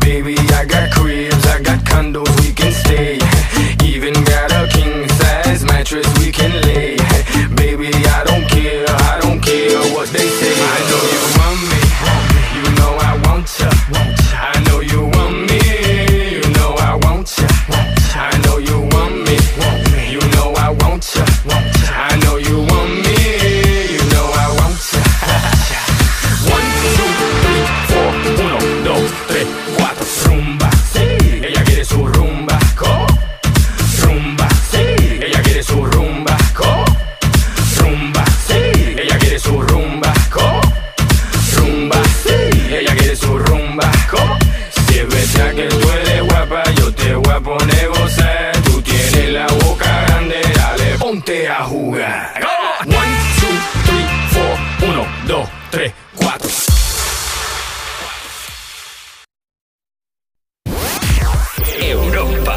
[0.00, 2.67] Baby, I got cribs, I got condos, we can
[51.28, 52.40] ponte a jugar.
[52.86, 56.48] One, two, three, four, uno, dos, tres, cuatro.
[61.80, 62.56] Europa.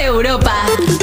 [0.00, 0.97] Europa.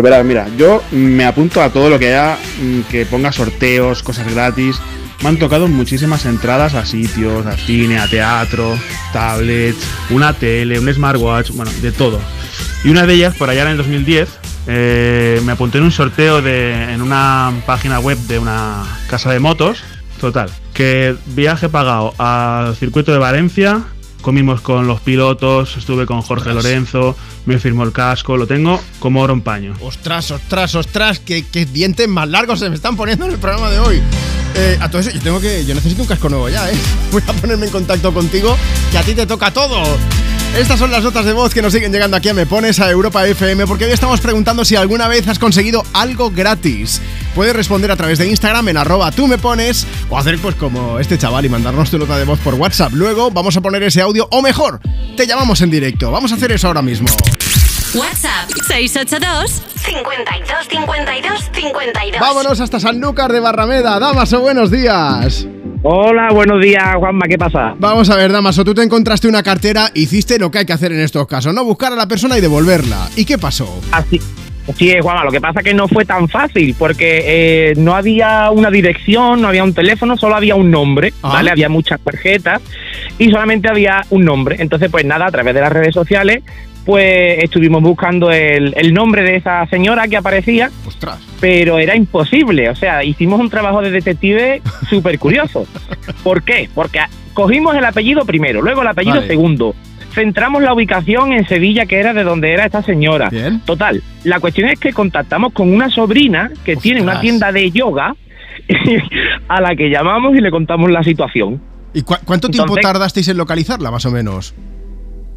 [0.00, 4.02] Pues verás, mira, yo me apunto a todo lo que haya mm, que ponga sorteos,
[4.02, 4.80] cosas gratis.
[5.22, 8.78] Me han tocado muchísimas entradas a sitios, a cine, a teatro,
[9.12, 9.76] tablets,
[10.08, 12.18] una tele, un smartwatch, bueno, de todo.
[12.82, 14.30] Y una de ellas, por allá en el 2010,
[14.68, 19.38] eh, me apunté en un sorteo de, en una página web de una casa de
[19.38, 19.82] motos.
[20.18, 23.82] Total, que viaje pagado al circuito de Valencia,
[24.20, 27.16] comimos con los pilotos, estuve con Jorge Lorenzo,
[27.46, 29.74] me firmó el casco, lo tengo como oro en paño.
[29.80, 33.70] Ostras, ostras, ostras, qué, qué dientes más largos se me están poniendo en el programa
[33.70, 34.02] de hoy.
[34.54, 35.64] Eh, a todo eso, yo tengo que.
[35.64, 36.74] Yo necesito un casco nuevo ya, ¿eh?
[37.12, 38.56] Voy a ponerme en contacto contigo,
[38.90, 39.82] que a ti te toca todo.
[40.56, 42.90] Estas son las notas de voz que nos siguen llegando aquí a Me Pones a
[42.90, 47.00] Europa FM, porque hoy estamos preguntando si alguna vez has conseguido algo gratis.
[47.34, 50.98] Puedes responder a través de Instagram en arroba tú me pones, o hacer pues como
[50.98, 52.92] este chaval y mandarnos tu nota de voz por WhatsApp.
[52.92, 54.80] Luego vamos a poner ese audio, o mejor,
[55.16, 56.10] te llamamos en directo.
[56.10, 57.08] Vamos a hacer eso ahora mismo.
[57.94, 62.20] WhatsApp 682 52 52 52.
[62.20, 63.98] Vámonos hasta Sanlúcar de Barrameda.
[63.98, 65.46] Damaso, buenos días.
[65.82, 67.74] Hola, buenos días, Juanma, ¿qué pasa?
[67.78, 70.92] Vamos a ver, Damaso, tú te encontraste una cartera, hiciste lo que hay que hacer
[70.92, 71.64] en estos casos, ¿no?
[71.64, 73.08] Buscar a la persona y devolverla.
[73.16, 73.80] ¿Y qué pasó?
[73.90, 74.20] Así.
[74.76, 78.50] Sí, Juanma, lo que pasa es que no fue tan fácil porque eh, no había
[78.50, 81.12] una dirección, no había un teléfono, solo había un nombre.
[81.22, 81.50] ¿vale?
[81.50, 82.60] Había muchas tarjetas
[83.18, 84.56] y solamente había un nombre.
[84.58, 86.42] Entonces, pues nada, a través de las redes sociales,
[86.84, 90.70] pues estuvimos buscando el, el nombre de esa señora que aparecía.
[90.86, 91.18] Ostras.
[91.40, 95.66] Pero era imposible, o sea, hicimos un trabajo de detective súper curioso.
[96.22, 96.68] ¿Por qué?
[96.74, 97.00] Porque
[97.32, 99.26] cogimos el apellido primero, luego el apellido Vale.
[99.28, 99.74] segundo.
[100.12, 103.30] Centramos la ubicación en Sevilla, que era de donde era esta señora.
[103.64, 108.14] Total, la cuestión es que contactamos con una sobrina que tiene una tienda de yoga
[109.48, 111.60] a la que llamamos y le contamos la situación.
[111.94, 114.54] ¿Y cu- cuánto tiempo tardasteis en localizarla, más o menos?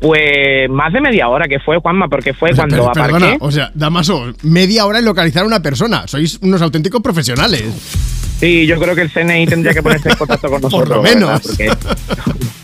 [0.02, 3.14] Pues más de media hora que fue, Juanma, porque fue cuando Per- aparqué.
[3.14, 6.04] perdona, o sea, Damaso, media hora en localizar a una persona.
[6.08, 7.64] Sois unos auténticos profesionales.
[8.40, 10.98] Sí, yo creo que el CNI tendría que ponerse en contacto con Por nosotros.
[10.98, 11.16] lo ¿verdad?
[11.16, 11.58] menos.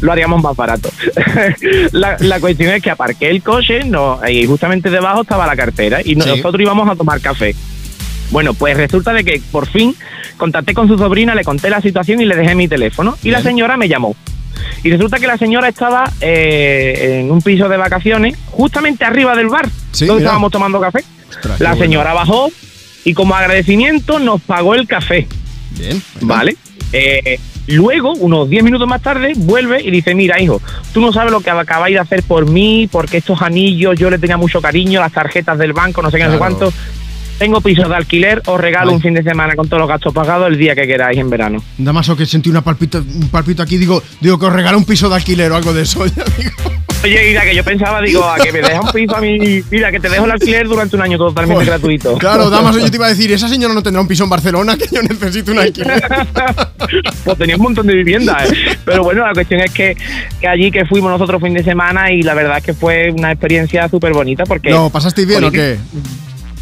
[0.00, 0.90] Lo haríamos más barato.
[1.92, 6.00] la, la cuestión es que aparqué el coche no, y justamente debajo estaba la cartera
[6.02, 6.14] y Sí.
[6.16, 7.54] nosotros íbamos a tomar café.
[8.30, 9.94] Bueno, pues resulta de que por fin
[10.36, 13.16] contacté con su sobrina, le conté la situación y le dejé mi teléfono.
[13.22, 14.16] Y la señora me llamó.
[14.82, 19.48] Y resulta que la señora estaba eh, en un piso de vacaciones, justamente arriba del
[19.48, 21.04] bar, Sí, donde estábamos tomando café.
[21.28, 21.84] Ostras, la bueno.
[21.84, 22.50] señora bajó
[23.04, 25.26] y como agradecimiento nos pagó el café.
[25.78, 26.02] Bien.
[26.22, 26.56] Vale.
[26.92, 27.38] Eh,
[27.68, 30.60] luego, unos 10 minutos más tarde, vuelve y dice, mira, hijo,
[30.92, 34.18] tú no sabes lo que acabáis de hacer por mí, porque estos anillos yo le
[34.18, 36.72] tenía mucho cariño, las tarjetas del banco, no sé qué, no sé cuánto.
[37.38, 38.96] Tengo pisos de alquiler, os regalo Ay.
[38.96, 41.62] un fin de semana con todos los gastos pagados el día que queráis en verano.
[41.76, 43.76] Damaso, que sentí una palpito, un palpito aquí.
[43.76, 46.04] Digo, digo que os regala un piso de alquiler o algo de eso.
[46.16, 46.50] Ya digo.
[47.04, 49.92] Oye, mira, que yo pensaba, digo, a que me deja un piso a mí, mira,
[49.92, 51.68] que te dejo el alquiler durante un año totalmente Joder.
[51.68, 52.18] gratuito.
[52.18, 54.76] Claro, Damaso, yo te iba a decir, esa señora no tendrá un piso en Barcelona,
[54.76, 56.02] que yo necesito un alquiler.
[57.24, 58.50] pues tenía un montón de viviendas.
[58.50, 58.78] ¿eh?
[58.84, 59.96] Pero bueno, la cuestión es que,
[60.40, 63.30] que allí que fuimos nosotros fin de semana y la verdad es que fue una
[63.30, 64.70] experiencia súper bonita porque...
[64.70, 65.76] No, ¿pasasteis bien o qué?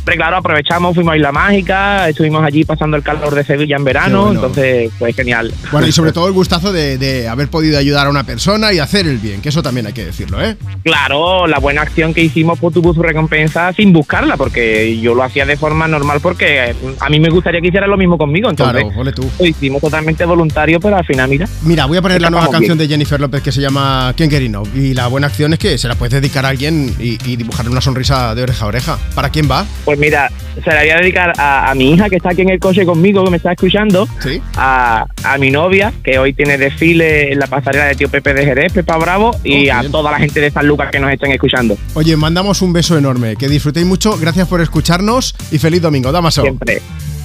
[0.04, 4.24] Claro, aprovechamos, fuimos a Isla Mágica, estuvimos allí pasando el calor de Sevilla en verano,
[4.26, 4.40] bueno.
[4.40, 5.52] entonces fue genial.
[5.72, 8.78] Bueno, y sobre todo el gustazo de, de haber podido ayudar a una persona y
[8.78, 10.56] hacer el bien, que eso también hay que decirlo, ¿eh?
[10.82, 15.22] Claro, la buena acción que hicimos pues, tuvo su recompensa sin buscarla, porque yo lo
[15.22, 18.82] hacía de forma normal porque a mí me gustaría que hicieran lo mismo conmigo, entonces
[18.84, 19.28] Claro, ole tú.
[19.38, 21.48] lo hicimos totalmente voluntario, pero al final, mira.
[21.62, 22.88] Mira, voy a poner la nueva canción bien.
[22.88, 24.62] de Jennifer López que se llama Quién Querino.
[24.74, 27.70] Y la buena acción es que se la puedes dedicar a alguien y, y dibujarle
[27.70, 28.98] una sonrisa de oreja a oreja.
[29.14, 29.64] ¿Para quién va?
[29.84, 30.30] Pues mira,
[30.62, 32.84] se la voy a dedicar a, a mi hija que está aquí en el coche
[32.86, 34.40] conmigo, que me está escuchando, Sí.
[34.56, 38.44] a, a mi novia, que hoy tiene desfile en la pasarela de Tío Pepe de
[38.44, 39.92] Jerez, Pepa Bravo, y Oh, a bien.
[39.92, 41.76] toda la gente de San Lucas que nos estén escuchando.
[41.94, 43.36] Oye, mandamos un beso enorme.
[43.36, 44.16] Que disfrutéis mucho.
[44.18, 46.12] Gracias por escucharnos y feliz domingo.
[46.12, 46.42] Damaso.
[46.42, 46.80] Siempre.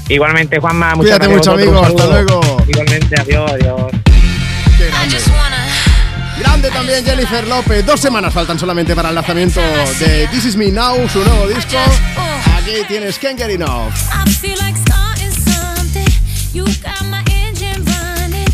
[0.10, 1.84] Igualmente, Juanma, muchas Cuídate gracias a mucho, amigo.
[1.86, 2.42] Hasta luego.
[2.68, 3.82] Igualmente, adiós, adiós.
[4.78, 5.18] Qué grande.
[6.40, 7.86] Grande también Jennifer López.
[7.86, 9.60] Dos semanas faltan solamente para el lanzamiento
[10.00, 11.78] de This Is Me Now, su nuevo disco.
[12.70, 13.94] Tienes Can't Get Enough.
[14.14, 16.08] I feel like starting something.
[16.54, 18.48] You got my engine running.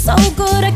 [0.00, 0.70] So good I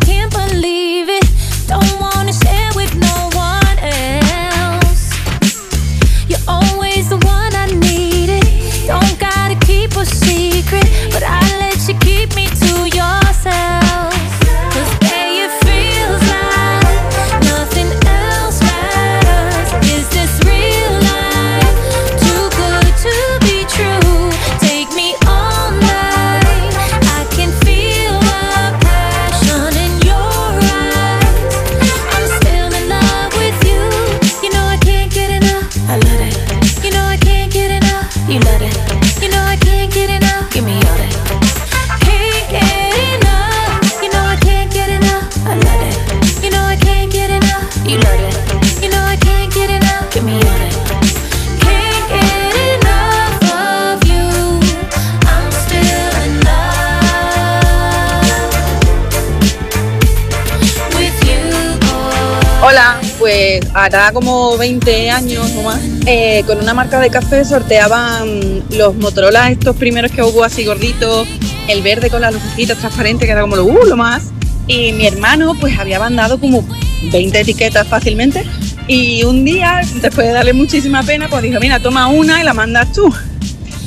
[63.74, 69.50] hará como 20 años o más, eh, con una marca de café sorteaban los Motorola,
[69.50, 71.26] estos primeros que hubo así gorditos,
[71.68, 74.30] el verde con las lucecitas transparentes, que era como lo, uh, lo más.
[74.66, 76.66] Y mi hermano pues había mandado como
[77.10, 78.44] 20 etiquetas fácilmente.
[78.86, 82.54] Y un día, después de darle muchísima pena, pues dijo, mira, toma una y la
[82.54, 83.12] mandas tú.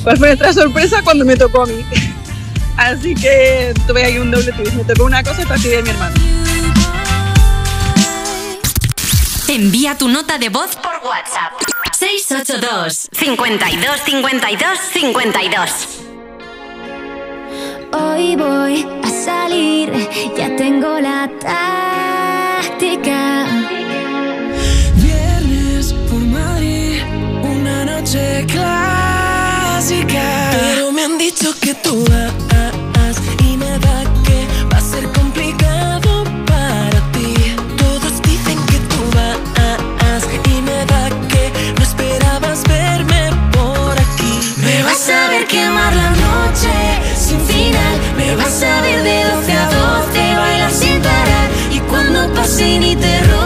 [0.02, 1.74] ¿Cuál fue nuestra sorpresa cuando me tocó a mí?
[2.76, 4.74] Así que tuve ahí un doble twist.
[4.74, 6.27] Me tocó una cosa y fastidié a mi hermano.
[9.58, 11.52] Envía tu nota de voz por WhatsApp.
[11.98, 15.88] 682 52 52 52
[17.92, 19.92] Hoy voy a salir,
[20.36, 23.46] ya tengo la táctica.
[24.94, 27.02] Viernes por Madrid,
[27.42, 30.52] una noche clásica.
[30.52, 34.07] Pero me han dicho que tú vas y me da que va
[48.36, 51.50] vas a ver de 12 a 12 bailar sin parar.
[51.72, 53.37] Y cuando pase ni te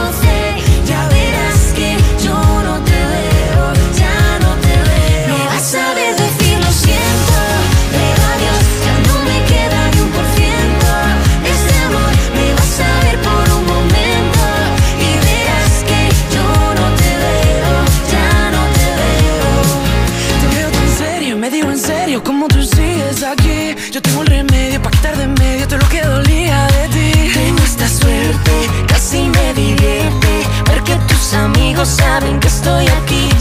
[31.85, 33.32] saben que estoy aquí.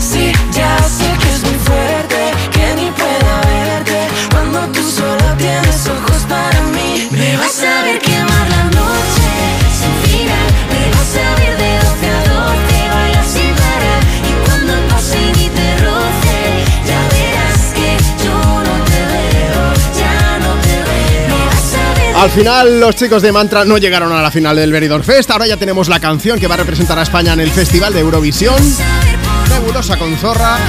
[22.22, 25.32] Al final, los chicos de Mantra no llegaron a la final del Benidorm Fest.
[25.32, 28.02] Ahora ya tenemos la canción que va a representar a España en el Festival de
[28.02, 28.56] Eurovisión.
[29.50, 30.60] Nebulosa con zorra.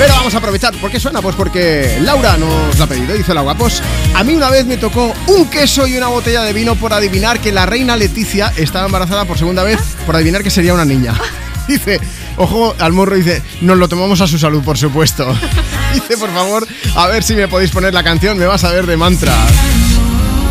[0.00, 0.74] Pero vamos a aprovechar.
[0.74, 1.22] ¿Por qué suena?
[1.22, 3.14] Pues porque Laura nos la ha pedido.
[3.14, 3.80] Dice Laura, pues
[4.16, 7.38] a mí una vez me tocó un queso y una botella de vino por adivinar
[7.38, 11.14] que la reina Leticia estaba embarazada por segunda vez, por adivinar que sería una niña.
[11.68, 12.00] Dice,
[12.36, 15.38] ojo al morro, dice, nos lo tomamos a su salud, por supuesto.
[15.94, 18.86] Dice, por favor, a ver si me podéis poner la canción, me vas a ver
[18.86, 19.32] de mantra.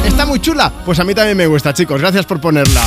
[0.06, 0.72] ¿Está muy chula?
[0.86, 2.00] Pues a mí también me gusta, chicos.
[2.00, 2.82] Gracias por ponerla.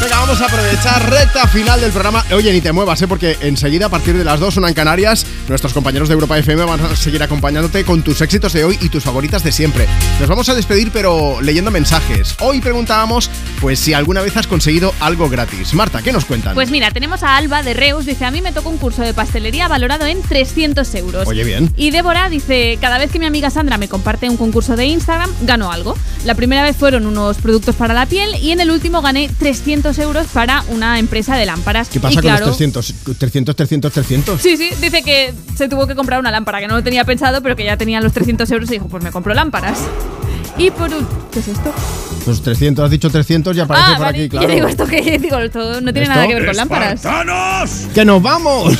[0.00, 2.24] Venga, vamos a aprovechar recta final del programa.
[2.32, 3.06] Oye, ni te muevas, ¿eh?
[3.06, 6.64] porque enseguida, a partir de las 2, una en Canarias, nuestros compañeros de Europa FM
[6.64, 9.86] van a seguir acompañándote con tus éxitos de hoy y tus favoritas de siempre.
[10.18, 12.34] Nos vamos a despedir, pero leyendo mensajes.
[12.40, 13.30] Hoy preguntábamos,
[13.60, 15.74] pues, si alguna vez has conseguido algo gratis.
[15.74, 16.54] Marta, ¿qué nos cuentan?
[16.54, 19.12] Pues mira, tenemos a Alba de Reus, dice, a mí me tocó un curso de
[19.12, 21.28] pastelería valorado en 300 euros.
[21.28, 21.70] Oye, bien.
[21.76, 25.30] Y Débora dice, cada vez que mi amiga Sandra me comparte un concurso de Instagram,
[25.42, 25.94] gano algo.
[26.24, 29.89] La primera vez fueron unos productos para la piel y en el último gané 300
[29.98, 31.88] euros para una empresa de lámparas.
[31.88, 34.40] ¿Qué pasa Y con claro, los 300, 300, 300, 300?
[34.40, 37.42] Sí, sí, dice que se tuvo que comprar una lámpara que no lo tenía pensado,
[37.42, 39.78] pero que ya tenía los 300 euros y dijo, pues me compro lámparas.
[40.58, 41.06] Y por un...
[41.32, 41.72] ¿Qué es esto?
[42.24, 44.18] Pues 300, has dicho 300 y aparece ah, por vale.
[44.18, 44.48] aquí, claro.
[44.48, 45.18] Yo digo, ¿esto qué?
[45.22, 46.14] Digo, esto no tiene ¿Esto?
[46.14, 47.02] nada que ver con lámparas.
[47.94, 48.74] ¡Que nos vamos!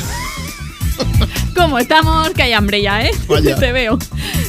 [1.61, 2.31] ¿Cómo estamos?
[2.31, 3.11] Que hay hambre ya, ¿eh?
[3.27, 3.55] Vaya.
[3.59, 3.99] Te veo.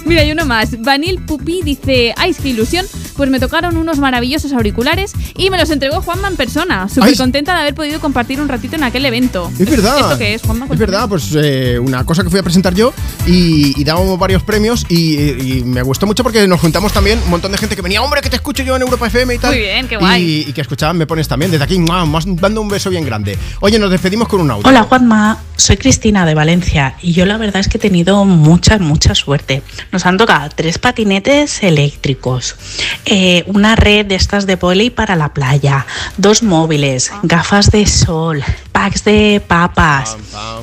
[0.06, 0.80] Mira, hay uno más.
[0.80, 2.86] Vanil Pupi dice, ¡ay, qué ilusión!
[3.16, 6.88] pues me tocaron unos maravillosos auriculares y me los entregó Juanma en persona.
[6.88, 7.16] Súper Ay.
[7.16, 9.50] contenta de haber podido compartir un ratito en aquel evento.
[9.58, 9.98] Es verdad.
[9.98, 10.66] ¿Esto qué es, Juanma?
[10.70, 12.92] Es verdad, pues eh, una cosa que fui a presentar yo
[13.26, 15.14] y, y dábamos varios premios y,
[15.58, 18.20] y me gustó mucho porque nos juntamos también un montón de gente que venía, hombre,
[18.20, 19.50] que te escucho yo en Europa FM y tal.
[19.52, 20.22] Muy bien, qué guay.
[20.22, 21.50] Y, y que escuchaban Me Pones también.
[21.50, 22.04] Desde aquí, ¡mua!
[22.24, 23.38] dando un beso bien grande.
[23.60, 24.68] Oye, nos despedimos con un audio.
[24.68, 28.78] Hola Juanma, soy Cristina de Valencia y yo la verdad es que he tenido mucha,
[28.78, 29.62] mucha suerte.
[29.90, 32.56] Nos han tocado tres patinetes eléctricos,
[33.04, 38.42] eh, una red de estas de volei para la playa, dos móviles, gafas de sol,
[38.70, 40.16] packs de papas,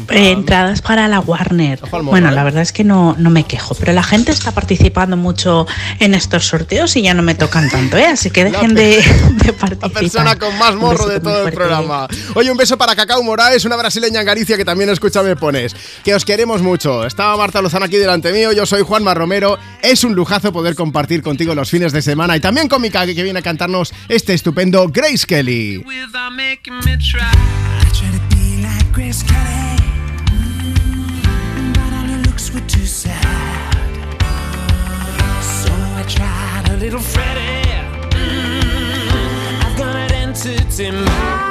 [0.09, 1.79] eh, entradas para la Warner.
[2.03, 2.31] Bueno, ¿eh?
[2.31, 5.67] la verdad es que no, no me quejo, pero la gente está participando mucho
[5.99, 8.05] en estos sorteos y ya no me tocan tanto, ¿eh?
[8.05, 9.03] Así que dejen de,
[9.43, 9.91] de participar.
[9.91, 12.07] persona con más morro de todo el programa.
[12.35, 15.75] Oye, un beso para Cacao Moraes, una brasileña en Galicia que también escucha Me Pones.
[16.03, 17.07] Que os queremos mucho.
[17.07, 19.57] Estaba Marta Lozano aquí delante mío, yo soy Juanma Romero.
[19.81, 23.23] Es un lujazo poder compartir contigo los fines de semana y también con Mika que
[23.23, 25.83] viene a cantarnos este estupendo Grace Kelly.
[38.13, 41.48] mm, I've got an entity mind.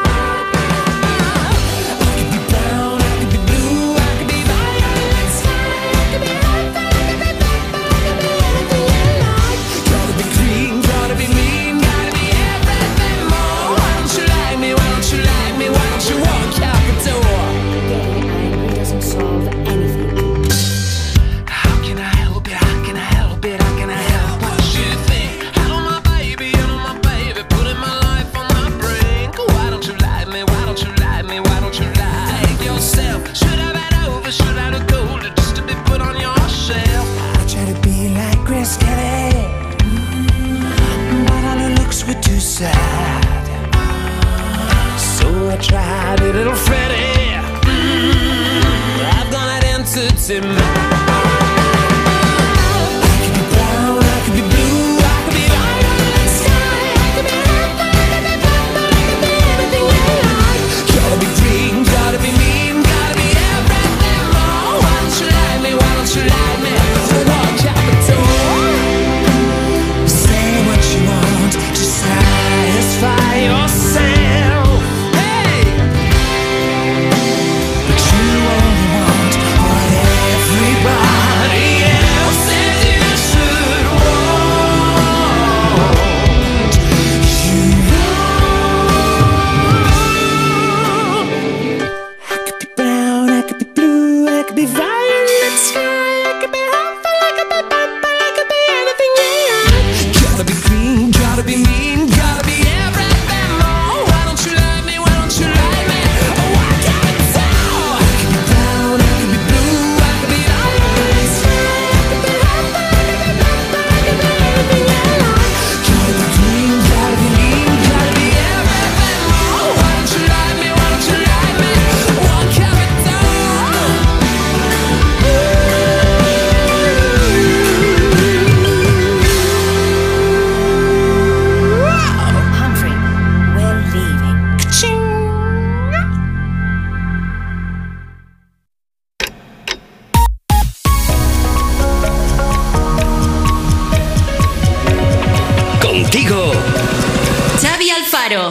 [45.69, 47.37] Tried a little Freddie.
[47.69, 50.59] Mm, I've gone and entity mind.
[50.59, 50.78] I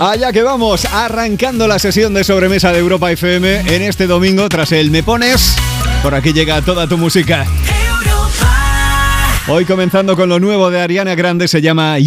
[0.09, 4.71] Allá que vamos, arrancando la sesión de sobremesa de Europa FM en este domingo tras
[4.71, 5.57] el Me Pones.
[6.01, 7.45] Por aquí llega toda tu música.
[9.49, 11.99] Hoy comenzando con lo nuevo de Ariana Grande, se llama